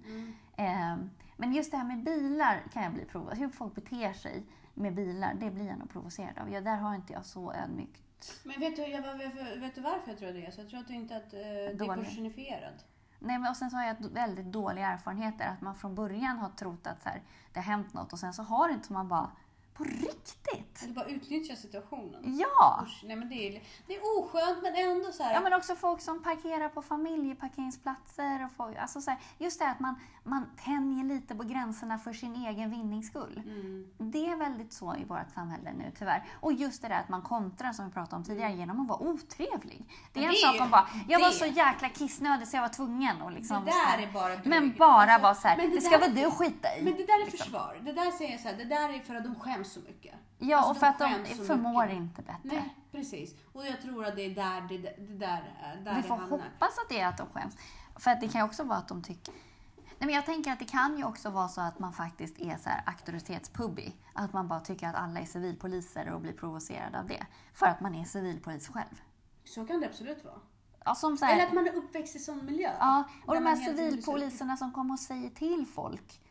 Ehm, 0.55 1.09
men 1.37 1.53
just 1.53 1.71
det 1.71 1.77
här 1.77 1.85
med 1.85 2.03
bilar 2.03 2.63
kan 2.73 2.83
jag 2.83 2.93
bli 2.93 3.05
provocerad 3.05 3.37
Hur 3.37 3.49
folk 3.49 3.75
beter 3.75 4.13
sig 4.13 4.43
med 4.73 4.95
bilar, 4.95 5.33
det 5.39 5.51
blir 5.51 5.67
jag 5.67 5.79
nog 5.79 5.89
provocerad 5.89 6.37
av. 6.37 6.51
Ja, 6.51 6.61
där 6.61 6.77
har 6.77 6.95
inte 6.95 7.13
jag 7.13 7.25
så 7.25 7.53
ödmjukt 7.53 8.06
Men 8.43 8.60
vet 8.60 8.75
du, 8.75 8.82
jag, 8.82 9.01
vet, 9.01 9.62
vet 9.62 9.75
du 9.75 9.82
varför 9.82 10.12
jag 10.12 10.17
tror 10.19 10.32
det 10.32 10.45
är 10.45 10.51
så? 10.51 10.62
Jag 10.62 10.69
tror 10.69 10.80
att 10.80 10.88
det 10.88 10.93
inte 10.93 11.17
att 11.17 11.34
eh, 11.34 11.39
det 11.39 11.65
är 11.65 11.73
Dålig. 11.73 12.06
personifierad. 12.06 12.73
Nej, 13.19 13.39
men 13.39 13.49
och 13.49 13.58
sen 13.58 13.69
så 13.69 13.77
har 13.77 13.86
jag 13.86 13.95
väldigt 14.12 14.45
dåliga 14.45 14.88
erfarenheter. 14.88 15.45
Att 15.45 15.62
man 15.62 15.75
från 15.75 15.95
början 15.95 16.38
har 16.38 16.49
trott 16.49 16.88
att 16.88 17.03
så 17.03 17.10
här, 17.10 17.21
det 17.53 17.60
har 17.60 17.63
hänt 17.63 17.93
något 17.93 18.13
och 18.13 18.19
sen 18.19 18.34
så 18.34 18.43
har 18.43 18.67
det 18.67 18.73
inte. 18.73 18.93
Man 18.93 19.08
bara, 19.08 19.32
på 19.77 19.83
riktigt? 19.83 20.83
Eller 20.83 20.93
bara 20.93 21.05
utnyttja 21.05 21.55
situationen. 21.55 22.37
Ja! 22.39 22.79
Usch, 22.83 23.01
nej 23.03 23.15
men 23.15 23.29
det 23.29 23.35
är, 23.47 23.61
det 23.87 23.95
är 23.95 24.01
oskönt 24.19 24.59
men 24.63 24.75
ändå 24.75 25.11
så 25.11 25.23
här. 25.23 25.33
Ja, 25.33 25.41
men 25.41 25.53
också 25.53 25.75
folk 25.75 26.01
som 26.01 26.23
parkerar 26.23 26.69
på 26.69 26.81
familjeparkeringsplatser. 26.81 28.45
Och 28.45 28.51
folk, 28.57 28.77
alltså 28.77 29.01
så 29.01 29.11
här, 29.11 29.19
just 29.37 29.59
det 29.59 29.67
att 29.69 29.79
man, 29.79 29.95
man 30.23 30.45
tänjer 30.63 31.03
lite 31.05 31.35
på 31.35 31.43
gränserna 31.43 31.97
för 31.97 32.13
sin 32.13 32.35
egen 32.35 32.69
vinnings 32.71 33.07
skull. 33.07 33.41
Mm. 33.45 33.87
Det 34.11 34.25
är 34.29 34.35
väldigt 34.35 34.73
så 34.73 34.95
i 34.95 35.03
vårt 35.03 35.31
samhälle 35.33 35.73
nu 35.73 35.91
tyvärr. 35.99 36.23
Och 36.39 36.53
just 36.53 36.81
det 36.81 36.87
där 36.87 36.99
att 36.99 37.09
man 37.09 37.21
kontrar 37.21 37.73
som 37.73 37.85
vi 37.85 37.91
pratade 37.91 38.15
om 38.15 38.23
tidigare 38.23 38.53
genom 38.53 38.79
att 38.81 38.87
vara 38.87 38.99
otrevlig. 38.99 39.85
Det 40.13 40.19
är 40.19 40.21
Men 40.21 40.29
en 40.29 40.35
det 40.35 40.37
sak 40.57 40.61
om 40.61 40.69
bara, 40.71 40.87
jag 41.07 41.19
var 41.19 41.27
det- 41.27 41.33
så 41.33 41.45
jäkla 41.45 41.89
kissnödig 41.89 42.47
så 42.47 42.57
jag 42.57 42.61
var 42.61 42.69
tvungen 42.69 43.21
att 43.21 43.33
liksom... 43.33 43.65
Det 43.65 43.71
där 43.71 44.07
är 44.07 44.11
bara 44.11 44.29
drygt. 44.33 44.45
Men 44.45 44.73
bara 44.77 45.01
Alltså, 45.17 45.21
vara 45.23 45.35
så 45.35 45.47
här, 45.47 45.57
det, 45.57 45.67
det 45.67 45.81
ska 45.81 45.97
där- 45.97 45.99
väl 45.99 46.15
du 46.15 46.31
skita 46.31 46.77
i? 46.77 46.83
Men 46.83 46.93
det 46.93 47.05
där 47.05 47.21
är 47.21 47.25
liksom. 47.25 47.37
försvar. 47.45 47.77
Det 47.83 47.91
där 47.91 48.11
säger 48.11 48.31
jag 48.31 48.39
så 48.39 48.47
här, 48.47 48.55
det 48.57 48.63
där 48.65 48.89
är 48.89 48.99
för 48.99 49.15
att 49.15 49.23
de 49.23 49.35
skäms 49.35 49.66
så 49.67 49.80
mycket. 49.80 50.15
Ja, 50.38 50.58
Alltså, 50.58 50.71
och 50.71 50.77
för 50.77 50.88
att 50.88 50.99
de 50.99 51.06
skäms 51.13 51.47
förmår 51.47 51.84
mycket. 51.84 51.97
inte 51.97 52.21
bättre. 52.21 52.39
Nej, 52.43 52.75
precis. 52.91 53.36
Och 53.53 53.65
jag 53.65 53.82
tror 53.82 54.06
att 54.06 54.15
det 54.15 54.21
är 54.21 54.36
där 54.36 54.62
det, 54.62 54.77
det 54.77 55.13
där, 55.17 55.53
är- 55.63 55.82
där 55.84 55.95
Vi 55.95 56.03
får 56.03 56.17
hoppas 56.17 56.77
att 56.84 56.89
det 56.89 56.99
är 56.99 57.08
att 57.08 57.17
de 57.17 57.27
skäms. 57.27 57.58
För 57.95 58.12
att 58.12 58.21
det 58.21 58.27
kan 58.27 58.41
ju 58.41 58.45
också 58.45 58.63
vara 58.63 58.77
att 58.77 58.88
de 58.88 59.03
tycker... 59.03 59.34
Nej, 59.99 60.06
men 60.08 60.15
jag 60.15 60.25
tänker 60.25 60.51
att 60.51 60.60
det 60.60 60.65
kan 60.65 60.97
ju 60.97 61.03
också 61.03 61.30
vara 61.30 61.47
så 61.47 61.62
att 61.62 61.80
man 61.80 61.93
faktiskt 61.93 62.39
är 62.39 62.58
så 62.58 62.69
här 62.69 62.84
auktoritetspubig. 62.86 63.95
Att 64.13 64.34
man 64.34 64.47
bara 64.47 64.60
tycker 64.60 64.88
att 64.88 64.95
alla 64.95 65.19
är 65.19 65.25
civilpoliser 65.25 66.12
och 66.13 66.21
blir 66.21 66.34
provocerad 66.34 66.95
av 66.95 67.08
det. 67.08 67.25
För 67.53 67.65
att 67.65 67.82
man 67.82 67.95
är 67.95 68.06
civilpolis 68.06 68.67
själv. 68.67 69.01
Så 69.43 69.65
kan 69.65 69.80
det 69.80 69.88
absolut 69.88 70.23
vara. 70.25 70.36
Ja, 70.86 70.95
här, 71.21 71.34
Eller 71.34 71.47
att 71.47 71.53
man 71.53 71.67
är 71.67 71.75
uppväxt 71.75 72.15
i 72.15 72.19
sån 72.19 72.45
miljö. 72.45 72.71
ja, 72.80 73.03
och 73.25 73.36
de 73.36 73.45
här 73.45 73.56
civilpoliserna 73.56 74.58
som 74.58 74.71
kommer 74.71 74.93
och 74.93 74.99
säger 74.99 75.30
till 75.30 75.65
folk. 75.75 76.21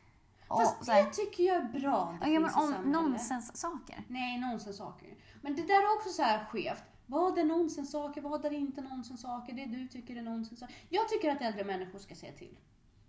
Fast 0.49 0.89
här, 0.89 1.05
det 1.05 1.11
tycker 1.11 1.45
jag 1.45 1.57
är 1.57 1.81
bra. 1.81 2.19
Det 2.21 2.31
ja, 2.31 2.41
men 2.41 2.55
om 2.55 2.93
nonsenssaker. 2.93 4.05
Nej, 4.09 4.41
nonsenssaker. 4.41 5.15
Men 5.43 5.57
det 5.57 5.63
där 5.63 5.75
är 5.75 5.97
också 5.97 6.11
så 6.11 6.23
här 6.23 6.45
skevt. 6.45 6.83
Vad 7.07 7.39
är 7.39 7.45
nonsenssaker? 7.45 8.21
Vad 8.21 8.45
är 8.45 8.53
inte 8.53 8.81
nonsenssaker? 8.81 9.53
Det 9.53 9.67
du 9.67 9.89
tycker 9.89 10.17
är 10.17 10.23
nonsenssaker. 10.23 10.77
Jag 10.89 11.09
tycker 11.09 11.33
att 11.33 11.41
äldre 11.41 11.65
människor 11.65 11.99
ska 11.99 12.15
säga 12.15 12.33
till. 12.33 12.59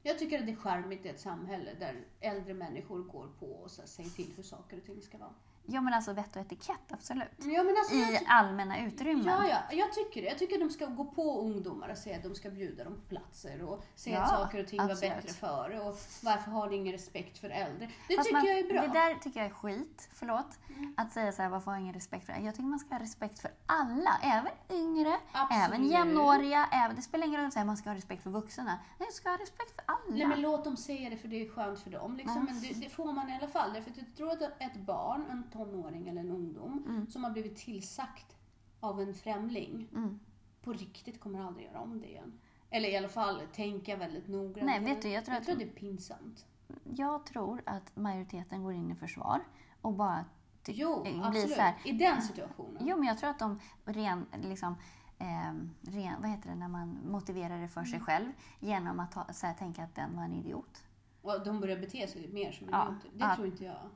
Jag 0.03 0.19
tycker 0.19 0.39
att 0.39 0.45
det 0.45 0.51
är 0.51 0.55
charmigt 0.55 1.05
i 1.05 1.09
ett 1.09 1.19
samhälle 1.19 1.73
där 1.79 2.05
äldre 2.21 2.53
människor 2.53 3.03
går 3.03 3.27
på 3.39 3.45
och 3.45 3.71
så 3.71 3.87
säger 3.87 4.09
till 4.09 4.33
hur 4.35 4.43
saker 4.43 4.77
och 4.77 4.85
ting 4.85 5.01
ska 5.01 5.17
vara. 5.17 5.33
Ja, 5.69 5.81
men 5.81 5.93
alltså 5.93 6.13
vett 6.13 6.35
och 6.35 6.41
etikett, 6.41 6.91
absolut. 6.91 7.27
Ja, 7.37 7.59
alltså, 7.59 7.95
I 7.95 8.19
allmänna 8.27 8.85
utrymmen. 8.85 9.25
Ja, 9.25 9.47
ja, 9.47 9.77
jag 9.77 9.93
tycker 9.93 10.21
det. 10.21 10.27
Jag 10.27 10.37
tycker 10.37 10.55
att 10.55 10.61
de 10.61 10.69
ska 10.69 10.85
gå 10.85 11.05
på 11.05 11.41
ungdomar 11.41 11.89
och 11.89 11.97
säga 11.97 12.17
att 12.17 12.23
de 12.23 12.35
ska 12.35 12.49
bjuda 12.49 12.83
dem 12.83 12.93
på 12.95 13.01
platser 13.01 13.63
och 13.63 13.83
säga 13.95 14.21
att 14.21 14.31
Ja, 14.31 14.37
saker 14.37 14.59
och 14.59 14.67
ting 14.67 14.77
var 14.77 14.91
absolut. 14.91 15.15
bättre 15.15 15.33
förr 15.33 15.79
och 15.85 15.97
varför 16.23 16.51
har 16.51 16.69
ni 16.69 16.75
ingen 16.75 16.93
respekt 16.93 17.37
för 17.37 17.49
äldre? 17.49 17.89
Det 18.07 18.15
Fast 18.15 18.27
tycker 18.27 18.37
man, 18.37 18.47
jag 18.47 18.59
är 18.59 18.63
bra. 18.63 18.77
Mm. 18.77 18.91
Det 18.91 18.99
där 18.99 19.15
tycker 19.15 19.39
jag 19.39 19.49
är 19.49 19.53
skit, 19.53 20.09
förlåt. 20.13 20.59
Att 20.97 21.13
säga 21.13 21.31
så 21.31 21.41
här, 21.41 21.49
varför 21.49 21.65
har 21.65 21.75
jag 21.75 21.81
ingen 21.81 21.93
respekt 21.93 22.25
för 22.25 22.33
det? 22.33 22.39
Jag 22.39 22.55
tycker 22.55 22.67
man 22.67 22.79
ska 22.79 22.95
ha 22.95 23.01
respekt 23.01 23.39
för 23.39 23.51
alla, 23.65 24.19
även 24.23 24.51
yngre, 24.69 25.17
Absolut. 25.31 25.67
även 25.67 25.87
jämnåriga, 25.87 26.69
även, 26.71 26.95
det 26.95 27.01
spelar 27.01 27.27
ingen 27.27 27.41
roll 27.41 27.51
att 27.55 27.65
man 27.65 27.77
ska 27.77 27.89
ha 27.89 27.97
respekt 27.97 28.23
för 28.23 28.29
vuxna. 28.29 28.79
Nej, 28.97 29.09
ska 29.11 29.29
ha 29.29 29.37
respekt 29.37 29.75
för 29.75 29.83
alla. 29.85 30.15
Nej 30.15 30.27
men 30.27 30.41
låt 30.41 30.63
dem 30.63 30.77
säga 30.77 31.09
det 31.09 31.17
för 31.17 31.27
det 31.27 31.45
är 31.45 31.49
skönt 31.49 31.79
för 31.79 31.89
dem. 31.89 32.17
Liksom. 32.17 32.45
Men 32.45 32.61
det, 32.61 32.73
det 32.73 32.89
får 32.89 33.13
man 33.13 33.29
i 33.29 33.37
alla 33.37 33.47
fall. 33.47 33.73
Därför 33.73 33.91
att 33.91 33.97
jag 33.97 34.15
tror 34.15 34.31
att 34.31 34.41
ett 34.41 34.75
barn, 34.75 35.25
en 35.31 35.43
tonåring 35.57 36.07
eller 36.07 36.21
en 36.21 36.29
ungdom 36.31 36.83
Mm. 36.87 37.07
som 37.09 37.23
har 37.23 37.31
blivit 37.31 37.55
tillsagt 37.57 38.37
av 38.79 39.01
en 39.01 39.13
främling 39.13 39.87
Mm. 39.93 40.19
på 40.61 40.73
riktigt 40.73 41.19
kommer 41.19 41.39
aldrig 41.39 41.65
göra 41.65 41.79
om 41.81 41.99
det 42.01 42.07
igen. 42.09 42.39
Eller 42.69 42.89
i 42.89 42.97
alla 42.97 43.09
fall 43.09 43.41
tänka 43.53 43.95
väldigt 43.95 44.27
noggrant. 44.27 44.65
Nej, 44.65 44.79
vet 44.79 45.01
du, 45.01 45.09
jag 45.09 45.25
tror 45.25 45.33
jag 45.33 45.39
att- 45.39 45.45
tror 45.45 45.53
att 45.55 45.59
det 45.59 45.65
är 45.65 45.75
pinsamt. 45.75 46.45
Jag 46.83 47.25
tror 47.25 47.61
att 47.65 47.95
majoriteten 47.95 48.63
går 48.63 48.73
in 48.73 48.91
i 48.91 48.95
försvar 48.95 49.41
och 49.81 49.93
bara 49.93 50.25
Jo, 50.67 51.01
blir 51.03 51.23
absolut. 51.25 51.49
så 51.55 51.61
här, 51.61 51.75
I 51.85 51.91
den 51.91 52.21
situationen. 52.21 52.77
Jo, 52.87 52.97
men 52.97 53.07
jag 53.07 53.17
tror 53.17 53.29
att 53.29 53.39
de 53.39 53.59
ren, 53.85 54.25
liksom, 54.41 54.75
eh, 55.19 55.53
ren, 55.91 56.21
vad 56.21 56.29
heter 56.29 56.49
det 56.49 56.55
när 56.55 56.67
man 56.67 56.97
motiverar 57.05 57.61
det 57.61 57.67
för 57.67 57.81
Mm. 57.81 57.91
sig 57.91 57.99
själv 57.99 58.31
genom 58.59 58.99
att 58.99 59.13
ha, 59.13 59.33
så 59.33 59.47
här, 59.47 59.53
tänka 59.53 59.83
att 59.83 59.95
den 59.95 60.15
var 60.15 60.23
en 60.23 60.33
idiot. 60.33 60.83
Och 61.21 61.43
de 61.45 61.59
börjar 61.59 61.77
bete 61.79 62.07
sig 62.07 62.27
mer 62.33 62.51
som 62.51 62.67
Ja, 62.71 62.87
idioter. 62.87 63.09
Det 63.13 63.23
ja. 63.23 63.35
tror 63.35 63.47
inte 63.47 63.63
jag. 63.65 63.89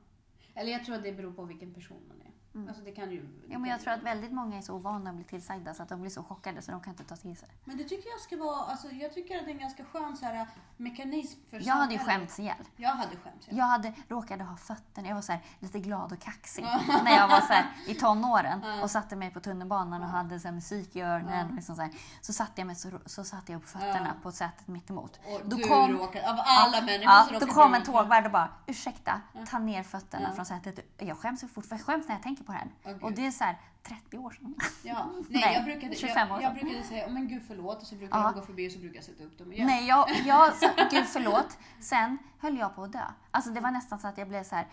Eller 0.56 0.72
jag 0.72 0.86
tror 0.86 0.96
att 0.96 1.04
det 1.04 1.12
beror 1.12 1.34
på 1.34 1.46
vilken 1.46 1.74
person 1.74 2.02
man 2.08 2.18
är. 2.18 2.20
Alltså 2.54 2.84
det 2.84 2.92
kan 2.92 3.12
ju... 3.12 3.28
Ja, 3.48 3.60
men 3.60 3.72
jag 3.72 3.82
tror 3.82 3.94
att 3.94 4.04
väldigt 4.04 4.32
många 4.32 4.58
är 4.58 4.62
så 4.62 4.74
ovana 4.76 5.10
att 5.10 5.16
bli 5.16 5.26
tillsagda 5.26 5.74
så 5.74 5.84
att 5.84 5.90
de 5.90 6.02
blir 6.02 6.12
så 6.12 6.24
chockade 6.24 6.62
så 6.62 6.72
de 6.72 6.82
kan 6.82 6.94
inte 6.94 7.04
ta 7.04 7.16
till 7.16 7.38
sig. 7.38 7.50
Men 7.66 7.78
det 7.78 7.84
tycker 7.84 8.10
jag 8.10 8.20
ska 8.20 8.38
vara, 8.38 8.66
alltså 8.66 8.88
jag 8.92 9.14
tycker 9.14 9.38
att 9.38 9.46
det 9.46 9.52
är 9.52 9.54
en 9.54 9.60
ganska 9.60 9.86
skön 9.86 10.18
så 10.18 10.26
här, 10.26 10.48
mekanism 10.78 11.40
för 11.50 11.68
Jag 11.68 11.74
hade 11.74 11.94
ju 11.94 12.00
skämts 12.00 12.40
ihjäl. 12.40 12.56
Jag 12.76 12.90
hade 12.90 13.16
skämts. 13.16 13.48
Ja. 13.50 13.58
Jag 13.58 13.66
hade, 13.66 13.94
råkade 14.08 14.44
ha 14.44 14.58
fötterna, 14.58 15.08
jag 15.08 15.16
var 15.16 15.22
så 15.22 15.32
här, 15.32 15.42
lite 15.60 15.80
glad 15.80 16.12
och 16.12 16.20
kaxig 16.20 16.64
när 17.04 17.12
jag 17.12 17.28
var 17.28 17.42
så 17.42 17.54
här, 17.54 17.66
i 17.88 17.96
tonåren 17.96 18.82
och 18.84 18.92
satte 18.92 19.16
mig 19.16 19.32
på 19.32 19.40
tunnelbanan 19.40 20.04
och 20.04 20.10
hade 20.10 20.40
så 20.40 20.48
här, 20.48 20.56
musik 20.56 20.96
i 20.96 21.02
öronen. 21.02 21.56
Liksom 21.56 21.76
så, 21.76 21.82
här, 21.82 21.92
så 22.22 22.34
satte 22.34 22.62
jag 22.62 22.68
mig 22.68 22.76
så, 22.76 23.00
så 23.06 23.24
satte 23.24 23.52
jag 23.52 23.60
upp 23.62 23.68
fötterna 23.70 24.14
på 24.24 24.32
sätet 24.32 24.68
mitt 24.68 24.90
emot. 24.90 25.20
Och 25.26 25.42
Då 25.50 25.56
du 25.56 25.64
kom- 25.64 25.92
råkade, 25.92 26.30
av 26.30 26.38
alla 26.46 26.82
människor 26.82 27.04
Ja, 27.04 27.28
så 27.40 27.46
då 27.46 27.54
kom 27.54 27.74
en 27.74 27.84
tågvärd 27.84 28.26
och 28.26 28.32
bara 28.32 28.50
ursäkta, 28.68 29.22
ta 29.50 29.60
ner 29.60 29.84
fötterna 29.84 30.34
från 30.34 30.46
sätet. 30.46 30.80
Jag 30.98 31.18
skäms 31.18 31.42
fortfarande, 31.42 31.76
jag 31.76 31.82
skäms 31.86 32.08
när 32.08 32.16
jag 32.16 32.24
tänker 32.24 32.40
på 32.43 32.51
det 32.51 32.58
här. 32.58 32.67
Gud. 32.93 33.04
och 33.04 33.12
det 33.12 33.25
är 33.25 33.32
så 33.32 33.43
här 33.43 33.58
30 33.84 34.17
år 34.17 34.32
sedan. 34.32 34.56
Ja, 34.84 35.10
nej, 35.13 35.23
Nej, 35.41 35.54
jag, 35.56 35.63
brukade, 35.65 35.95
25 35.95 36.32
år 36.32 36.41
jag, 36.41 36.43
jag 36.51 36.58
sedan. 36.58 36.65
brukade 36.65 36.88
säga, 36.88 37.08
men 37.10 37.27
gud 37.27 37.43
förlåt, 37.47 37.82
och 37.82 37.88
så 37.88 37.95
brukar 37.95 38.17
Ja. 38.17 38.23
jag 38.25 38.34
gå 38.34 38.41
förbi 38.41 38.67
och 38.67 38.71
så 38.71 38.80
brukar 38.80 38.95
jag 38.95 39.04
sätta 39.06 39.23
upp 39.23 39.38
dem 39.38 39.54
igen. 39.54 39.67
Nej, 39.67 39.88
jag, 39.88 40.10
jag 40.25 40.54
sa 40.56 40.67
gud 40.91 41.06
förlåt. 41.06 41.58
Sen 41.80 42.17
höll 42.39 42.58
jag 42.58 42.75
på 42.75 42.84
att 42.84 42.91
dö. 42.93 43.04
Alltså 43.32 43.49
det 43.51 43.60
var 43.62 43.71
nästan 43.71 43.99
så 43.99 44.08
att 44.08 44.17
jag 44.17 44.27
blev 44.27 44.43
så 44.43 44.56
här, 44.56 44.67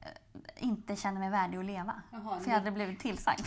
eh, 0.00 0.08
inte 0.64 0.96
kände 0.96 1.20
mig 1.20 1.30
värdig 1.30 1.58
att 1.58 1.64
leva. 1.64 1.94
Jaha, 2.10 2.40
för 2.40 2.50
jag 2.50 2.58
hade 2.58 2.70
blivit 2.70 3.00
tillsagd. 3.00 3.40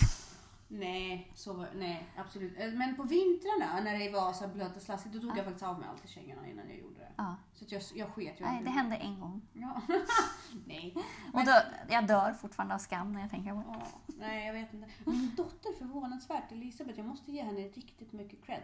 Nej, 0.80 1.32
så 1.36 1.54
var, 1.54 1.68
nej, 1.76 2.08
absolut. 2.18 2.54
Eh, 2.58 2.72
Men 2.72 2.96
på 2.96 3.04
vintrarna 3.04 3.82
när 3.84 4.00
det 4.00 4.10
var 4.10 4.34
så 4.34 4.48
blött 4.48 4.76
och 4.76 4.82
slaskigt, 4.82 5.16
då 5.16 5.22
tog 5.22 5.38
jag 5.38 5.46
faktiskt 5.46 5.66
av 5.66 5.80
mig 5.80 5.90
alltid 5.90 6.10
kängorna 6.10 6.48
innan 6.48 6.68
jag 6.68 6.78
gjorde 6.78 7.00
det. 7.00 7.12
Ja. 7.18 7.36
Så 7.54 7.66
att 7.66 7.72
jag, 7.72 7.82
jag 7.96 8.10
sket 8.10 8.40
ju 8.42 8.46
Nej, 8.46 8.64
det 8.64 8.70
hände 8.70 8.96
en 8.96 9.20
gång. 9.20 9.42
Ja. 9.54 9.82
nej. 10.68 10.96
Och 11.34 11.46
då, 11.46 11.52
jag 11.90 12.08
dör 12.08 12.34
fortfarande 12.34 12.76
av 12.76 12.80
skam 12.80 13.14
när 13.14 13.22
jag 13.22 13.30
tänker 13.30 13.52
på 13.52 13.58
det. 13.58 13.66
Ja, 13.68 13.88
nej, 14.20 14.46
jag 14.48 14.54
vet 14.54 14.74
inte. 14.74 14.90
Min 15.06 15.36
dotter 15.36 15.74
förvånansvärt, 15.78 16.52
Elisabeth, 16.52 17.00
jag 17.00 17.08
måste 17.08 17.32
ge 17.32 17.44
henne 17.44 17.62
riktigt 17.62 18.14
mycket 18.14 18.46
cred. 18.46 18.64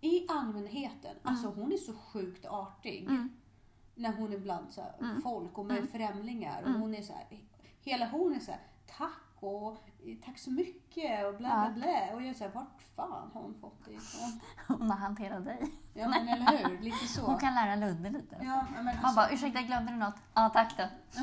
I 0.00 0.26
allmänheten, 0.28 1.16
alltså 1.22 1.48
hon 1.48 1.72
är 1.72 1.76
så 1.76 1.94
sjukt 1.94 2.46
artig. 2.46 3.02
Mm. 3.02 3.30
När 3.94 4.12
hon 4.12 4.32
är 4.32 4.38
bland 4.38 4.72
så 4.72 4.80
här, 4.80 5.20
folk 5.22 5.58
och 5.58 5.66
med 5.66 5.88
främlingar. 5.90 6.62
Och 6.62 6.70
hon 6.70 6.94
är 6.94 7.02
så 7.02 7.12
här, 7.12 7.26
hela 7.82 8.08
hon 8.08 8.34
är 8.34 8.40
så 8.40 8.50
här, 8.50 8.60
tack 8.98 9.27
och 9.40 9.88
eh, 10.06 10.16
tack 10.24 10.38
så 10.38 10.50
mycket 10.50 11.26
och 11.26 11.34
bla 11.34 11.48
bla 11.48 11.70
bla. 11.74 12.14
Och 12.14 12.22
jag 12.22 12.34
här, 12.34 12.50
vart 12.54 12.82
fan 12.96 13.30
har 13.34 13.42
hon 13.42 13.54
fått 13.60 13.84
det 13.84 13.92
ifrån? 13.92 14.40
Hon 14.78 14.90
har 14.90 14.98
hanterat 14.98 15.44
dig. 15.44 15.72
Ja 15.94 16.08
men 16.08 16.28
eller 16.28 16.68
hur, 16.68 16.78
lite 16.78 17.06
så. 17.06 17.26
Hon 17.26 17.38
kan 17.38 17.54
lära 17.54 17.76
Ludde 17.76 18.10
lite. 18.10 18.36
Ja, 18.42 18.64
men 18.74 18.86
Han 18.86 19.04
alltså, 19.04 19.16
bara, 19.16 19.30
ursäkta 19.30 19.62
glömde 19.62 19.92
du 19.92 19.98
något? 19.98 20.16
Ja, 20.34 20.48
tack 20.48 20.76
då. 20.76 20.84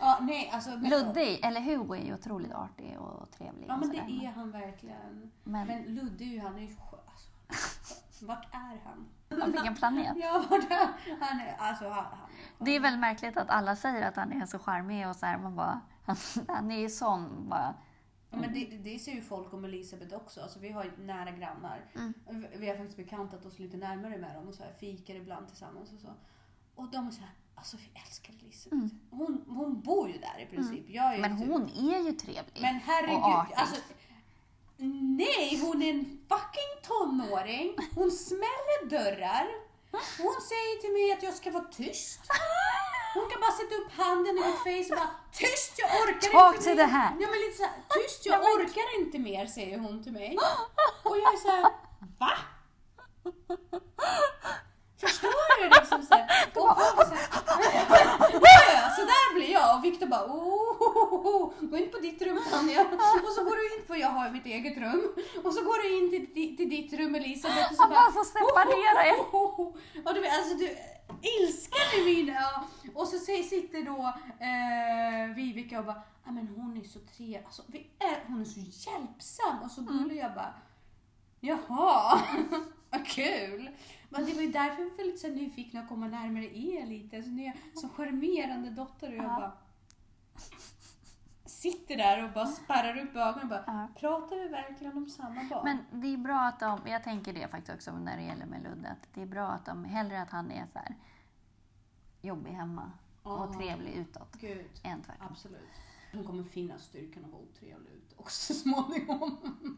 ja, 0.00 0.18
nej, 0.22 0.50
alltså, 0.54 0.70
men, 0.70 0.90
Ludde, 0.90 1.36
eller 1.36 1.60
Hugo 1.60 1.94
är 1.94 2.04
ju 2.04 2.14
otroligt 2.14 2.52
artig 2.54 2.98
och 3.00 3.30
trevlig. 3.30 3.66
Ja 3.68 3.76
men 3.76 3.88
det 3.88 3.98
är 3.98 4.30
han 4.30 4.50
verkligen. 4.50 5.32
Men- 5.44 5.66
Men, 5.66 5.82
Ludde 5.82 6.40
han 6.42 6.56
är 6.56 6.60
ju 6.60 6.68
alltså, 7.12 7.30
Vart 8.22 8.54
är 8.54 8.80
han? 8.84 9.08
Av 9.42 9.50
vilken 9.52 9.74
planet? 9.74 10.16
Ja, 10.16 10.44
vart 10.50 10.70
är 10.70 10.88
han? 11.20 11.40
Är, 11.40 11.56
alltså, 11.58 11.88
han, 11.88 12.04
han 12.04 12.28
Det 12.58 12.70
är 12.76 12.80
väl 12.80 12.98
märkligt 12.98 13.36
att 13.36 13.50
alla 13.50 13.76
säger 13.76 14.08
att 14.08 14.16
han 14.16 14.32
är 14.42 14.46
så 14.46 14.58
charmig 14.58 15.08
och 15.08 15.16
så 15.16 15.26
här, 15.26 15.38
man 15.38 15.56
bara, 15.56 15.80
han, 16.04 16.16
han 16.48 16.70
är 16.70 16.78
ju 16.80 16.88
sån 16.88 17.48
bara. 17.48 17.74
Ja, 18.30 18.36
men 18.36 18.52
det, 18.54 18.64
det- 18.64 18.98
ser 18.98 19.12
ju 19.12 19.22
folk 19.22 19.52
om 19.52 19.64
Elisabeth 19.64 20.14
också. 20.16 20.42
Alltså, 20.42 20.58
vi 20.58 20.70
har 20.72 20.84
ju 20.84 20.90
nära 20.96 21.30
grannar. 21.30 21.84
Vi- 22.30 22.48
Vi 22.58 22.68
har 22.68 22.76
faktiskt 22.76 22.96
bekantat 22.96 23.44
oss 23.46 23.58
lite 23.58 23.76
närmare 23.76 24.18
med 24.18 24.34
dem 24.34 24.48
och 24.48 24.54
så 24.54 24.62
här, 24.62 24.72
fikar 24.72 25.14
ibland 25.14 25.48
tillsammans 25.48 25.92
och 25.92 26.00
så. 26.00 26.08
Och 26.74 26.90
de 26.90 27.06
är 27.06 27.10
så 27.10 27.20
här, 27.20 27.30
alltså 27.54 27.76
vi 27.76 27.90
älskar 28.06 28.34
Elisabeth. 28.42 28.94
Hon, 29.10 29.44
hon 29.48 29.80
bor 29.80 30.08
ju 30.08 30.18
där 30.18 30.40
i 30.42 30.46
princip. 30.46 30.88
Ju 30.88 31.00
Men 31.20 31.38
typ- 31.38 31.48
hon 31.48 31.62
är 31.68 32.06
ju 32.06 32.12
trevlig. 32.12 32.62
Men 32.62 32.76
och 32.76 32.82
herregud, 32.82 33.24
artig. 33.24 33.54
alltså. 33.56 33.80
Nej, 35.16 35.60
hon 35.62 35.82
är 35.82 35.90
en 35.90 36.04
fucking 36.28 36.72
tonåring. 36.88 37.76
Hon 37.94 38.10
smäller 38.10 38.88
dörrar. 38.90 39.46
Hon 40.18 40.36
säger 40.50 40.80
till 40.80 40.92
mig 40.92 41.12
att 41.12 41.22
jag 41.22 41.34
ska 41.34 41.50
vara 41.50 41.64
tyst. 41.64 42.20
Hon 43.14 43.30
kan 43.30 43.40
bara 43.40 43.52
sätta 43.52 43.74
upp 43.74 43.92
handen 43.92 44.38
i 44.38 44.40
mitt 44.46 44.62
face 44.88 44.94
och 44.94 44.98
bara 45.00 45.10
Tyst, 45.32 45.72
jag 45.78 45.88
orkar 46.02 46.30
Talk 46.32 46.56
inte 46.56 46.74
mer. 46.74 46.84
hand. 46.84 47.22
Ja, 47.22 47.28
men 47.30 47.40
lite 47.40 47.56
så 47.56 47.62
här, 47.62 47.72
Tyst, 47.88 48.26
jag 48.26 48.40
orkar 48.40 49.00
inte 49.00 49.18
mer, 49.18 49.46
säger 49.46 49.78
hon 49.78 50.02
till 50.04 50.12
mig. 50.12 50.38
Och 51.02 51.18
jag 51.18 51.34
är 51.34 51.38
så 51.38 51.48
här, 51.48 51.62
va? 52.18 52.32
Förstår 55.00 55.62
du? 55.62 55.68
Liksom 55.80 56.02
så 56.02 56.14
här. 56.14 56.26
Och 56.54 56.78
folk 56.78 56.98
är 56.98 57.04
så 57.04 57.14
här, 57.14 57.26
Ja, 58.76 58.90
så 58.96 59.02
där 59.02 59.34
blir 59.34 59.52
jag. 59.52 59.78
Och 59.78 59.84
Viktor 59.84 60.06
bara, 60.06 60.24
oh, 60.24 61.52
gå 61.60 61.76
in 61.76 61.90
på 61.90 61.98
ditt 61.98 62.22
rum 62.22 62.38
Tanja. 62.50 62.80
Och 63.26 63.32
så 63.32 63.44
går 63.44 63.56
du 63.56 63.76
in, 63.76 63.86
för 63.86 63.94
jag 63.94 64.08
har 64.08 64.30
mitt 64.30 64.46
eget 64.46 64.78
rum. 64.78 65.02
Och 65.44 65.54
så 65.54 65.64
går 65.64 65.82
du 65.82 65.98
in 65.98 66.10
till, 66.10 66.34
till, 66.34 66.56
till 66.56 66.70
ditt 66.70 66.92
rum 66.92 67.14
Elisabeth. 67.14 67.70
Och 67.70 67.76
så 67.76 67.88
bara 67.88 68.12
får 68.12 68.24
separera 68.24 69.06
er. 69.06 69.16
Ja, 70.04 70.12
du 70.12 70.26
alltså 70.28 70.54
du, 70.54 70.76
ilskan 71.22 72.00
i 72.00 72.04
min... 72.04 72.36
Och 72.94 73.08
så 73.08 73.18
sitter 73.18 73.82
då 73.82 74.14
eh, 74.44 75.34
Vivica 75.34 75.78
och 75.78 75.84
bara, 75.84 76.02
ja 76.24 76.32
men 76.32 76.48
hon 76.48 76.76
är 76.76 76.84
så 76.84 76.98
trevlig, 76.98 77.42
alltså, 77.44 77.62
vi 77.66 77.90
är, 77.98 78.24
hon 78.26 78.40
är 78.40 78.44
så 78.44 78.60
hjälpsam. 78.60 79.62
Och 79.64 79.70
så 79.70 79.80
gullig 79.80 80.16
jag 80.16 80.34
bara, 80.34 80.54
jaha, 81.40 82.20
vad 82.90 83.06
kul. 83.06 83.70
Men 84.08 84.24
det 84.26 84.32
var 84.34 84.42
ju 84.42 84.52
därför 84.52 84.82
vi 84.82 84.90
var 84.96 85.04
lite 85.04 85.18
så 85.18 85.28
nyfikna 85.28 85.80
att 85.80 85.88
komma 85.88 86.06
närmare 86.08 86.58
er 86.58 86.86
lite. 86.86 87.22
Så 87.22 87.28
ni 87.28 87.46
är 87.46 87.54
så 87.74 87.88
charmerande 87.88 88.70
dotter 88.70 89.08
och 89.08 89.14
jag 89.16 89.24
Ja. 89.24 89.28
bara 89.40 89.52
sitter 91.44 91.96
där 91.96 92.24
och 92.24 92.30
bara 92.32 92.46
spärrar 92.46 92.98
upp 92.98 93.16
ögonen 93.16 93.42
och 93.42 93.48
bara, 93.48 93.64
Ja. 93.66 93.88
pratar 94.00 94.36
vi 94.36 94.48
verkligen 94.48 94.96
om 94.96 95.08
samma 95.08 95.44
barn? 95.44 95.64
Men 95.90 96.00
det 96.00 96.06
är 96.14 96.16
bra 96.18 96.40
att 96.40 96.60
de, 96.60 96.80
jag 96.86 97.04
tänker 97.04 97.32
det 97.32 97.48
faktiskt 97.48 97.74
också 97.74 97.92
när 97.98 98.16
det 98.16 98.22
gäller 98.22 98.46
med 98.46 98.62
Ludde, 98.62 98.88
att 98.88 99.08
det 99.14 99.22
är 99.22 99.26
bra 99.26 99.46
att 99.48 99.66
de, 99.66 99.84
hellre 99.84 100.22
att 100.22 100.30
han 100.30 100.50
är 100.50 100.66
så 100.66 100.78
här 100.78 100.94
jobbig 102.22 102.50
hemma 102.50 102.92
och 103.22 103.54
trevlig 103.54 103.92
utåt, 103.94 104.36
Gud. 104.40 104.66
än 104.82 105.02
tvärtom. 105.02 105.26
Absolut. 105.30 105.68
Hon 106.12 106.24
kommer 106.24 106.44
finna 106.44 106.78
styrkan 106.78 107.24
att 107.24 107.30
vara 107.30 107.42
otrevlig 107.42 107.90
ut 107.92 108.05
också 108.16 108.54
så 108.54 108.60
småningom. 108.60 109.36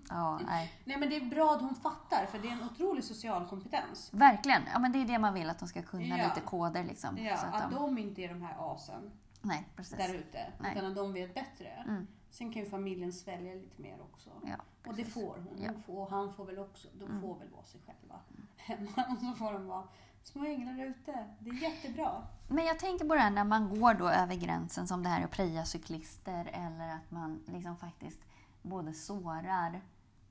Ja, 0.09 0.41
nej. 0.47 0.73
Nej 0.85 0.99
men 0.99 1.11
det 1.11 1.17
är 1.17 1.25
bra 1.25 1.55
att 1.55 1.61
hon 1.61 1.75
fattar 1.75 2.27
för 2.27 2.39
det 2.39 2.49
är 2.49 2.53
en 2.53 2.63
otrolig 2.63 3.05
social 3.05 3.49
kompetens. 3.49 4.09
Verkligen, 4.13 4.63
ja 4.73 4.79
men 4.79 4.93
det 4.93 4.99
är 4.99 5.05
det 5.05 5.19
man 5.19 5.35
vill 5.35 5.51
att 5.51 5.59
de 5.59 5.69
ska 5.69 5.83
kunna, 5.83 6.19
Ja. 6.19 6.29
lite 6.29 6.41
koder 6.41 6.85
liksom. 6.85 7.19
Ja, 7.19 7.37
så 7.37 7.47
att 7.47 7.55
att 7.55 7.71
de, 7.71 7.75
de 7.75 7.99
inte 7.99 8.23
är 8.23 8.29
de 8.29 8.43
här 8.43 8.75
asen 8.75 9.11
nej, 9.43 9.69
precis. 9.77 9.97
där 9.99 10.15
ute. 10.15 10.53
Utan 10.73 10.87
att 10.87 10.95
de 10.97 11.13
vet 11.13 11.35
bättre. 11.35 11.69
Mm. 11.89 12.07
Sen 12.31 12.53
kan 12.53 12.63
ju 12.63 12.71
familjen 12.71 13.13
svälja 13.13 13.55
lite 13.55 13.83
mer 13.83 14.01
också. 14.01 14.31
Ja, 14.45 14.57
och 14.91 14.95
det 14.95 15.05
får 15.05 15.37
hon. 15.37 15.59
Mm. 15.59 15.75
hon 15.75 15.83
får, 15.83 16.03
och 16.03 16.11
han 16.11 16.33
får 16.35 16.45
väl 16.45 16.59
också. 16.59 16.89
De 16.95 17.21
får 17.21 17.39
väl 17.39 17.49
vara 17.51 17.65
sig 17.65 17.81
själva 17.87 18.21
hemma. 18.57 19.05
Och 19.15 19.19
så 19.19 19.33
får 19.39 19.53
de 19.53 19.67
vara 19.67 19.85
små 20.23 20.45
änglar 20.45 20.85
ute. 20.87 21.27
Det 21.39 21.51
är 21.51 21.55
jättebra. 21.55 22.23
Men 22.49 22.65
jag 22.65 22.79
tänker 22.79 23.05
på 23.05 23.15
det 23.15 23.21
här 23.21 23.31
när 23.31 23.45
man 23.45 23.81
går 23.81 23.95
då 23.95 24.09
över 24.09 24.35
gränsen 24.35 24.89
som 24.89 25.03
det 25.03 25.09
här 25.09 25.25
att 25.25 25.31
preja 25.31 25.65
cyklister 25.65 26.51
eller 26.53 26.89
att 26.95 27.11
man 27.11 27.43
liksom 27.47 27.77
faktiskt 27.77 28.21
både 28.69 28.95
sårar 28.95 29.81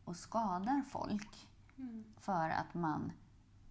och 0.06 0.15
skadar 0.15 0.82
folk 0.82 1.47
Mm. 1.80 2.04
för 2.19 2.50
att 2.50 2.73
man 2.73 3.12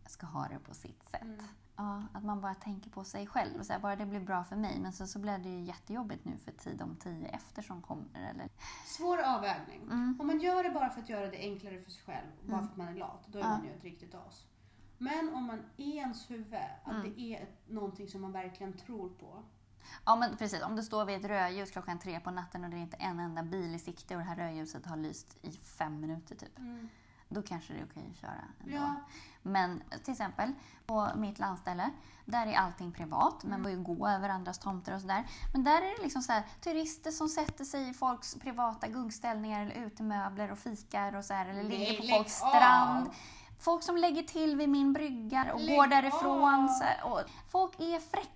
ska 0.06 0.26
ha 0.26 0.48
det 0.48 0.58
på 0.58 0.74
sitt 0.74 1.02
sätt. 1.04 1.22
Mm. 1.22 1.44
Ja, 1.76 2.02
att 2.14 2.24
man 2.24 2.40
bara 2.40 2.54
tänker 2.54 2.90
på 2.90 3.04
sig 3.04 3.26
själv. 3.26 3.58
Och 3.58 3.66
så 3.66 3.72
här, 3.72 3.80
bara 3.80 3.96
det 3.96 4.06
blir 4.06 4.20
bra 4.20 4.44
för 4.44 4.56
mig. 4.56 4.80
Men 4.80 4.92
sen 4.92 5.08
så 5.08 5.18
blev 5.18 5.42
det 5.42 5.48
ju 5.48 5.60
jättejobbigt 5.60 6.24
nu 6.24 6.36
för 6.36 6.52
tid 6.52 6.82
om 6.82 6.96
tio 6.96 7.28
efter 7.28 7.62
som 7.62 7.82
kommer. 7.82 8.30
Eller, 8.30 8.48
Svår 8.86 9.22
avvägning. 9.22 9.82
Mm. 9.82 10.16
Om 10.20 10.26
man 10.26 10.40
gör 10.40 10.62
det 10.64 10.70
bara 10.70 10.90
för 10.90 11.02
att 11.02 11.08
göra 11.08 11.26
det 11.30 11.36
enklare 11.38 11.80
för 11.82 11.90
sig 11.90 12.02
själv, 12.04 12.26
bara 12.42 12.58
för 12.58 12.64
att 12.66 12.76
man 12.76 12.88
är 12.88 12.94
lat, 12.94 13.24
då 13.26 13.38
är 13.38 13.42
Ja. 13.42 13.48
man 13.48 13.64
ju 13.64 13.70
ett 13.72 13.84
riktigt 13.84 14.14
as. 14.14 14.44
Men 14.98 15.34
om 15.34 15.44
man 15.44 15.62
i 15.76 15.96
ens 15.96 16.30
huvud, 16.30 16.54
att 16.84 16.92
Mm. 16.94 17.02
det 17.02 17.20
är 17.20 17.48
någonting 17.66 18.08
som 18.08 18.20
man 18.20 18.32
verkligen 18.32 18.72
tror 18.72 19.08
på. 19.08 19.42
Ja 20.04 20.16
men 20.16 20.36
precis, 20.36 20.62
om 20.62 20.76
det 20.76 20.82
står 20.82 21.04
vid 21.04 21.16
ett 21.16 21.24
rödljus 21.24 21.70
klockan 21.70 21.98
tre 21.98 22.20
på 22.20 22.30
natten 22.30 22.64
och 22.64 22.70
det 22.70 22.76
är 22.76 22.80
inte 22.80 22.96
en 22.96 23.20
enda 23.20 23.42
bil 23.42 23.74
i 23.74 23.78
sikte 23.78 24.14
och 24.14 24.20
det 24.20 24.26
här 24.26 24.36
rödljuset 24.36 24.86
har 24.86 24.96
lyst 24.96 25.36
i 25.42 25.52
fem 25.52 26.00
minuter 26.00 26.34
typ. 26.34 26.58
Då 27.28 27.42
kanske 27.42 27.72
det 27.72 27.78
är 27.80 27.84
okej 27.84 28.08
att 28.10 28.20
köra 28.20 28.32
ändå. 28.60 28.76
Ja. 28.76 28.94
Men 29.42 29.82
till 30.04 30.12
exempel 30.12 30.52
på 30.86 31.08
mitt 31.16 31.38
landställe, 31.38 31.90
där 32.24 32.46
är 32.46 32.54
allting 32.54 32.92
privat. 32.92 33.44
Man 33.44 33.62
får 33.62 33.70
ju 33.70 33.82
gå 33.82 34.08
över 34.08 34.28
andras 34.28 34.58
tomter 34.58 34.94
och 34.94 35.00
sådär. 35.00 35.24
Men 35.52 35.64
där 35.64 35.82
är 35.82 35.96
det 35.96 36.02
liksom 36.02 36.22
så 36.22 36.32
här, 36.32 36.42
turister 36.60 37.10
som 37.10 37.28
sätter 37.28 37.64
sig 37.64 37.88
i 37.90 37.94
folks 37.94 38.34
privata 38.34 38.88
gunkställningar 38.88 39.62
eller 39.62 39.86
utemöbler 39.86 40.52
och 40.52 40.58
fikar 40.58 41.16
och 41.16 41.24
så 41.24 41.34
här, 41.34 41.46
eller 41.46 41.62
Nej, 41.62 41.78
ligger 41.78 42.00
på 42.00 42.16
folks 42.16 42.42
av. 42.42 42.48
strand. 42.48 43.10
Folk 43.58 43.82
som 43.82 43.96
lägger 43.96 44.22
till 44.22 44.56
vid 44.56 44.68
min 44.68 44.92
brygga 44.92 45.52
och 45.54 45.60
Lägg 45.60 45.76
går 45.76 45.86
därifrån. 45.86 46.64
av. 46.64 46.68
Så 46.68 46.84
här, 46.84 47.04
och 47.04 47.20
folk 47.48 47.80
är 47.80 48.00
fräcka. 48.00 48.30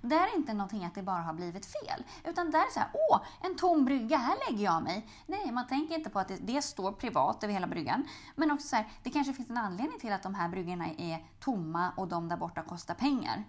Det 0.00 0.14
är 0.14 0.36
inte 0.36 0.54
någonting 0.54 0.84
att 0.84 0.94
det 0.94 1.02
bara 1.02 1.22
har 1.22 1.32
blivit 1.32 1.66
fel. 1.66 2.04
Utan 2.24 2.50
där 2.50 2.58
är 2.58 2.70
så 2.72 2.80
här, 2.80 2.88
åh, 3.10 3.20
en 3.40 3.56
tom 3.56 3.84
brygga, 3.84 4.16
här 4.16 4.36
lägger 4.50 4.64
jag 4.64 4.82
mig. 4.82 5.08
Nej, 5.26 5.52
man 5.52 5.66
tänker 5.66 5.94
inte 5.94 6.10
på 6.10 6.18
att 6.18 6.28
det, 6.28 6.36
det 6.40 6.62
står 6.62 6.92
privat 6.92 7.44
över 7.44 7.54
hela 7.54 7.66
bryggan. 7.66 8.04
Men 8.36 8.50
också 8.50 8.68
så 8.68 8.76
här, 8.76 8.88
det 9.02 9.10
kanske 9.10 9.32
finns 9.32 9.50
en 9.50 9.56
anledning 9.56 9.98
till 10.00 10.12
att 10.12 10.22
de 10.22 10.34
här 10.34 10.48
bryggorna 10.48 10.86
är 10.98 11.24
tomma 11.40 11.92
och 11.96 12.08
de 12.08 12.28
där 12.28 12.36
borta 12.36 12.62
kostar 12.62 12.94
pengar. 12.94 13.44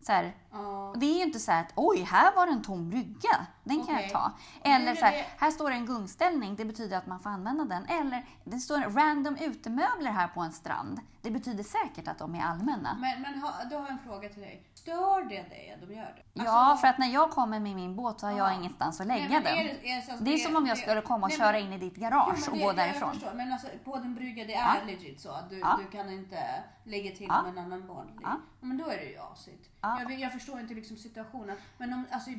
Så 0.00 0.12
här, 0.12 0.36
Ja. 0.52 0.94
det 0.96 1.06
är 1.06 1.16
ju 1.16 1.22
inte 1.22 1.38
så 1.40 1.52
här 1.52 1.60
att 1.62 1.72
oj, 1.74 2.00
här 2.02 2.34
var 2.34 2.46
det 2.46 2.52
en 2.52 2.62
tom 2.62 2.90
brygga. 2.90 3.46
Den 3.68 3.86
kan 3.86 3.94
Okej. 3.94 4.10
jag 4.12 4.12
ta. 4.22 4.32
Eller 4.64 4.94
så 4.94 5.04
här, 5.04 5.26
här 5.38 5.50
står 5.50 5.70
det 5.70 5.76
en 5.76 5.86
gungställning, 5.86 6.56
det 6.56 6.64
betyder 6.64 6.98
att 6.98 7.06
man 7.06 7.20
får 7.20 7.30
använda 7.30 7.64
den. 7.64 7.86
Eller 7.86 8.26
det 8.44 8.58
står 8.58 8.78
random 8.78 9.36
utemöbler 9.36 10.10
här 10.10 10.28
på 10.28 10.40
en 10.40 10.52
strand. 10.52 11.00
Det 11.22 11.30
betyder 11.30 11.64
säkert 11.64 12.08
att 12.08 12.18
de 12.18 12.34
är 12.34 12.42
allmänna. 12.42 12.94
Men, 13.00 13.22
men 13.22 13.38
ha, 13.38 13.52
då 13.70 13.76
har 13.76 13.82
jag 13.82 13.90
en 13.92 13.98
fråga 13.98 14.28
till 14.28 14.42
dig. 14.42 14.62
Stör 14.74 15.22
det 15.28 15.42
dig 15.42 15.72
att 15.82 15.88
de 15.88 15.94
gör 15.94 16.02
det? 16.16 16.22
Ja, 16.44 16.50
Alltså- 16.50 16.80
för 16.80 16.88
att 16.88 16.98
när 16.98 17.08
jag 17.08 17.30
kommer 17.30 17.60
med 17.60 17.74
min 17.76 17.96
båt 17.96 18.20
så 18.20 18.26
har 18.26 18.38
jag 18.38 18.50
Ja. 18.52 18.54
ingenstans 18.54 19.00
att 19.00 19.06
lägga 19.06 19.28
den. 19.28 19.46
är 19.46 19.64
det, 19.64 19.90
är 19.90 19.96
det, 19.96 20.02
så 20.18 20.24
Det 20.24 20.34
är 20.34 20.38
som 20.38 20.56
om 20.56 20.66
jag 20.66 20.78
skulle 20.78 21.00
komma 21.00 21.26
och 21.26 21.30
nej, 21.30 21.38
köra 21.38 21.52
men- 21.52 21.60
in 21.62 21.72
i 21.72 21.78
ditt 21.78 21.92
Jo, 21.96 22.02
garage 22.02 22.38
men 22.50 22.52
och 22.52 22.66
gå 22.66 22.72
därifrån. 22.72 23.08
Jag 23.08 23.14
förstår, 23.14 23.34
men 23.34 23.52
alltså, 23.52 23.66
på 23.84 23.96
den 23.96 24.14
brygga, 24.14 24.44
det 24.44 24.52
Ja. 24.52 24.76
är 24.82 24.84
legit 24.86 25.20
så 25.20 25.30
att 25.30 25.50
du, 25.50 25.58
Ja. 25.58 25.78
du 25.84 25.96
kan 25.98 26.10
inte 26.12 26.38
lägga 26.84 27.16
till 27.16 27.26
Ja. 27.28 27.40
om 27.40 27.46
en 27.46 27.58
annan 27.58 27.86
barn. 27.86 28.18
Ja. 28.22 28.36
Men 28.60 28.76
då 28.78 28.84
är 28.88 28.96
det 28.96 29.04
ju 29.04 29.18
asigt. 29.32 29.70
Ja. 29.80 30.00
Jag, 30.02 30.12
jag 30.20 30.32
förstår 30.32 30.60
inte 30.60 30.74
liksom 30.74 30.96
situationen. 30.96 31.56
Men 31.78 31.92
om, 31.92 32.04
alltså, 32.10 32.30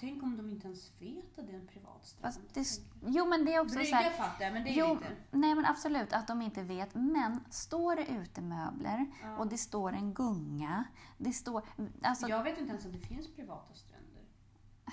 tänk 0.00 0.22
om 0.22 0.36
de 0.36 0.50
inte 0.50 0.66
ens 0.66 0.92
vet 1.00 1.38
att 1.38 1.46
det 1.46 1.52
är 1.52 1.56
en 1.60 1.66
privat 1.66 2.06
strand. 2.06 2.34
Fast 2.34 2.54
det, 2.54 2.66
jo, 3.06 3.26
men 3.26 3.44
det 3.44 3.54
är 3.54 3.60
också 3.60 3.72
så 3.74 3.78
Brygga 3.80 3.96
här, 3.96 4.10
fattar 4.10 4.44
jag, 4.44 4.52
men 4.54 4.64
det 4.64 4.70
är 4.70 4.74
Jo, 4.78 4.94
lite... 4.94 5.06
nej 5.30 5.54
men 5.54 5.66
absolut 5.66 6.12
att 6.12 6.26
de 6.26 6.42
inte 6.42 6.62
vet. 6.62 6.94
Men 6.94 7.40
står 7.50 7.96
det 7.96 8.06
utemöbler 8.10 9.06
Ja. 9.22 9.36
och 9.36 9.46
det 9.46 9.58
står 9.58 9.92
en 9.92 10.14
gunga. 10.14 10.84
Det 11.18 11.32
står, 11.32 11.62
alltså, 12.02 12.28
Jag 12.28 12.42
vet 12.44 12.58
inte 12.58 12.70
ens 12.70 12.86
att 12.86 12.92
det 12.92 12.98
finns 12.98 13.34
privata 13.34 13.74
stränder. 13.74 14.22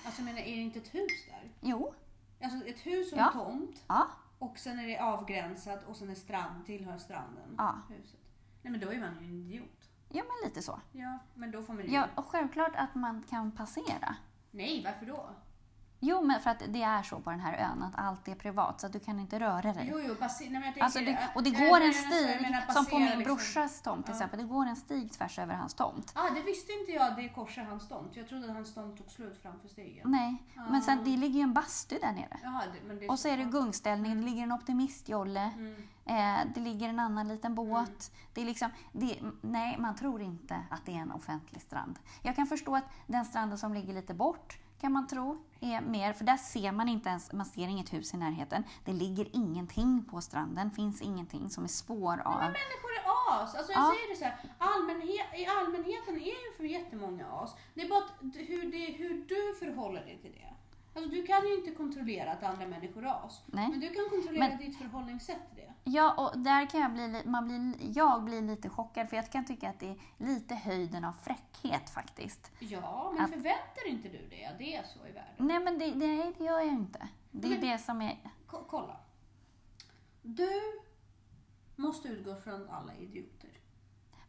Alltså 0.04 0.22
menar, 0.22 0.38
är 0.38 0.56
det 0.56 0.62
inte 0.62 0.78
ett 0.78 0.94
hus 0.94 1.26
där? 1.28 1.52
jo, 1.60 1.94
Alltså 2.42 2.66
ett 2.66 2.78
hus 2.86 3.12
och 3.12 3.18
Ja. 3.18 3.26
en 3.26 3.32
tomt 3.32 3.84
ja, 3.88 4.08
och 4.38 4.58
sen 4.58 4.78
är 4.78 4.86
det 4.86 4.98
avgränsat 4.98 5.84
och 5.88 5.96
sen 5.96 6.10
är 6.10 6.14
strand, 6.14 6.66
tillhör 6.66 6.98
stranden. 6.98 7.54
Ja. 7.58 7.78
Huset. 7.88 8.20
Nej 8.62 8.70
men 8.70 8.80
då 8.80 8.92
är 8.92 9.00
man 9.00 9.14
ju 9.20 9.26
en 9.28 9.34
idiot. 9.34 9.88
ja 10.08 10.22
men 10.22 10.48
lite 10.48 10.62
så. 10.62 10.80
Ja, 10.92 11.18
men 11.34 11.50
då 11.50 11.62
får 11.62 11.74
man 11.74 11.84
ju... 11.84 11.92
Ja, 11.92 12.06
och 12.14 12.26
självklart 12.26 12.72
att 12.76 12.94
man 12.94 13.22
kan 13.22 13.52
passera. 13.52 14.16
Nej, 14.50 14.82
varför 14.84 15.06
då? 15.06 15.30
Jo, 16.00 16.22
men 16.22 16.40
för 16.40 16.50
att 16.50 16.62
det 16.68 16.82
är 16.82 17.02
så 17.02 17.20
på 17.20 17.30
den 17.30 17.40
här 17.40 17.54
ön 17.72 17.82
att 17.82 17.92
allt 17.96 18.28
är 18.28 18.34
privat 18.34 18.80
så 18.80 18.86
att 18.86 18.92
du 18.92 19.00
kan 19.00 19.20
inte 19.20 19.40
röra 19.40 19.72
dig. 19.72 19.88
Jo, 19.92 20.00
jo, 20.08 20.14
passer, 20.14 20.50
nej, 20.50 20.62
tänker, 20.62 20.82
Alltså 20.82 20.98
det, 20.98 21.18
och 21.34 21.42
det 21.42 21.50
går 21.50 21.60
en 21.60 21.70
menar 21.80 21.92
stig, 21.92 22.42
menar 22.42 22.72
som 22.72 22.86
på 22.86 22.98
min 22.98 23.06
liksom. 23.06 23.24
brorsas 23.24 23.82
tomt 23.82 24.06
till 24.06 24.12
Ja. 24.12 24.16
exempel. 24.16 24.38
Det 24.38 24.44
går 24.44 24.66
en 24.66 24.76
stig 24.76 25.12
tvärs 25.12 25.38
över 25.38 25.54
hans 25.54 25.74
tomt. 25.74 26.12
Ah, 26.14 26.30
det 26.30 26.42
visste 26.42 26.72
inte 26.72 26.92
jag, 26.92 27.16
det 27.16 27.28
korsar 27.28 27.62
hans 27.62 27.88
tomt. 27.88 28.16
Jag 28.16 28.28
trodde 28.28 28.46
att 28.48 28.54
hans 28.54 28.74
tomt 28.74 28.98
tog 28.98 29.10
slut 29.10 29.38
framför 29.42 29.68
stigen. 29.68 30.10
Nej, 30.10 30.42
men 30.70 30.82
sen 30.82 31.04
det 31.04 31.16
ligger 31.16 31.36
ju 31.36 31.42
en 31.42 31.52
bastu 31.52 31.98
där 32.02 32.12
nere. 32.12 32.38
Jaha, 32.42 32.62
det 33.00 33.08
Och 33.08 33.18
så 33.18 33.28
är 33.28 33.36
det 33.36 33.44
gungställning, 33.44 34.16
det 34.20 34.26
ligger 34.26 34.42
en 34.42 34.52
optimistjolle, 34.52 35.50
Mm. 35.56 35.82
Eh, 36.08 36.38
det 36.54 36.60
ligger 36.60 36.88
en 36.88 36.98
annan 37.00 37.28
liten 37.28 37.54
båt. 37.54 38.12
Det 38.32 38.40
är 38.40 38.44
liksom, 38.44 38.70
det, 38.92 39.18
nej, 39.40 39.76
man 39.78 39.94
tror 39.96 40.22
inte 40.22 40.62
att 40.70 40.86
det 40.86 40.92
är 40.92 40.96
en 41.00 41.12
offentlig 41.12 41.62
strand. 41.62 41.98
Jag 42.22 42.36
kan 42.36 42.46
förstå 42.46 42.76
att 42.76 42.84
den 43.06 43.24
stranden 43.24 43.58
som 43.58 43.74
ligger 43.74 43.94
lite 43.94 44.14
bort 44.14 44.58
kan 44.80 44.92
man 44.92 45.06
tro 45.06 45.38
är 45.60 45.80
mer, 45.80 46.12
för 46.12 46.24
där 46.24 46.36
ser 46.36 46.72
man 46.72 46.88
inte 46.88 47.08
ens, 47.08 47.32
man 47.32 47.46
ser 47.46 47.68
inget 47.68 47.92
hus 47.92 48.14
i 48.14 48.16
närheten. 48.16 48.64
Det 48.84 48.92
ligger 48.92 49.36
ingenting 49.36 50.04
på 50.10 50.20
stranden, 50.20 50.70
finns 50.70 51.02
ingenting 51.02 51.50
som 51.50 51.64
är 51.64 51.68
spår 51.68 52.22
av. 52.24 52.34
Men 52.40 52.52
människor 52.52 52.90
är 52.98 53.42
as. 53.42 53.54
Alltså 53.54 53.72
jag 53.72 53.82
Ja. 53.82 53.92
säger 53.94 54.10
det 54.10 54.16
så 54.18 54.24
här, 54.24 54.36
allmänhet, 54.58 55.26
i 55.36 55.46
allmänheten 55.46 56.14
är 56.16 56.20
ju 56.48 56.56
för 56.56 56.64
jättemånga 56.64 57.26
as. 57.32 57.56
Det 57.74 57.80
är 57.82 57.88
bara 57.88 57.98
att 58.04 58.12
hur, 58.36 58.70
det, 58.72 58.92
hur 58.92 59.14
du 59.28 59.58
förhåller 59.66 60.04
dig 60.04 60.18
till 60.22 60.32
det. 60.32 60.54
Alltså 60.94 61.10
du 61.10 61.22
kan 61.26 61.46
ju 61.48 61.54
inte 61.54 61.70
kontrollera 61.70 62.32
att 62.32 62.42
andra 62.42 62.66
människor 62.66 63.04
är 63.06 63.26
as. 63.26 63.42
Nej. 63.46 63.68
Men 63.70 63.80
du 63.80 63.88
kan 63.94 64.04
kontrollera 64.10 64.48
Men- 64.48 64.58
ditt 64.58 64.78
förhållningssätt 64.78 65.48
till 65.48 65.56
det. 65.56 65.72
Ja, 65.84 66.14
och 66.32 66.38
där 66.38 66.70
kan 66.70 66.80
jag 66.80 66.92
bli, 66.92 67.08
li- 67.08 67.22
man 67.26 67.48
blir, 67.48 67.96
jag 67.98 68.24
blir 68.24 68.42
lite 68.42 68.68
chockad 68.70 69.08
för 69.08 69.16
jag 69.16 69.30
kan 69.32 69.44
tycka 69.44 69.68
att 69.70 69.80
det 69.80 69.88
är 69.90 69.96
lite 70.18 70.54
höjden 70.54 71.04
av 71.04 71.12
fräckhet 71.12 71.90
faktiskt. 71.90 72.50
Ja, 72.58 73.10
men 73.14 73.24
Att- 73.24 73.30
förväntar 73.30 73.86
inte 73.88 74.08
du 74.08 74.26
dig 74.28 74.44
att 74.44 74.58
det 74.58 74.74
är 74.76 74.82
så 74.82 75.06
i 75.06 75.12
världen? 75.12 75.34
Nej, 75.38 75.58
men 75.64 75.78
det, 75.78 75.90
det, 75.90 76.32
det 76.38 76.44
gör 76.44 76.58
jag 76.58 76.68
inte. 76.68 77.08
Det 77.30 77.46
är 77.46 77.50
Men- 77.50 77.60
det 77.60 77.78
som 77.78 78.02
är... 78.02 78.18
Ko- 78.46 78.64
kolla. 78.68 78.96
Du 80.22 80.50
måste 81.76 82.08
utgå 82.08 82.36
från 82.36 82.68
alla 82.70 82.94
idioter. 82.94 83.50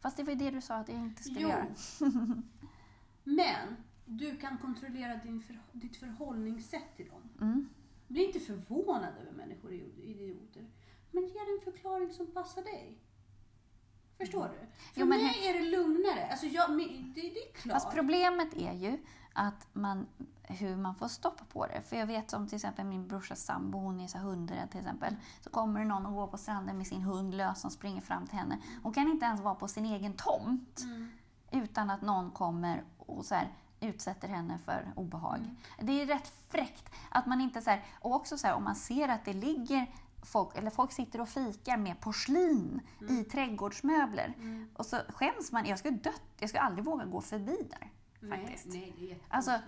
Fast 0.00 0.16
det 0.16 0.22
var 0.22 0.32
ju 0.32 0.38
det 0.38 0.50
du 0.50 0.60
sa 0.60 0.74
att 0.74 0.88
jag 0.88 0.98
inte 0.98 1.22
skulle 1.22 1.40
Jo. 1.40 1.48
göra. 1.48 1.66
Men 3.24 3.76
du 4.10 4.36
kan 4.36 4.58
kontrollera 4.58 5.16
din 5.16 5.40
för, 5.40 5.58
ditt 5.72 5.96
förhållningssätt 5.96 6.96
till 6.96 7.08
dem. 7.08 7.22
Mm. 7.40 7.68
Bli 8.08 8.24
inte 8.26 8.40
förvånad 8.40 9.14
över 9.20 9.32
människor 9.32 9.72
är 9.72 9.98
idioter. 10.04 10.70
Men 11.10 11.22
ge 11.26 11.38
en 11.38 11.72
förklaring 11.72 12.12
som 12.12 12.26
passar 12.26 12.62
dig. 12.62 12.98
Förstår 14.18 14.48
du? 14.48 14.48
För 14.48 14.60
Mm. 14.60 14.68
Jo, 14.94 15.06
men 15.06 15.18
mig 15.18 15.46
är 15.48 15.54
det 15.54 15.70
lugnare. 15.78 16.28
Alltså 16.30 16.46
jag, 16.46 16.70
det, 16.78 16.84
det 17.14 17.20
är 17.20 17.52
klart. 17.52 17.72
Fast 17.72 17.94
problemet 17.94 18.54
är 18.54 18.72
ju 18.72 18.98
att 19.32 19.68
man, 19.72 20.06
hur 20.42 20.76
man 20.76 20.94
får 20.94 21.08
stopp 21.08 21.48
på 21.48 21.66
det. 21.66 21.82
För 21.82 21.96
jag 21.96 22.06
vet 22.06 22.30
som 22.30 22.46
till 22.46 22.56
exempel 22.56 22.84
min 22.86 23.08
brorsas 23.08 23.44
sambo, 23.44 23.78
hon 23.78 24.00
är 24.00 24.08
så 24.08 24.18
hundrädd 24.18 24.70
till 24.70 24.80
exempel. 24.80 25.16
Så 25.40 25.50
kommer 25.50 25.80
det 25.80 25.86
någon 25.86 26.06
och 26.06 26.12
går 26.14 26.26
på 26.26 26.38
stranden 26.38 26.78
med 26.78 26.86
sin 26.86 27.02
hund 27.02 27.34
lös 27.34 27.60
som 27.60 27.70
springer 27.70 28.00
fram 28.00 28.26
till 28.26 28.38
henne. 28.38 28.58
Hon 28.82 28.92
kan 28.92 29.08
inte 29.08 29.26
ens 29.26 29.40
vara 29.40 29.54
på 29.54 29.68
sin 29.68 29.84
egen 29.86 30.12
tomt 30.12 30.80
Mm. 30.84 31.08
utan 31.52 31.90
att 31.90 32.02
någon 32.02 32.30
kommer 32.30 32.84
och 32.98 33.24
så 33.24 33.34
här, 33.34 33.48
utsätter 33.80 34.28
henne 34.28 34.58
för 34.64 34.92
obehag. 34.96 35.38
Mm. 35.38 35.56
Det 35.78 36.02
är 36.02 36.06
rätt 36.06 36.32
fräckt 36.48 36.90
att 37.08 37.26
man 37.26 37.40
inte 37.40 37.62
så 37.62 37.70
här, 37.70 37.84
och 38.00 38.14
också 38.14 38.38
så 38.38 38.46
här, 38.46 38.54
om 38.54 38.64
man 38.64 38.76
ser 38.76 39.08
att 39.08 39.24
det 39.24 39.32
ligger 39.32 39.86
folk, 40.22 40.58
eller 40.58 40.70
folk 40.70 40.92
sitter 40.92 41.20
och 41.20 41.28
fikar 41.28 41.76
med 41.76 42.00
porslin 42.00 42.80
i 43.08 43.24
trädgårdsmöbler. 43.24 44.34
Mm. 44.36 44.68
Och 44.74 44.86
så 44.86 44.96
skäms 45.08 45.52
man. 45.52 45.66
Jag 45.66 45.78
skulle 45.78 45.96
dött, 45.96 46.22
jag 46.38 46.48
skulle 46.48 46.62
aldrig 46.62 46.84
våga 46.84 47.04
gå 47.04 47.20
förbi 47.20 47.56
där. 47.70 47.90
Nej, 48.20 48.38
Faktiskt. 48.38 48.66
nej, 48.66 48.94
det 48.98 49.10
är 49.10 49.18
Alltså. 49.28 49.58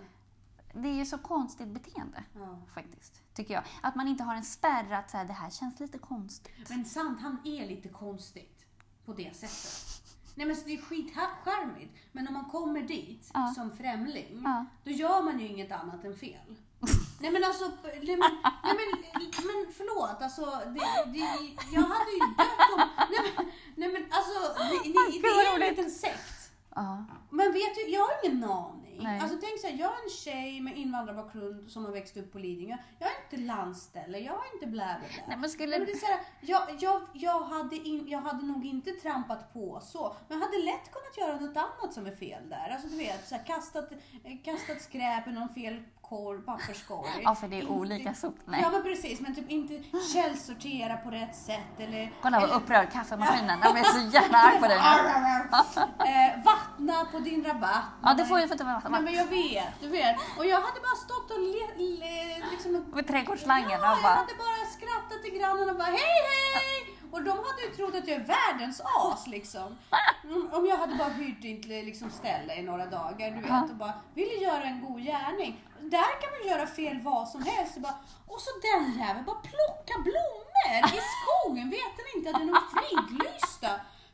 Det 0.74 0.88
är 0.88 0.94
ju 0.94 1.06
så 1.06 1.18
konstigt 1.18 1.68
beteende 1.68 2.24
ja. 2.34 2.58
faktiskt, 2.74 3.22
tycker 3.34 3.54
jag. 3.54 3.64
Att 3.80 3.94
man 3.94 4.08
inte 4.08 4.24
har 4.24 4.34
en 4.34 4.44
spärr 4.44 4.92
att 4.92 5.10
så 5.10 5.16
här, 5.16 5.24
det 5.24 5.32
här 5.32 5.50
känns 5.50 5.80
lite 5.80 5.98
konstigt. 5.98 6.68
Men 6.70 6.84
sant, 6.84 7.20
han 7.20 7.36
är 7.44 7.66
lite 7.66 7.88
konstigt 7.88 8.64
på 9.04 9.12
det 9.12 9.36
sättet. 9.36 10.01
Nej 10.34 10.46
men 10.46 10.56
så 10.56 10.62
det 10.66 10.74
är 10.74 10.82
skitcharmigt. 10.82 11.96
Men 12.12 12.28
om 12.28 12.34
man 12.34 12.44
kommer 12.44 12.80
dit 12.82 13.30
Ja. 13.34 13.52
som 13.56 13.76
främling, 13.76 14.40
Ja. 14.44 14.64
då 14.84 14.90
gör 14.90 15.22
man 15.22 15.40
ju 15.40 15.46
inget 15.46 15.72
annat 15.72 16.04
än 16.04 16.16
fel. 16.16 16.56
nej 17.20 17.30
men 17.30 17.44
alltså, 17.44 17.64
nej 17.84 18.16
men, 18.16 18.18
nej 18.64 18.74
men, 18.78 19.46
men 19.46 19.72
förlåt, 19.76 20.22
alltså, 20.22 20.44
det, 20.44 21.10
det, 21.12 21.26
jag 21.72 21.82
hade 21.82 22.10
ju 22.10 22.18
dött 22.38 22.70
om... 22.74 22.80
Nej 23.10 23.32
men, 23.36 23.46
nej 23.76 23.92
men 23.92 24.02
alltså, 24.10 24.38
det, 24.58 24.88
det, 24.92 25.18
det 25.22 25.28
är 25.28 25.54
en 25.54 25.60
liten 25.60 25.90
sekt. 25.90 26.50
Ja. 26.74 27.04
Men 27.30 27.52
vet 27.52 27.74
du, 27.74 27.88
jag 27.90 28.00
har 28.00 28.24
ingen 28.24 28.44
aning. 28.44 28.91
Nej. 28.98 29.20
Alltså 29.20 29.38
tänk 29.40 29.60
så 29.60 29.66
här, 29.66 29.74
jag 29.74 29.90
är 29.90 30.04
en 30.04 30.10
tjej 30.10 30.60
med 30.60 30.76
invandrarbakgrund 30.78 31.70
som 31.70 31.84
har 31.84 31.92
växt 31.92 32.16
upp 32.16 32.32
på 32.32 32.38
Lidingö. 32.38 32.76
Jag 32.98 33.08
är 33.08 33.14
inte 33.24 33.46
landställe, 33.46 34.18
jag 34.18 34.34
är 34.34 34.54
inte 34.54 34.66
blä 34.66 34.96
blä 35.00 35.08
blä. 35.08 35.08
Nej, 35.08 35.24
men 35.28 35.40
Nej, 35.40 35.50
skulle... 35.50 35.78
men 35.78 35.86
det 35.86 35.92
är 35.92 35.96
så 35.96 36.06
här, 36.06 36.20
jag, 36.40 36.62
jag, 36.80 37.02
jag, 37.12 37.40
hade 37.40 37.76
in, 37.76 38.08
jag 38.08 38.20
hade 38.20 38.46
nog 38.46 38.66
inte 38.66 38.90
trampat 38.90 39.52
på 39.52 39.80
så, 39.82 40.16
men 40.28 40.38
jag 40.38 40.46
hade 40.46 40.58
lätt 40.58 40.92
kunnat 40.92 41.18
göra 41.18 41.40
något 41.46 41.56
annat 41.56 41.94
som 41.94 42.06
är 42.06 42.16
fel 42.16 42.48
där. 42.48 42.68
Alltså 42.72 42.88
du 42.88 42.96
vet, 42.96 43.28
så 43.28 43.34
här, 43.34 43.44
kastat, 43.44 43.90
kastat 44.44 44.82
skräp 44.82 45.28
i 45.28 45.30
någon 45.30 45.48
fel 45.48 45.82
korg, 46.12 46.42
papperskorg. 46.42 47.22
Ja, 47.24 47.34
för 47.34 47.48
det 47.48 47.56
är 47.56 47.60
Inte- 47.60 47.72
olika 47.72 48.14
sop. 48.14 48.34
Nej. 48.44 48.60
Ja 48.62 48.70
men 48.70 48.82
precis, 48.82 49.20
men 49.20 49.34
typ 49.34 49.50
inte 49.50 49.82
källsortera 50.14 50.96
på 50.96 51.10
rätt 51.10 51.36
sätt 51.36 51.80
eller... 51.80 52.12
Kolla 52.22 52.40
vad 52.40 52.48
eller- 52.48 52.58
upprörd 52.58 52.92
kaffemaskinen. 52.92 53.58
Jag 53.64 53.72
blir 53.72 53.84
så 53.84 54.16
jävla 54.16 54.38
arg 54.38 54.60
på 54.60 54.66
dig 54.66 54.78
nu. 54.78 56.04
eh, 56.10 56.44
vattna 56.44 57.04
på 57.12 57.18
din 57.18 57.44
rabatt. 57.44 57.84
Ja, 58.02 58.14
det 58.14 58.24
får 58.24 58.38
ju 58.38 58.44
inte 58.44 58.64
vara 58.64 58.80
Nej 58.90 59.02
men 59.02 59.14
jag 59.14 59.26
vet, 59.26 59.80
du 59.80 59.88
vet. 59.88 60.16
Och 60.38 60.46
jag 60.46 60.60
hade 60.60 60.80
bara 60.80 60.96
stått 60.96 61.30
och 61.30 61.40
le, 61.40 61.66
le, 61.76 62.46
liksom 62.50 62.84
Med 62.94 63.06
trädgårdsslangen 63.06 63.70
Ja, 63.70 63.94
jag 63.94 64.02
bara... 64.02 64.12
hade 64.12 64.34
bara 64.34 64.66
skrattat 64.76 65.22
till 65.24 65.34
grannarna 65.38 65.72
och 65.72 65.78
bara 65.78 65.84
hej 66.00 66.22
hej! 66.54 66.98
Och 67.12 67.22
de 67.22 67.30
hade 67.30 67.62
ju 67.66 67.70
trott 67.76 67.94
att 67.94 68.08
jag 68.08 68.16
är 68.20 68.24
världens 68.36 68.80
as 68.84 69.26
liksom. 69.26 69.78
Mm, 70.24 70.48
Om 70.52 70.66
jag 70.66 70.76
hade 70.76 70.94
bara 70.94 71.08
hyrt 71.08 71.38
ett 71.44 71.84
liksom, 71.84 72.10
ställe 72.10 72.54
i 72.54 72.62
några 72.62 72.86
dagar, 72.86 73.30
du 73.30 73.40
vet, 73.40 73.70
och 73.70 73.76
bara 73.76 73.92
ville 74.14 74.34
göra 74.34 74.62
en 74.64 74.80
god 74.86 75.00
gärning. 75.02 75.60
Där 75.80 76.20
kan 76.20 76.30
man 76.38 76.48
göra 76.48 76.66
fel 76.66 77.00
vad 77.02 77.28
som 77.28 77.42
helst. 77.42 77.76
Och, 77.76 77.82
bara, 77.82 77.94
och 78.26 78.40
så 78.40 78.50
den 78.62 78.98
jäveln, 78.98 79.24
bara 79.24 79.36
plocka 79.36 79.94
blommor 80.02 80.96
i 80.98 81.00
skogen. 81.14 81.70
Vet 81.70 81.92
den 81.96 82.06
inte 82.16 82.30
att 82.30 82.36
det 82.36 82.42
är 82.42 82.46
någon 82.46 82.68
fridlysta? 82.74 83.70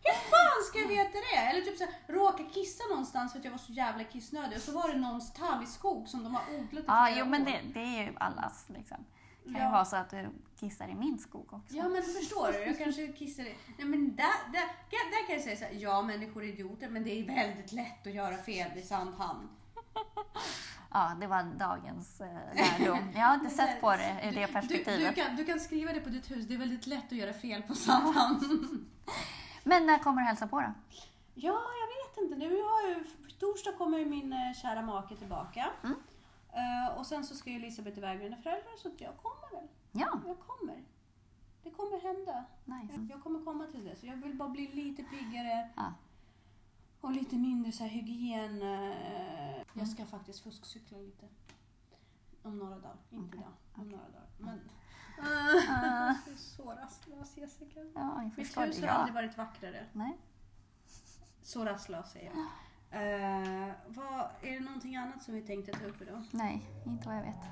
Hur 0.09 0.31
fan 0.31 0.65
ska 0.69 0.79
jag 0.79 0.89
veta 0.89 1.19
det? 1.33 1.37
Eller 1.37 1.61
typ 1.61 1.79
så 1.79 1.85
här, 1.85 1.95
råka 2.15 2.45
kissa 2.45 2.85
någonstans 2.91 3.33
för 3.33 3.39
att 3.39 3.45
jag 3.45 3.53
var 3.53 3.59
så 3.59 3.73
jävla 3.73 4.05
kissnödig 4.05 4.57
och 4.59 4.63
så 4.63 4.73
var 4.73 4.89
det 4.89 4.99
någons 4.99 5.33
tallskog 5.33 6.09
som 6.09 6.25
de 6.25 6.35
har 6.35 6.43
odlat 6.55 6.85
i 6.85 6.87
flera 6.87 7.11
jo 7.11 7.25
men 7.27 7.45
det, 7.45 7.61
det 7.75 7.81
är 7.81 8.03
ju 8.05 8.13
allas 8.21 8.65
liksom. 8.69 9.05
Det 9.45 9.53
kan 9.53 9.61
Ja. 9.63 9.67
ju 9.67 9.73
vara 9.73 9.85
så 9.85 9.97
att 9.97 10.11
du 10.11 10.29
kissar 10.61 10.89
i 10.89 10.95
min 10.95 11.19
skog 11.19 11.53
också. 11.55 11.77
Ja 11.77 11.89
men 11.89 12.03
förstår 12.03 12.53
du, 12.53 12.59
jag 12.59 12.79
kanske 12.79 13.07
kissar 13.09 13.43
i... 13.43 13.55
Nej 13.79 13.87
men 13.87 14.17
där, 14.17 14.53
där, 14.53 14.67
där 14.91 15.27
kan 15.27 15.35
jag 15.35 15.45
säga 15.45 15.57
så 15.57 15.65
här, 15.65 15.73
ja 15.83 16.03
människor 16.03 16.43
är 16.45 16.49
idioter 16.49 16.89
men 16.89 17.05
det 17.05 17.11
är 17.21 17.27
väldigt 17.27 17.73
lätt 17.73 18.07
att 18.07 18.15
göra 18.15 18.37
fel 18.37 18.79
i 18.79 18.83
Sandhamn. 18.83 19.49
Ja, 20.93 21.17
det 21.21 21.27
var 21.27 21.43
dagens 21.43 22.21
eh, 22.21 22.27
lärdom. 22.55 22.99
Jag 23.15 23.21
har 23.27 23.35
inte 23.35 23.51
sett 23.57 23.81
på 23.81 23.91
det 23.91 24.17
ur 24.23 24.33
det 24.33 24.41
Du, 24.41 24.47
du, 24.47 24.53
perspektivet. 24.53 25.15
kan, 25.17 25.37
du 25.37 25.45
kan 25.45 25.61
skriva 25.61 25.93
det 25.93 26.01
på 26.01 26.09
ditt 26.09 26.31
hus, 26.31 26.47
det 26.47 26.55
är 26.55 26.59
väldigt 26.59 26.87
lätt 26.87 27.05
att 27.13 27.19
göra 27.19 27.33
fel 27.33 27.63
på 27.63 27.75
Sandhamn. 27.75 28.39
Men 29.69 29.87
när 29.87 29.99
kommer 29.99 30.21
du 30.23 30.27
hälsa 30.27 30.47
på 30.47 30.61
då? 30.61 30.73
ja, 31.35 31.61
jag 31.81 31.87
vet 31.87 32.25
inte. 32.25 32.37
Nu 32.49 32.63
har 32.63 32.89
ju, 32.89 33.05
torsdag 33.39 33.73
kommer 33.73 34.05
min 34.05 34.33
eh, 34.33 34.53
kära 34.63 34.83
make 34.83 35.17
tillbaka. 35.17 35.71
Mm. 35.85 35.97
Eh, 36.53 36.99
och 36.99 37.07
sen 37.07 37.25
så 37.25 37.35
ska 37.35 37.51
ju 37.51 37.57
Elisabeth 37.57 37.99
iväg 37.99 38.19
med 38.19 38.25
hennes 38.31 38.43
föräldrar 38.43 38.77
så 38.79 38.91
jag 38.99 39.17
kommer 39.17 39.61
väl. 39.61 39.69
Ja, 39.93 40.19
Jag 40.27 40.39
kommer. 40.41 40.85
Det 41.63 41.71
kommer 41.71 42.01
hända. 42.01 42.45
nice. 42.65 43.07
Jag 43.11 43.23
kommer 43.23 43.45
komma 43.45 43.67
till 43.67 43.85
det. 43.85 43.97
Så 43.97 44.07
jag 44.07 44.17
vill 44.17 44.35
bara 44.37 44.49
bli 44.49 44.69
lite 44.73 45.03
piggare 45.03 45.71
Ja. 45.77 45.93
och 47.01 47.13
lite 47.13 47.37
mindre 47.37 47.73
så 47.73 47.83
här 47.83 47.91
hygien. 47.91 48.63
eh, 48.63 49.63
Jag 49.73 49.89
ska 49.89 50.07
faktiskt 50.07 50.41
fuskcykla 50.45 50.99
lite. 50.99 51.27
Om 52.43 52.59
några 52.59 52.75
dagar. 52.79 52.97
Inte 53.11 53.27
Okej, 53.29 53.41
idag. 53.41 53.53
Om 53.83 53.89
några 53.89 54.05
dagar. 54.05 54.27
Men... 54.39 54.61
Är 55.23 56.37
så 56.37 56.73
rastlös 56.73 57.37
Jessica. 57.37 57.81
Ja, 57.95 58.23
jag 58.23 58.33
Mitt 58.37 58.39
hus 58.59 58.77
det. 58.81 58.87
har 58.87 58.99
aldrig 58.99 59.15
varit 59.15 59.37
vackrare. 59.39 59.87
Nej. 59.93 60.19
Så 61.43 61.65
rastlös 61.65 62.17
är 62.17 62.25
jag. 62.25 62.35
Eh, 62.91 63.73
vad, 63.87 64.29
är 64.43 64.53
det 64.55 64.61
någonting 64.61 64.97
annat 64.97 65.23
som 65.23 65.35
vi 65.35 65.43
tänkte 65.43 65.73
ta 65.73 65.87
upp 65.87 66.03
idag? 66.03 66.25
Nej, 66.31 66.63
inte 66.87 67.09
vad 67.09 67.17
jag 67.17 67.23
vet. 67.23 67.43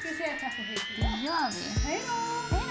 Ska 0.00 0.08
vi 0.08 0.14
säga 0.14 0.36
tack 0.40 0.58
och 0.58 0.64
hej? 0.64 0.78
Det 0.96 1.24
gör 1.24 1.50
vi. 1.50 1.80
Hej 1.88 2.02
då! 2.50 2.61